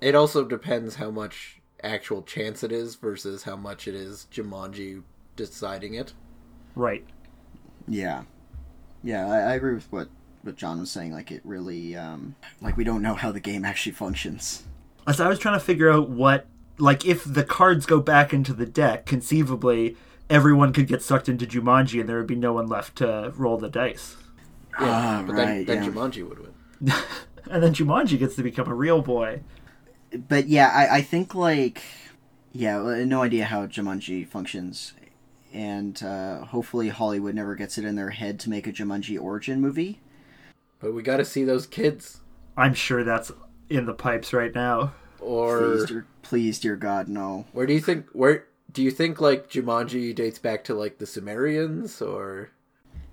It 0.00 0.14
also 0.14 0.44
depends 0.44 0.94
how 0.96 1.10
much 1.10 1.60
actual 1.82 2.22
chance 2.22 2.62
it 2.62 2.72
is 2.72 2.94
versus 2.96 3.42
how 3.42 3.56
much 3.56 3.86
it 3.86 3.94
is 3.94 4.26
Jumanji 4.32 5.02
deciding 5.48 5.94
it. 5.94 6.12
Right. 6.74 7.04
yeah, 7.88 8.22
yeah. 9.02 9.26
I, 9.28 9.38
I 9.38 9.54
agree 9.54 9.74
with 9.74 9.90
what 9.90 10.08
what 10.42 10.56
John 10.56 10.80
was 10.80 10.90
saying. 10.90 11.12
Like 11.12 11.30
it 11.30 11.40
really, 11.44 11.96
um, 11.96 12.36
like 12.60 12.76
we 12.76 12.84
don't 12.84 13.02
know 13.02 13.14
how 13.14 13.32
the 13.32 13.40
game 13.40 13.64
actually 13.64 13.92
functions. 13.92 14.64
So 15.12 15.24
I 15.24 15.28
was 15.28 15.38
trying 15.38 15.58
to 15.58 15.64
figure 15.64 15.90
out 15.90 16.08
what 16.08 16.46
like 16.78 17.04
if 17.04 17.24
the 17.24 17.44
cards 17.44 17.86
go 17.86 18.00
back 18.00 18.32
into 18.32 18.52
the 18.52 18.66
deck, 18.66 19.06
conceivably 19.06 19.96
everyone 20.28 20.72
could 20.72 20.86
get 20.86 21.02
sucked 21.02 21.28
into 21.28 21.44
Jumanji 21.46 22.00
and 22.00 22.08
there 22.08 22.16
would 22.18 22.26
be 22.26 22.36
no 22.36 22.52
one 22.52 22.68
left 22.68 22.96
to 22.96 23.32
roll 23.36 23.58
the 23.58 23.68
dice. 23.68 24.16
Ah, 24.78 25.24
but 25.26 25.34
then, 25.34 25.48
right, 25.48 25.66
then 25.66 25.82
yeah. 25.82 25.90
Jumanji 25.90 26.28
would 26.28 26.38
win. 26.38 26.92
And 27.50 27.62
then 27.62 27.74
Jumanji 27.74 28.18
gets 28.18 28.36
to 28.36 28.42
become 28.42 28.68
a 28.68 28.74
real 28.74 29.02
boy. 29.02 29.40
but 30.28 30.46
yeah, 30.46 30.68
I, 30.68 30.98
I 30.98 31.02
think 31.02 31.34
like 31.34 31.82
yeah, 32.52 32.78
no 33.04 33.22
idea 33.22 33.46
how 33.46 33.66
Jumanji 33.66 34.26
functions, 34.26 34.92
and 35.52 36.02
uh, 36.02 36.44
hopefully 36.46 36.88
Hollywood 36.88 37.34
never 37.34 37.54
gets 37.54 37.78
it 37.78 37.84
in 37.84 37.96
their 37.96 38.10
head 38.10 38.38
to 38.40 38.50
make 38.50 38.66
a 38.66 38.72
Jumanji 38.72 39.20
origin 39.20 39.60
movie. 39.60 40.00
But 40.78 40.94
we 40.94 41.02
got 41.02 41.18
to 41.18 41.24
see 41.24 41.44
those 41.44 41.66
kids. 41.66 42.20
I'm 42.56 42.74
sure 42.74 43.04
that's 43.04 43.30
in 43.68 43.86
the 43.86 43.94
pipes 43.94 44.32
right 44.32 44.54
now. 44.54 44.94
Or 45.20 45.58
Please, 45.60 45.84
dear, 45.86 46.06
please, 46.22 46.58
dear 46.60 46.76
God, 46.76 47.08
no. 47.08 47.44
where 47.52 47.66
do 47.66 47.74
you 47.74 47.80
think 47.80 48.06
where 48.12 48.46
do 48.72 48.82
you 48.82 48.90
think 48.90 49.20
like 49.20 49.50
Jumanji 49.50 50.14
dates 50.14 50.38
back 50.38 50.64
to 50.64 50.74
like 50.74 50.96
the 50.98 51.06
Sumerians 51.06 52.00
or 52.00 52.50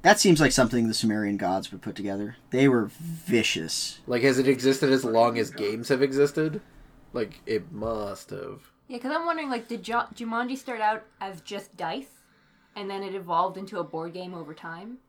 That 0.03 0.17
seems 0.19 0.39
like 0.39 0.53
something 0.53 0.87
the 0.87 0.93
Sumerian 0.93 1.35
gods 1.35 1.71
would 1.71 1.81
put 1.81 1.95
together. 1.95 2.37
They 2.51 2.69
were 2.69 2.85
vicious. 2.85 3.99
like 4.07 4.21
has 4.23 4.39
it 4.39 4.47
existed 4.47 4.89
as 4.91 5.03
long 5.03 5.37
as 5.37 5.49
games 5.51 5.89
have 5.89 6.01
existed? 6.01 6.61
Like 7.11 7.41
it 7.45 7.71
must 7.73 8.29
have. 8.29 8.71
Yeah, 8.87 8.97
because 8.97 9.11
I'm 9.11 9.25
wondering, 9.25 9.49
like, 9.49 9.67
did 9.67 9.83
Ju- 9.83 10.07
Jumanji 10.15 10.57
start 10.57 10.79
out 10.79 11.03
as 11.19 11.41
just 11.41 11.75
dice, 11.75 12.16
and 12.77 12.89
then 12.89 13.03
it 13.03 13.15
evolved 13.15 13.57
into 13.57 13.79
a 13.79 13.83
board 13.83 14.13
game 14.13 14.33
over 14.33 14.53
time? 14.53 14.99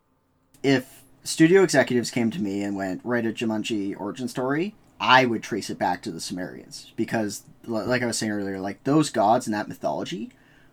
If 0.63 1.05
studio 1.23 1.63
executives 1.63 2.11
came 2.11 2.31
to 2.31 2.41
me 2.41 2.63
and 2.63 2.75
went 2.75 3.03
write 3.05 3.27
a 3.27 3.33
Jumanji 3.33 3.95
origin 4.01 4.27
story, 4.27 4.75
I 4.99 5.27
would 5.27 5.43
trace 5.43 5.71
it 5.71 5.79
back 5.79 6.03
to 6.03 6.11
the 6.11 6.21
Sumerians 6.21 6.93
because, 6.97 7.45
like 7.67 8.03
I 8.03 8.07
was 8.07 8.19
saying 8.19 8.33
earlier, 8.33 8.59
like 8.59 8.83
those 8.85 9.11
gods 9.11 9.47
in 9.47 9.53
that 9.53 9.69
mythology 9.69 10.31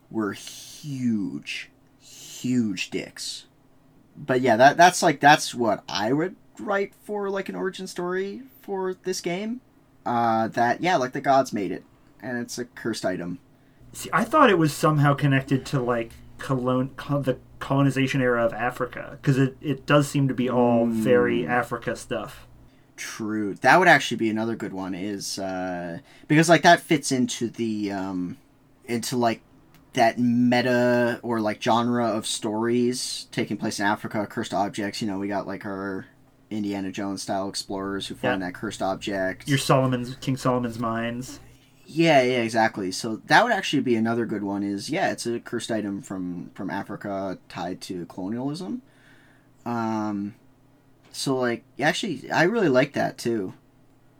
were 0.10 0.32
huge, 0.32 1.70
huge 2.00 2.90
dicks. 2.90 3.46
But 4.16 4.40
yeah, 4.40 4.56
that 4.56 4.78
that's 4.78 5.04
like 5.04 5.20
that's 5.20 5.54
what 5.54 5.84
I 5.90 6.14
would 6.14 6.38
write 6.58 6.94
for 7.04 7.30
like 7.30 7.50
an 7.50 7.56
origin 7.56 7.88
story 7.88 8.44
for 8.62 8.94
this 8.94 9.20
game. 9.20 9.60
Uh, 10.06 10.48
that 10.48 10.82
yeah, 10.82 10.96
like 10.96 11.12
the 11.12 11.20
gods 11.20 11.52
made 11.52 11.74
it, 11.74 11.84
and 12.22 12.38
it's 12.38 12.58
a 12.58 12.66
cursed 12.66 13.06
item. 13.06 13.40
See, 13.92 14.10
I 14.14 14.24
thought 14.24 14.50
it 14.50 14.58
was 14.58 14.74
somehow 14.74 15.14
connected 15.14 15.66
to 15.68 15.82
like 15.82 16.14
colon- 16.38 16.92
col- 16.96 17.22
the 17.22 17.38
colonization 17.60 18.22
era 18.22 18.46
of 18.46 18.54
Africa 18.54 19.18
because 19.22 19.38
it, 19.38 19.58
it 19.62 19.86
does 19.86 20.08
seem 20.08 20.28
to 20.28 20.34
be 20.34 20.50
all 20.50 20.86
very 20.86 21.48
Africa 21.48 21.96
stuff. 21.96 22.48
True. 22.98 23.56
That 23.56 23.78
would 23.80 23.88
actually 23.88 24.18
be 24.18 24.30
another 24.30 24.56
good 24.56 24.72
one. 24.74 24.94
Is 24.96 25.38
uh, 25.40 26.00
because 26.28 26.48
like 26.48 26.62
that 26.62 26.80
fits 26.80 27.12
into 27.12 27.50
the 27.50 27.92
um, 27.92 28.38
into 28.86 29.18
like 29.18 29.42
that 29.94 30.18
meta 30.20 31.20
or 31.24 31.40
like 31.42 31.62
genre 31.62 32.08
of 32.08 32.26
stories 32.26 33.28
taking 33.32 33.58
place 33.58 33.80
in 33.80 33.86
Africa, 33.86 34.26
cursed 34.30 34.54
objects. 34.54 35.02
You 35.02 35.08
know, 35.08 35.18
we 35.20 35.28
got 35.28 35.46
like 35.48 35.66
our 35.66 36.06
Indiana 36.50 36.92
Jones 36.92 37.22
style 37.22 37.50
explorers 37.50 38.08
who 38.08 38.16
find 38.16 38.42
Yeah. 38.42 38.48
that 38.48 38.54
cursed 38.54 38.82
object. 38.82 39.48
Your 39.48 39.58
Solomon's 39.58 40.16
King 40.18 40.38
Solomon's 40.38 40.80
mines. 40.80 41.40
Yeah, 41.88 42.22
yeah, 42.22 42.42
exactly. 42.42 42.92
So 42.92 43.18
that 43.28 43.44
would 43.44 43.54
actually 43.54 43.82
be 43.82 43.96
another 43.96 44.26
good 44.26 44.44
one. 44.44 44.64
Is 44.64 44.90
yeah, 44.90 45.12
it's 45.12 45.26
a 45.26 45.40
cursed 45.40 45.72
item 45.72 46.02
from 46.02 46.50
from 46.56 46.70
Africa 46.70 47.38
tied 47.48 47.82
to 47.82 48.06
colonialism. 48.08 48.82
Um, 49.66 50.36
so 51.12 51.36
like 51.38 51.64
actually, 51.80 52.30
I 52.32 52.44
really 52.44 52.70
like 52.70 52.94
that 52.94 53.18
too. 53.18 53.54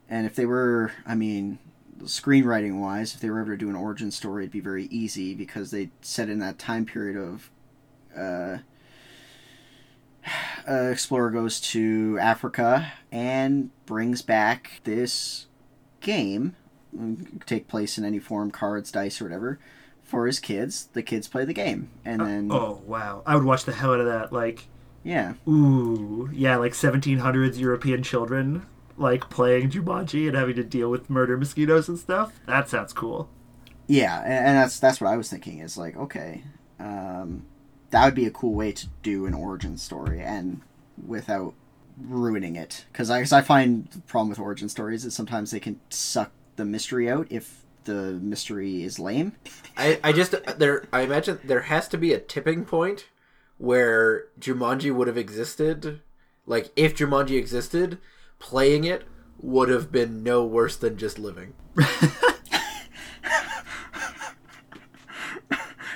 And 0.08 0.28
if 0.28 0.36
they 0.36 0.46
were, 0.46 0.92
I 1.08 1.16
mean, 1.16 1.58
screenwriting 2.04 2.80
wise, 2.80 3.16
if 3.16 3.22
they 3.22 3.30
were 3.30 3.40
ever 3.40 3.52
to 3.54 3.58
do 3.58 3.70
an 3.70 3.76
origin 3.76 4.12
story, 4.12 4.44
it'd 4.44 4.52
be 4.52 4.60
very 4.60 4.86
easy 4.86 5.34
because 5.34 5.72
they 5.72 5.90
set 6.02 6.30
in 6.30 6.40
that 6.40 6.60
time 6.60 6.86
period 6.86 7.18
of. 7.18 7.50
Uh, 8.16 8.60
uh, 10.68 10.90
explorer 10.92 11.30
goes 11.30 11.60
to 11.60 12.18
Africa 12.20 12.92
and 13.12 13.70
brings 13.86 14.22
back 14.22 14.82
this 14.84 15.46
game 16.02 16.56
take 17.46 17.68
place 17.68 17.98
in 17.98 18.06
any 18.06 18.20
form 18.20 18.52
cards 18.52 18.92
dice 18.92 19.20
or 19.22 19.26
whatever 19.26 19.60
for 20.04 20.28
his 20.28 20.40
kids 20.40 20.88
the 20.94 21.02
kids 21.04 21.28
play 21.28 21.44
the 21.46 21.54
game 21.54 21.90
and 22.04 22.22
then 22.22 22.50
Oh 22.52 22.82
wow, 22.86 23.24
I 23.26 23.36
would 23.36 23.44
watch 23.44 23.66
the 23.66 23.74
hell 23.74 23.94
out 23.94 24.00
of 24.00 24.06
that. 24.06 24.32
Like, 24.32 24.68
yeah 25.04 25.34
ooh, 25.48 26.30
yeah, 26.34 26.58
like 26.58 26.74
1700s 26.74 27.58
European 27.58 28.04
children 28.04 28.66
like 28.98 29.30
playing 29.30 29.72
Jumanji 29.72 30.28
and 30.28 30.38
having 30.38 30.56
to 30.56 30.64
deal 30.64 30.90
with 30.90 31.10
murder 31.10 31.38
mosquitoes 31.38 31.90
and 31.90 32.00
stuff. 32.00 32.40
That 32.46 32.70
sounds 32.70 32.94
cool. 32.94 33.30
Yeah, 33.88 34.22
and 34.22 34.58
that's 34.58 34.80
that's 34.80 35.00
what 35.02 35.12
I 35.12 35.18
was 35.18 35.30
thinking. 35.30 35.60
Is 35.60 35.78
like, 35.78 35.96
okay, 35.98 36.44
um, 36.80 37.46
that 37.92 38.06
would 38.06 38.16
be 38.16 38.26
a 38.26 38.32
cool 38.32 38.54
way 38.54 38.72
to 38.72 38.88
do 39.04 39.26
an 39.26 39.34
origin 39.34 39.78
story, 39.78 40.22
and 40.22 40.62
without 41.06 41.54
ruining 42.02 42.56
it. 42.56 42.86
Because 42.92 43.10
I, 43.10 43.20
'cause 43.22 43.32
I 43.34 43.42
find 43.42 43.88
the 43.92 44.00
problem 44.00 44.30
with 44.30 44.40
origin 44.40 44.70
stories 44.70 45.06
is 45.06 45.14
sometimes 45.14 45.52
they 45.52 45.60
can 45.60 45.80
suck 45.90 46.32
the 46.56 46.66
mystery 46.66 47.10
out 47.10 47.28
if 47.30 47.66
the 47.86 48.14
mystery 48.14 48.84
is 48.84 49.00
lame. 49.00 49.34
I, 49.78 50.00
I 50.04 50.12
just 50.12 50.36
there 50.58 50.86
I 50.92 51.02
imagine 51.02 51.40
there 51.44 51.62
has 51.62 51.88
to 51.90 51.98
be 51.98 52.14
a 52.14 52.20
tipping 52.20 52.66
point 52.66 53.08
where 53.58 54.26
Jumanji 54.40 54.94
would 54.94 55.08
have 55.08 55.18
existed. 55.18 56.02
Like 56.46 56.72
if 56.76 56.96
Jumanji 56.96 57.38
existed, 57.38 58.00
playing 58.40 58.84
it 58.84 59.04
would 59.40 59.70
have 59.70 59.92
been 59.92 60.24
no 60.24 60.44
worse 60.44 60.76
than 60.76 60.98
just 60.98 61.20
living. 61.20 61.54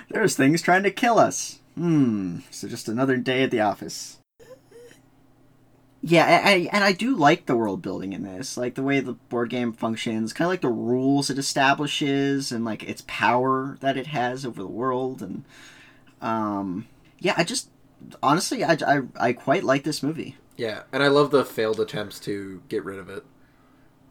There's 0.10 0.36
things 0.36 0.62
trying 0.62 0.84
to 0.84 0.92
kill 0.92 1.20
us. 1.20 1.60
Hmm. 1.76 2.40
So 2.52 2.68
just 2.68 2.90
another 2.90 3.18
day 3.18 3.44
at 3.44 3.52
the 3.52 3.62
office. 3.62 4.19
Yeah, 6.02 6.26
I, 6.26 6.50
I, 6.52 6.70
and 6.72 6.84
I 6.84 6.94
do 6.94 7.14
like 7.16 7.46
the 7.46 7.58
world 7.58 7.82
building 7.82 8.14
in 8.14 8.24
this, 8.24 8.56
like 8.56 8.76
the 8.76 8.84
way 8.84 9.02
the 9.02 9.14
board 9.14 9.50
game 9.50 9.74
functions, 9.74 10.32
kind 10.32 10.46
of 10.48 10.52
like 10.54 10.62
the 10.62 10.70
rules 10.70 11.30
it 11.30 11.38
establishes, 11.38 12.52
and 12.54 12.64
like 12.64 12.84
its 12.84 13.04
power 13.08 13.78
that 13.82 13.98
it 13.98 14.08
has 14.08 14.46
over 14.46 14.62
the 14.62 14.68
world, 14.70 15.22
and 15.22 15.44
um, 16.22 16.88
yeah, 17.20 17.34
I 17.38 17.44
just 17.44 17.70
honestly, 18.24 18.64
I, 18.64 18.78
I, 18.88 19.02
I 19.20 19.34
quite 19.34 19.64
like 19.64 19.84
this 19.84 20.02
movie. 20.02 20.38
Yeah, 20.56 20.84
and 20.94 21.04
I 21.04 21.08
love 21.08 21.32
the 21.32 21.44
failed 21.46 21.80
attempts 21.80 22.20
to 22.22 22.62
get 22.70 22.84
rid 22.86 23.00
of 23.00 23.10
it. 23.10 23.26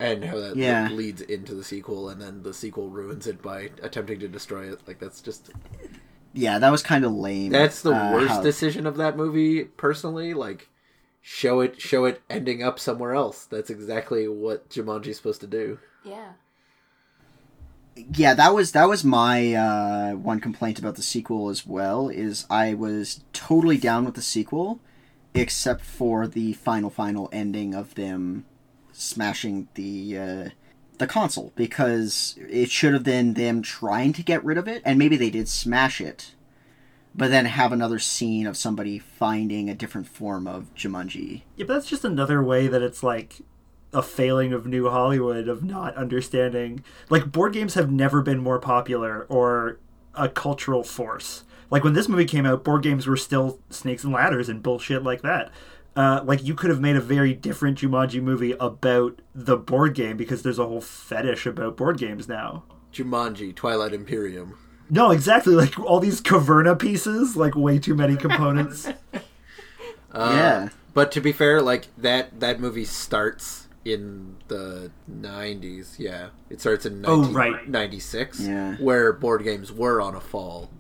And 0.00 0.24
how 0.26 0.36
that 0.38 0.56
Yeah. 0.56 0.88
leads 0.90 1.20
into 1.22 1.54
the 1.56 1.64
sequel, 1.64 2.08
and 2.08 2.22
then 2.22 2.44
the 2.44 2.54
sequel 2.54 2.88
ruins 2.88 3.26
it 3.26 3.42
by 3.42 3.70
attempting 3.82 4.20
to 4.20 4.28
destroy 4.28 4.70
it. 4.72 4.80
Like 4.86 5.00
that's 5.00 5.20
just 5.20 5.50
Yeah, 6.32 6.60
that 6.60 6.70
was 6.70 6.84
kind 6.84 7.04
of 7.04 7.12
lame. 7.12 7.50
that's 7.50 7.82
the 7.82 7.92
uh, 7.96 8.12
worst 8.12 8.28
how- 8.28 8.42
decision 8.42 8.86
of 8.86 8.96
that 8.98 9.16
movie. 9.16 9.64
Personally, 9.64 10.34
like 10.34 10.68
show 11.28 11.60
it 11.60 11.78
show 11.78 12.06
it 12.06 12.22
ending 12.30 12.62
up 12.62 12.80
somewhere 12.80 13.14
else. 13.14 13.44
That's 13.44 13.68
exactly 13.68 14.26
what 14.26 14.70
Jumanji's 14.70 15.18
supposed 15.18 15.42
to 15.42 15.46
do. 15.46 15.78
Yeah. 16.02 16.32
yeah 18.14 18.32
that 18.32 18.54
was 18.54 18.72
that 18.72 18.88
was 18.88 19.04
my 19.04 19.52
uh, 19.52 20.12
one 20.12 20.40
complaint 20.40 20.78
about 20.78 20.96
the 20.96 21.02
sequel 21.02 21.50
as 21.50 21.66
well 21.66 22.08
is 22.08 22.46
i 22.48 22.72
was 22.72 23.24
totally 23.32 23.76
down 23.76 24.04
with 24.04 24.14
the 24.14 24.22
sequel 24.22 24.80
except 25.34 25.82
for 25.84 26.26
the 26.26 26.52
final 26.54 26.88
final 26.88 27.28
ending 27.32 27.74
of 27.74 27.94
them 27.96 28.46
smashing 28.92 29.68
the 29.74 30.16
uh, 30.16 30.48
the 30.98 31.06
console 31.08 31.52
because 31.56 32.38
it 32.48 32.70
should 32.70 32.94
have 32.94 33.04
been 33.04 33.34
them 33.34 33.60
trying 33.60 34.12
to 34.12 34.22
get 34.22 34.44
rid 34.44 34.56
of 34.56 34.68
it 34.68 34.80
and 34.84 34.98
maybe 34.98 35.16
they 35.16 35.30
did 35.30 35.48
smash 35.48 36.00
it 36.00 36.34
but 37.18 37.32
then 37.32 37.46
have 37.46 37.72
another 37.72 37.98
scene 37.98 38.46
of 38.46 38.56
somebody 38.56 38.96
finding 38.96 39.68
a 39.68 39.74
different 39.74 40.06
form 40.06 40.46
of 40.46 40.72
Jumanji. 40.76 41.42
Yeah, 41.56 41.66
but 41.66 41.74
that's 41.74 41.90
just 41.90 42.04
another 42.04 42.40
way 42.44 42.68
that 42.68 42.80
it's 42.80 43.02
like 43.02 43.40
a 43.92 44.02
failing 44.02 44.52
of 44.52 44.66
New 44.66 44.88
Hollywood 44.88 45.48
of 45.48 45.64
not 45.64 45.96
understanding. 45.96 46.84
Like, 47.10 47.32
board 47.32 47.54
games 47.54 47.74
have 47.74 47.90
never 47.90 48.22
been 48.22 48.38
more 48.38 48.60
popular 48.60 49.24
or 49.28 49.80
a 50.14 50.28
cultural 50.28 50.84
force. 50.84 51.42
Like, 51.70 51.82
when 51.82 51.94
this 51.94 52.08
movie 52.08 52.24
came 52.24 52.46
out, 52.46 52.62
board 52.62 52.84
games 52.84 53.08
were 53.08 53.16
still 53.16 53.58
snakes 53.68 54.04
and 54.04 54.12
ladders 54.12 54.48
and 54.48 54.62
bullshit 54.62 55.02
like 55.02 55.22
that. 55.22 55.50
Uh, 55.96 56.20
like, 56.24 56.44
you 56.44 56.54
could 56.54 56.70
have 56.70 56.80
made 56.80 56.94
a 56.94 57.00
very 57.00 57.34
different 57.34 57.78
Jumanji 57.78 58.22
movie 58.22 58.52
about 58.60 59.20
the 59.34 59.56
board 59.56 59.94
game 59.94 60.16
because 60.16 60.42
there's 60.42 60.60
a 60.60 60.66
whole 60.66 60.80
fetish 60.80 61.46
about 61.46 61.76
board 61.76 61.98
games 61.98 62.28
now. 62.28 62.62
Jumanji, 62.92 63.52
Twilight 63.52 63.92
Imperium. 63.92 64.56
No, 64.90 65.10
exactly. 65.10 65.54
Like, 65.54 65.78
all 65.78 66.00
these 66.00 66.20
Caverna 66.20 66.78
pieces, 66.78 67.36
like, 67.36 67.54
way 67.54 67.78
too 67.78 67.94
many 67.94 68.16
components. 68.16 68.88
Uh, 70.10 70.32
Yeah. 70.34 70.68
But 70.94 71.12
to 71.12 71.20
be 71.20 71.32
fair, 71.32 71.60
like 71.60 71.88
that 71.98 72.40
that 72.40 72.60
movie 72.60 72.86
starts 72.86 73.68
in 73.84 74.36
the 74.48 74.90
90s. 75.10 75.98
Yeah. 75.98 76.28
It 76.50 76.60
starts 76.60 76.86
in 76.86 77.04
Oh, 77.06 77.24
right. 77.30 77.68
96 77.68 78.40
Yeah. 78.40 78.76
where 78.76 79.12
board 79.12 79.44
games 79.44 79.70
were 79.70 80.00
on 80.00 80.14
a 80.14 80.20
fall. 80.20 80.70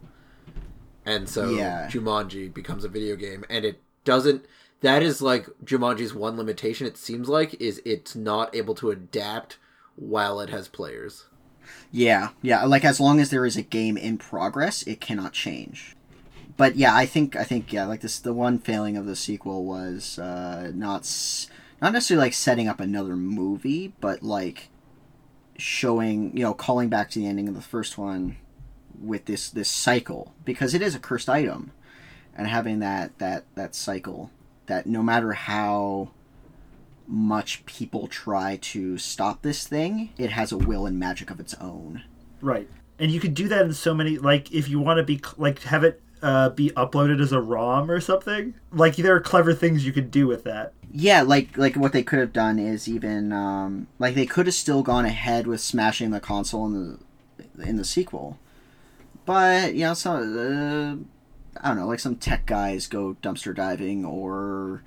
And 1.04 1.28
so 1.28 1.50
Yeah. 1.50 1.88
Jumanji 1.90 2.52
becomes 2.52 2.84
a 2.84 2.88
video 2.88 3.16
game 3.16 3.44
and 3.50 3.64
it 3.66 3.82
doesn't 4.04 4.46
that 4.80 5.02
is 5.02 5.20
like 5.20 5.46
Jumanji's 5.64 6.14
one 6.14 6.36
limitation 6.38 6.86
it 6.86 6.96
seems 6.96 7.28
like 7.28 7.54
is 7.60 7.82
it's 7.84 8.16
not 8.16 8.54
able 8.56 8.74
to 8.76 8.90
adapt 8.90 9.58
while 9.94 10.40
it 10.40 10.48
has 10.48 10.68
players. 10.68 11.26
Yeah, 11.90 12.30
yeah. 12.42 12.64
Like 12.64 12.84
as 12.84 13.00
long 13.00 13.20
as 13.20 13.30
there 13.30 13.46
is 13.46 13.56
a 13.56 13.62
game 13.62 13.96
in 13.96 14.18
progress, 14.18 14.82
it 14.82 15.00
cannot 15.00 15.32
change. 15.32 15.96
But 16.56 16.76
yeah, 16.76 16.94
I 16.94 17.06
think 17.06 17.36
I 17.36 17.44
think 17.44 17.72
yeah, 17.72 17.86
like 17.86 18.00
this 18.00 18.18
the 18.18 18.34
one 18.34 18.58
failing 18.58 18.96
of 18.96 19.06
the 19.06 19.16
sequel 19.16 19.64
was 19.64 20.18
uh, 20.18 20.72
not 20.74 21.08
not 21.80 21.92
necessarily 21.92 22.26
like 22.26 22.34
setting 22.34 22.68
up 22.68 22.80
another 22.80 23.16
movie, 23.16 23.94
but 24.00 24.22
like 24.22 24.68
showing 25.56 26.36
you 26.36 26.42
know 26.42 26.54
calling 26.54 26.88
back 26.88 27.10
to 27.10 27.18
the 27.18 27.26
ending 27.26 27.48
of 27.48 27.54
the 27.54 27.60
first 27.62 27.96
one 27.96 28.36
with 29.00 29.24
this 29.26 29.50
this 29.50 29.68
cycle 29.68 30.34
because 30.44 30.74
it 30.74 30.82
is 30.82 30.94
a 30.94 30.98
cursed 30.98 31.28
item, 31.28 31.70
and 32.36 32.48
having 32.48 32.80
that 32.80 33.16
that 33.18 33.44
that 33.54 33.74
cycle 33.74 34.30
that 34.66 34.86
no 34.86 35.02
matter 35.02 35.32
how 35.32 36.10
much 37.08 37.64
people 37.66 38.06
try 38.06 38.58
to 38.60 38.98
stop 38.98 39.42
this 39.42 39.66
thing, 39.66 40.10
it 40.18 40.30
has 40.30 40.52
a 40.52 40.58
will 40.58 40.86
and 40.86 40.98
magic 40.98 41.30
of 41.30 41.40
its 41.40 41.54
own. 41.54 42.04
Right. 42.40 42.68
And 42.98 43.10
you 43.10 43.18
could 43.18 43.34
do 43.34 43.48
that 43.48 43.64
in 43.64 43.72
so 43.72 43.94
many 43.94 44.18
like 44.18 44.52
if 44.52 44.68
you 44.68 44.78
want 44.78 44.98
to 44.98 45.02
be 45.02 45.20
like 45.36 45.62
have 45.62 45.84
it 45.84 46.02
uh, 46.22 46.50
be 46.50 46.70
uploaded 46.70 47.20
as 47.20 47.32
a 47.32 47.40
ROM 47.40 47.90
or 47.90 48.00
something. 48.00 48.54
Like 48.72 48.96
there 48.96 49.14
are 49.14 49.20
clever 49.20 49.54
things 49.54 49.86
you 49.86 49.92
could 49.92 50.10
do 50.10 50.26
with 50.26 50.44
that. 50.44 50.72
Yeah, 50.90 51.22
like 51.22 51.56
like 51.56 51.76
what 51.76 51.92
they 51.92 52.02
could 52.02 52.18
have 52.18 52.32
done 52.32 52.58
is 52.58 52.88
even 52.88 53.32
um, 53.32 53.88
like 53.98 54.14
they 54.14 54.26
could 54.26 54.46
have 54.46 54.54
still 54.54 54.82
gone 54.82 55.04
ahead 55.04 55.46
with 55.46 55.60
smashing 55.60 56.10
the 56.10 56.20
console 56.20 56.66
in 56.66 56.98
the 57.56 57.68
in 57.68 57.76
the 57.76 57.84
sequel, 57.84 58.38
but 59.26 59.74
you 59.74 59.80
know, 59.80 59.94
so 59.94 60.12
uh, 60.12 60.96
I 61.62 61.68
don't 61.68 61.76
know, 61.76 61.86
like 61.86 62.00
some 62.00 62.16
tech 62.16 62.46
guys 62.46 62.86
go 62.86 63.16
dumpster 63.22 63.54
diving 63.54 64.04
or 64.04 64.82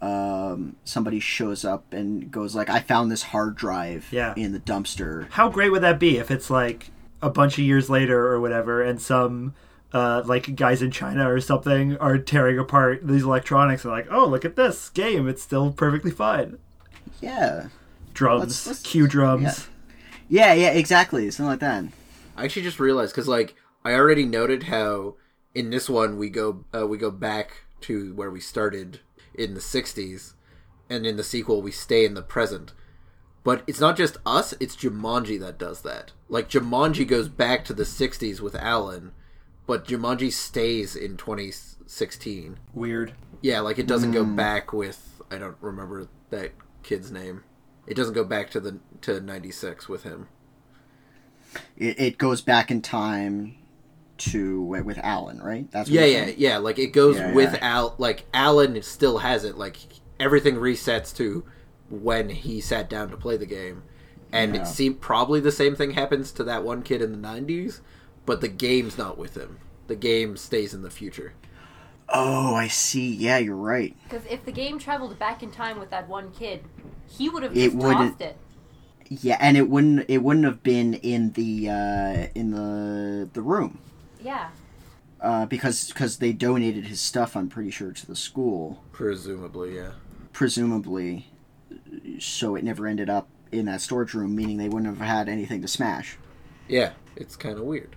um, 0.00 0.76
somebody 0.84 1.20
shows 1.20 1.64
up 1.64 1.92
and 1.92 2.30
goes 2.30 2.54
like, 2.54 2.68
"I 2.70 2.80
found 2.80 3.10
this 3.10 3.22
hard 3.24 3.56
drive 3.56 4.06
Yeah. 4.10 4.34
in 4.36 4.52
the 4.52 4.60
dumpster." 4.60 5.28
How 5.30 5.48
great 5.48 5.70
would 5.70 5.82
that 5.82 5.98
be 5.98 6.18
if 6.18 6.30
it's 6.30 6.50
like 6.50 6.90
a 7.22 7.30
bunch 7.30 7.54
of 7.54 7.64
years 7.64 7.88
later 7.88 8.26
or 8.26 8.40
whatever 8.40 8.82
and 8.82 9.00
some 9.00 9.54
uh, 9.92 10.22
like 10.26 10.54
guys 10.56 10.82
in 10.82 10.90
China 10.90 11.30
or 11.30 11.40
something 11.40 11.96
are 11.96 12.18
tearing 12.18 12.58
apart 12.58 13.06
these 13.06 13.22
electronics 13.22 13.84
and 13.84 13.92
like, 13.92 14.06
"Oh, 14.10 14.26
look 14.26 14.44
at 14.44 14.56
this 14.56 14.90
game. 14.90 15.28
It's 15.28 15.42
still 15.42 15.72
perfectly 15.72 16.10
fine." 16.10 16.58
Yeah, 17.22 17.68
Drums, 18.12 18.40
Let's- 18.40 18.66
let's- 18.66 18.82
cue 18.82 19.06
drums. 19.06 19.68
yeah, 20.28 20.52
yeah, 20.52 20.70
exactly, 20.70 21.30
something 21.30 21.50
like 21.50 21.60
that. 21.60 21.84
I 22.36 22.44
actually 22.44 22.62
just 22.62 22.78
realized 22.80 23.14
because 23.14 23.28
like 23.28 23.54
I 23.84 23.94
already 23.94 24.26
noted 24.26 24.64
how 24.64 25.14
in 25.54 25.70
this 25.70 25.88
one 25.88 26.18
we 26.18 26.28
go 26.28 26.64
uh, 26.78 26.86
we 26.86 26.98
go 26.98 27.10
back 27.10 27.62
to 27.82 28.12
where 28.14 28.30
we 28.30 28.40
started 28.40 29.00
in 29.36 29.54
the 29.54 29.60
'60s, 29.60 30.34
and 30.88 31.06
in 31.06 31.16
the 31.16 31.24
sequel 31.24 31.62
we 31.62 31.70
stay 31.70 32.04
in 32.04 32.14
the 32.14 32.22
present. 32.22 32.72
But 33.44 33.62
it's 33.66 33.80
not 33.80 33.96
just 33.96 34.16
us; 34.26 34.54
it's 34.58 34.76
Jumanji 34.76 35.38
that 35.40 35.58
does 35.58 35.82
that. 35.82 36.12
Like 36.28 36.50
Jumanji 36.50 37.06
goes 37.06 37.28
back 37.28 37.64
to 37.66 37.74
the 37.74 37.84
'60s 37.84 38.40
with 38.40 38.56
Alan, 38.56 39.12
but 39.66 39.86
Jumanji 39.86 40.32
stays 40.32 40.96
in 40.96 41.16
2016. 41.16 42.58
Weird. 42.74 43.12
Yeah, 43.42 43.60
like 43.60 43.78
it 43.78 43.86
doesn't 43.86 44.12
go 44.12 44.24
hmm. 44.24 44.34
back 44.34 44.72
with 44.72 45.22
I 45.30 45.38
don't 45.38 45.56
remember 45.60 46.08
that 46.30 46.52
kid's 46.82 47.10
name. 47.12 47.44
It 47.86 47.94
doesn't 47.94 48.14
go 48.14 48.24
back 48.24 48.50
to 48.50 48.60
the 48.60 48.80
to 49.02 49.20
'96 49.20 49.88
with 49.88 50.02
him. 50.02 50.28
It, 51.76 52.00
it 52.00 52.18
goes 52.18 52.40
back 52.40 52.70
in 52.70 52.82
time 52.82 53.56
to 54.18 54.62
with 54.62 54.98
Alan, 55.02 55.38
right? 55.40 55.70
That's 55.70 55.88
what 55.90 55.94
Yeah, 55.94 56.04
yeah, 56.06 56.24
saying? 56.26 56.34
yeah. 56.38 56.56
Like 56.58 56.78
it 56.78 56.88
goes 56.88 57.16
Yeah, 57.16 57.32
with 57.32 57.52
yeah. 57.54 57.58
Al. 57.62 57.94
Like 57.98 58.24
Alan 58.32 58.80
still 58.82 59.18
has 59.18 59.44
it. 59.44 59.56
Like 59.58 59.76
everything 60.18 60.56
resets 60.56 61.14
to 61.16 61.44
when 61.90 62.30
he 62.30 62.60
sat 62.60 62.88
down 62.90 63.10
to 63.10 63.16
play 63.16 63.36
the 63.36 63.46
game, 63.46 63.82
and 64.32 64.54
Yeah. 64.54 64.62
it 64.62 64.66
seemed 64.66 65.00
probably 65.00 65.40
the 65.40 65.52
same 65.52 65.76
thing 65.76 65.92
happens 65.92 66.32
to 66.32 66.44
that 66.44 66.64
one 66.64 66.82
kid 66.82 67.02
in 67.02 67.12
the 67.12 67.18
'90s, 67.18 67.80
but 68.24 68.40
the 68.40 68.48
game's 68.48 68.96
not 68.98 69.18
with 69.18 69.36
him. 69.36 69.58
The 69.86 69.96
game 69.96 70.36
stays 70.36 70.74
in 70.74 70.82
the 70.82 70.90
future. 70.90 71.34
Oh, 72.08 72.54
I 72.54 72.68
see. 72.68 73.12
Yeah, 73.14 73.38
you're 73.38 73.56
right. 73.56 73.96
Because 74.04 74.24
if 74.30 74.44
the 74.44 74.52
game 74.52 74.78
traveled 74.78 75.18
back 75.18 75.42
in 75.42 75.50
time 75.50 75.78
with 75.78 75.90
that 75.90 76.08
one 76.08 76.30
kid, 76.30 76.62
he 77.08 77.28
would 77.28 77.42
have 77.42 77.56
It 77.56 77.72
just 77.72 77.76
wouldn't- 77.76 78.20
it. 78.20 78.36
Yeah, 79.08 79.36
and 79.40 79.56
it 79.56 79.68
wouldn't 79.68 80.06
it 80.08 80.18
wouldn't 80.22 80.44
have 80.46 80.62
been 80.64 80.94
in 80.94 81.32
the 81.32 81.68
uh, 81.68 82.26
in 82.34 82.50
the 82.50 83.28
the 83.32 83.42
room 83.42 83.78
Yeah. 84.26 84.48
uh, 85.20 85.46
because 85.46 85.88
because 85.88 86.18
they 86.18 86.32
donated 86.32 86.86
his 86.86 87.00
stuff. 87.00 87.36
I'm 87.36 87.48
pretty 87.48 87.70
sure 87.70 87.92
to 87.92 88.06
the 88.06 88.16
school, 88.16 88.82
Presumably, 88.92 89.76
yeah. 89.76 89.90
presumably, 90.32 91.28
so 92.18 92.56
it 92.56 92.64
never 92.64 92.86
ended 92.86 93.08
up 93.08 93.28
in 93.52 93.66
that 93.66 93.80
storage 93.80 94.12
room, 94.14 94.34
meaning 94.34 94.56
they 94.56 94.68
wouldn't 94.68 94.86
have 94.98 95.06
had 95.06 95.28
anything 95.28 95.62
to 95.62 95.68
smash. 95.68 96.16
Yeah, 96.68 96.92
it's 97.14 97.36
kind 97.36 97.56
of 97.58 97.64
weird. 97.64 97.94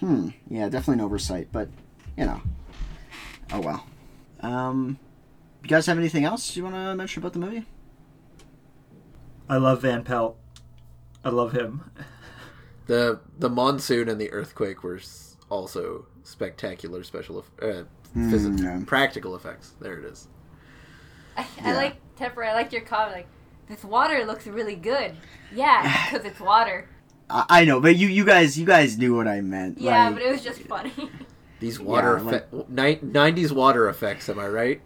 Hmm. 0.00 0.28
Yeah, 0.48 0.68
definitely 0.68 0.94
an 1.02 1.06
oversight, 1.06 1.48
but 1.52 1.68
you 2.16 2.24
know. 2.26 2.40
Oh 3.52 3.60
well. 3.60 3.86
Um, 4.40 4.98
you 5.62 5.68
guys 5.68 5.86
have 5.86 5.98
anything 5.98 6.24
else 6.24 6.56
you 6.56 6.62
want 6.62 6.76
to 6.76 6.94
mention 6.94 7.20
about 7.22 7.32
the 7.32 7.40
movie? 7.40 7.66
I 9.48 9.56
love 9.56 9.82
Van 9.82 10.04
Pelt. 10.04 10.36
I 11.24 11.30
love 11.30 11.52
him. 11.52 11.90
The 12.86 13.20
the 13.38 13.50
monsoon 13.50 14.08
and 14.08 14.20
the 14.20 14.30
earthquake 14.32 14.82
were 14.82 14.96
s- 14.96 15.27
also 15.50 16.06
spectacular 16.22 17.02
special 17.04 17.38
eff- 17.40 17.50
uh, 17.62 17.84
physi- 18.16 18.62
yeah. 18.62 18.80
practical 18.86 19.34
effects. 19.36 19.72
There 19.80 19.98
it 19.98 20.04
is. 20.04 20.28
I, 21.36 21.46
Yeah. 21.56 21.68
I 21.70 21.74
like 21.74 21.96
Tepper. 22.18 22.46
I 22.46 22.52
like 22.54 22.72
your 22.72 22.82
comment. 22.82 23.12
Like 23.12 23.26
this 23.68 23.84
water 23.84 24.24
looks 24.24 24.46
really 24.46 24.76
good. 24.76 25.12
Yeah, 25.54 25.82
because 26.10 26.26
it's 26.26 26.40
water. 26.40 26.88
I, 27.30 27.44
I 27.48 27.64
know, 27.64 27.80
but 27.80 27.96
you 27.96 28.08
you 28.08 28.24
guys 28.24 28.58
you 28.58 28.66
guys 28.66 28.98
knew 28.98 29.14
what 29.16 29.28
I 29.28 29.40
meant. 29.40 29.78
Yeah, 29.78 30.06
like- 30.06 30.14
but 30.14 30.22
it 30.22 30.32
was 30.32 30.42
just 30.42 30.60
funny. 30.62 30.92
These 31.60 31.78
water 31.90 32.20
Yeah, 32.24 32.40
effe- 32.52 32.68
ni- 32.68 32.96
90s 33.42 33.52
water 33.52 33.88
effects, 33.88 34.28
am 34.28 34.38
I 34.38 34.48
right? 34.48 34.80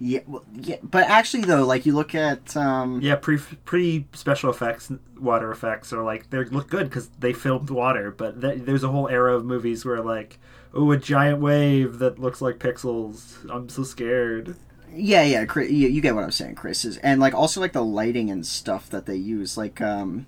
Yeah, 0.00 0.20
well, 0.28 0.44
yeah, 0.54 0.76
but 0.82 1.08
actually 1.10 1.42
though, 1.42 1.64
like 1.66 1.84
you 1.84 1.92
look 1.92 2.14
at 2.14 2.56
um, 2.56 3.00
Yeah, 3.02 3.16
pre 3.16 3.38
pre 3.38 4.06
special 4.12 4.48
effects, 4.48 4.92
water 5.18 5.50
effects 5.50 5.92
are 5.92 6.04
like 6.04 6.30
they 6.30 6.44
look 6.44 6.70
good 6.70 6.88
because 6.88 7.08
they 7.18 7.32
filmed 7.32 7.68
water. 7.70 8.12
But 8.12 8.40
th- 8.40 8.60
there's 8.62 8.84
a 8.84 8.88
whole 8.88 9.08
era 9.08 9.34
of 9.34 9.44
movies 9.44 9.84
where 9.84 10.00
like, 10.00 10.38
oh, 10.72 10.92
a 10.92 10.96
giant 10.96 11.40
wave 11.40 11.98
that 11.98 12.20
looks 12.20 12.40
like 12.40 12.58
pixels. 12.58 13.44
I'm 13.50 13.68
so 13.68 13.82
scared. 13.82 14.54
yeah, 14.94 15.24
yeah, 15.24 15.44
Chris, 15.46 15.70
you, 15.70 15.88
you 15.88 16.00
get 16.00 16.14
what 16.14 16.22
I'm 16.22 16.30
saying, 16.30 16.54
Chris. 16.54 16.84
Is 16.84 16.98
and 16.98 17.20
like 17.20 17.34
also 17.34 17.60
like 17.60 17.72
the 17.72 17.82
lighting 17.84 18.30
and 18.30 18.46
stuff 18.46 18.88
that 18.90 19.06
they 19.06 19.16
use, 19.16 19.56
like 19.56 19.80
um, 19.80 20.26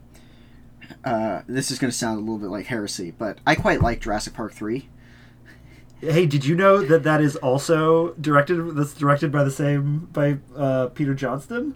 uh, 1.05 1.43
this 1.47 1.71
is 1.71 1.79
gonna 1.79 1.93
sound 1.93 2.17
a 2.19 2.21
little 2.21 2.39
bit 2.39 2.51
like 2.51 2.67
heresy, 2.67 3.13
but 3.17 3.39
I 3.47 3.55
quite 3.55 3.81
like 3.83 4.01
Jurassic 4.01 4.35
Park 4.35 4.53
three. 4.53 4.89
Hey, 6.01 6.25
did 6.27 6.45
you 6.47 6.55
know 6.57 6.81
that 6.83 7.03
that 7.03 7.21
is 7.21 7.37
also 7.37 8.15
directed? 8.15 8.75
That's 8.75 8.95
directed 8.95 9.31
by 9.31 9.45
the 9.45 9.51
same 9.51 10.09
by 10.13 10.39
uh, 10.57 10.87
Peter 10.89 11.15
Johnston. 11.15 11.75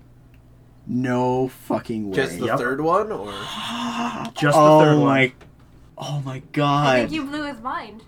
No 0.87 1.49
fucking 1.49 2.11
way. 2.11 2.17
Just 2.17 2.39
the 2.39 2.47
Yep. 2.47 2.59
third 2.59 2.81
one, 2.81 3.13
or 3.13 3.27
Just 4.35 4.41
the 4.41 4.53
oh 4.55 4.81
third 4.81 4.97
my, 4.99 5.03
one. 5.27 5.33
oh 5.99 6.23
my 6.25 6.43
god! 6.53 6.87
I 6.97 7.01
think 7.01 7.13
you 7.13 7.25
blew 7.25 7.45
his 7.45 7.61
mind. 7.61 8.03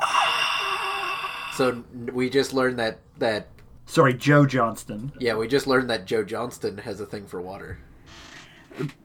so 1.54 1.82
we 2.12 2.30
just 2.30 2.52
learned 2.54 2.78
that 2.78 3.00
that 3.18 3.48
Sorry, 3.86 4.12
Joe 4.14 4.44
Johnston. 4.46 5.12
yeah, 5.18 5.34
we 5.34 5.48
just 5.48 5.66
learned 5.66 5.88
that 5.90 6.04
Joe 6.04 6.22
Johnston 6.22 6.78
has 6.78 7.00
a 7.00 7.06
thing 7.06 7.26
for 7.26 7.40
water. 7.40 7.78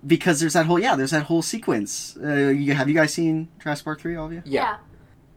because 0.06 0.40
there's 0.40 0.54
that 0.54 0.66
whole 0.68 0.80
yeah, 0.80 0.96
there's 0.96 1.12
that 1.12 1.24
whole 1.24 1.42
sequence. 1.42 2.18
Uh, 2.22 2.50
you, 2.50 2.74
have 2.74 2.88
you 2.90 2.94
guys 2.96 3.14
seen 3.14 3.48
Jurassic 3.62 3.86
Park 3.86 4.00
three? 4.02 4.16
All 4.16 4.28
of 4.28 4.34
you? 4.34 4.42
Yeah, 4.46 4.62
Yeah, 4.62 4.78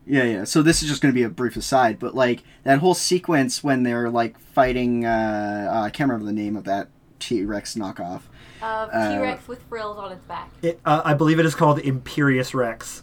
yeah. 0.07 0.25
Yeah. 0.25 0.45
So 0.45 0.63
this 0.63 0.83
is 0.83 0.89
just 0.89 1.03
going 1.03 1.13
to 1.13 1.19
be 1.19 1.23
a 1.25 1.29
brief 1.29 1.57
aside, 1.57 1.99
but 1.99 2.15
like 2.15 2.43
that 2.65 2.79
whole 2.79 2.95
sequence 2.95 3.63
when 3.65 3.83
they're 3.83 4.09
like 4.11 4.39
fighting. 4.39 5.05
Uh, 5.05 5.71
uh, 5.73 5.81
I 5.83 5.91
can't 5.91 6.09
remember 6.11 6.27
the 6.27 6.33
name 6.33 6.57
of 6.57 6.65
that 6.65 6.89
T 7.19 7.45
Rex 7.45 7.75
knockoff. 7.75 8.23
Uh, 8.63 9.17
T 9.17 9.21
Rex 9.23 9.47
with 9.49 9.63
frills 9.69 9.99
on 9.99 10.13
its 10.13 10.25
back. 10.25 10.51
It, 10.63 10.81
uh, 10.85 11.03
I 11.05 11.15
believe 11.15 11.39
it 11.39 11.47
is 11.47 11.55
called 11.55 11.79
Imperious 11.81 12.55
Rex. 12.55 13.03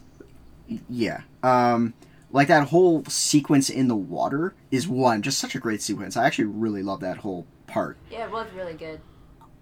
Yeah. 0.89 1.21
Um, 1.43 1.93
like 2.31 2.47
that 2.47 2.69
whole 2.69 3.03
sequence 3.05 3.69
in 3.69 3.87
the 3.87 3.95
water 3.95 4.55
is 4.71 4.87
one 4.87 5.21
just 5.21 5.37
such 5.37 5.53
a 5.55 5.59
great 5.59 5.81
sequence. 5.81 6.17
I 6.17 6.25
actually 6.25 6.45
really 6.45 6.81
love 6.81 6.99
that 7.01 7.17
whole 7.17 7.45
part. 7.67 7.97
Yeah, 8.09 8.25
it 8.25 8.31
was 8.31 8.47
really 8.55 8.73
good. 8.73 9.01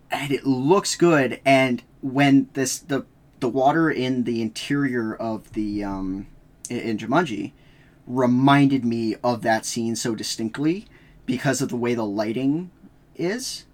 and 0.09 0.31
it 0.31 0.45
looks 0.45 0.95
good. 0.95 1.41
And 1.45 1.83
when 2.01 2.49
this 2.53 2.79
the 2.79 3.05
the 3.41 3.49
water 3.49 3.89
in 3.89 4.23
the 4.23 4.41
interior 4.41 5.15
of 5.15 5.51
the 5.53 5.83
um, 5.83 6.27
in, 6.71 6.79
in 6.79 6.97
Jumanji 6.97 7.51
reminded 8.07 8.83
me 8.83 9.15
of 9.23 9.41
that 9.43 9.65
scene 9.65 9.95
so 9.95 10.15
distinctly 10.15 10.87
because 11.25 11.61
of 11.61 11.69
the 11.69 11.75
way 11.77 11.93
the 11.93 12.05
lighting 12.05 12.71
is. 13.15 13.65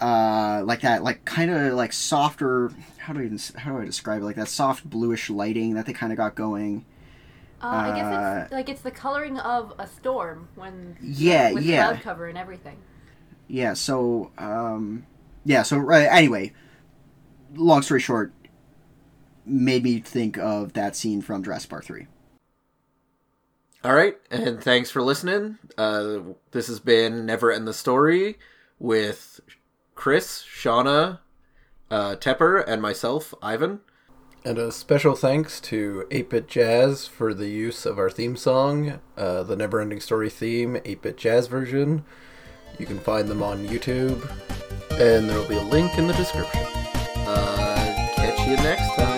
Uh, 0.00 0.62
like 0.66 0.80
that, 0.80 1.04
like 1.04 1.24
kind 1.24 1.50
of 1.50 1.74
like 1.74 1.92
softer. 1.92 2.72
How 2.98 3.12
do 3.12 3.20
I 3.20 3.24
even 3.24 3.38
how 3.56 3.72
do 3.72 3.78
I 3.80 3.84
describe 3.84 4.22
it? 4.22 4.24
Like 4.24 4.36
that 4.36 4.48
soft 4.48 4.90
bluish 4.90 5.30
lighting 5.30 5.74
that 5.74 5.86
they 5.86 5.92
kind 5.92 6.12
of 6.12 6.16
got 6.18 6.34
going. 6.34 6.84
Uh, 7.62 7.66
I 7.68 7.96
guess 7.96 8.04
Uh, 8.04 8.40
it's 8.44 8.52
like 8.52 8.68
it's 8.68 8.80
the 8.82 8.90
coloring 8.90 9.38
of 9.38 9.72
a 9.78 9.86
storm 9.86 10.48
when 10.56 10.96
Yeah, 11.00 11.52
with 11.52 11.64
yeah. 11.64 11.88
cloud 11.90 12.02
cover 12.02 12.26
and 12.26 12.36
everything. 12.36 12.76
Yeah. 13.46 13.74
So, 13.74 14.32
um, 14.36 15.06
yeah. 15.44 15.62
So 15.62 15.80
uh, 15.88 15.94
anyway, 15.94 16.52
long 17.54 17.82
story 17.82 18.00
short, 18.00 18.32
made 19.46 19.84
me 19.84 20.00
think 20.00 20.36
of 20.38 20.72
that 20.72 20.96
scene 20.96 21.22
from 21.22 21.42
Jurassic 21.42 21.70
Park 21.70 21.84
three. 21.84 22.06
All 23.84 23.92
right, 23.94 24.16
and 24.30 24.62
thanks 24.64 24.90
for 24.90 25.02
listening. 25.02 25.58
Uh, 25.76 26.20
this 26.52 26.68
has 26.68 26.80
been 26.80 27.26
Never 27.26 27.52
End 27.52 27.68
the 27.68 27.74
Story 27.74 28.38
with 28.78 29.40
Chris, 29.94 30.42
Shauna, 30.42 31.18
uh, 31.90 32.16
Tepper, 32.16 32.64
and 32.66 32.80
myself, 32.80 33.34
Ivan. 33.42 33.80
And 34.42 34.56
a 34.56 34.72
special 34.72 35.14
thanks 35.14 35.60
to 35.62 36.06
8-Bit 36.10 36.48
Jazz 36.48 37.06
for 37.06 37.34
the 37.34 37.48
use 37.48 37.84
of 37.84 37.98
our 37.98 38.08
theme 38.08 38.36
song, 38.36 39.00
uh, 39.18 39.42
the 39.42 39.54
Never 39.54 39.82
Ending 39.82 40.00
Story 40.00 40.30
theme, 40.30 40.76
8-Bit 40.76 41.18
Jazz 41.18 41.46
version. 41.48 42.06
You 42.78 42.86
can 42.86 42.98
find 42.98 43.28
them 43.28 43.42
on 43.42 43.68
YouTube, 43.68 44.26
and 44.92 45.28
there 45.28 45.38
will 45.38 45.48
be 45.48 45.58
a 45.58 45.62
link 45.62 45.98
in 45.98 46.06
the 46.06 46.14
description. 46.14 46.62
Uh, 47.26 48.08
catch 48.16 48.48
you 48.48 48.56
next 48.56 48.94
time. 48.96 49.13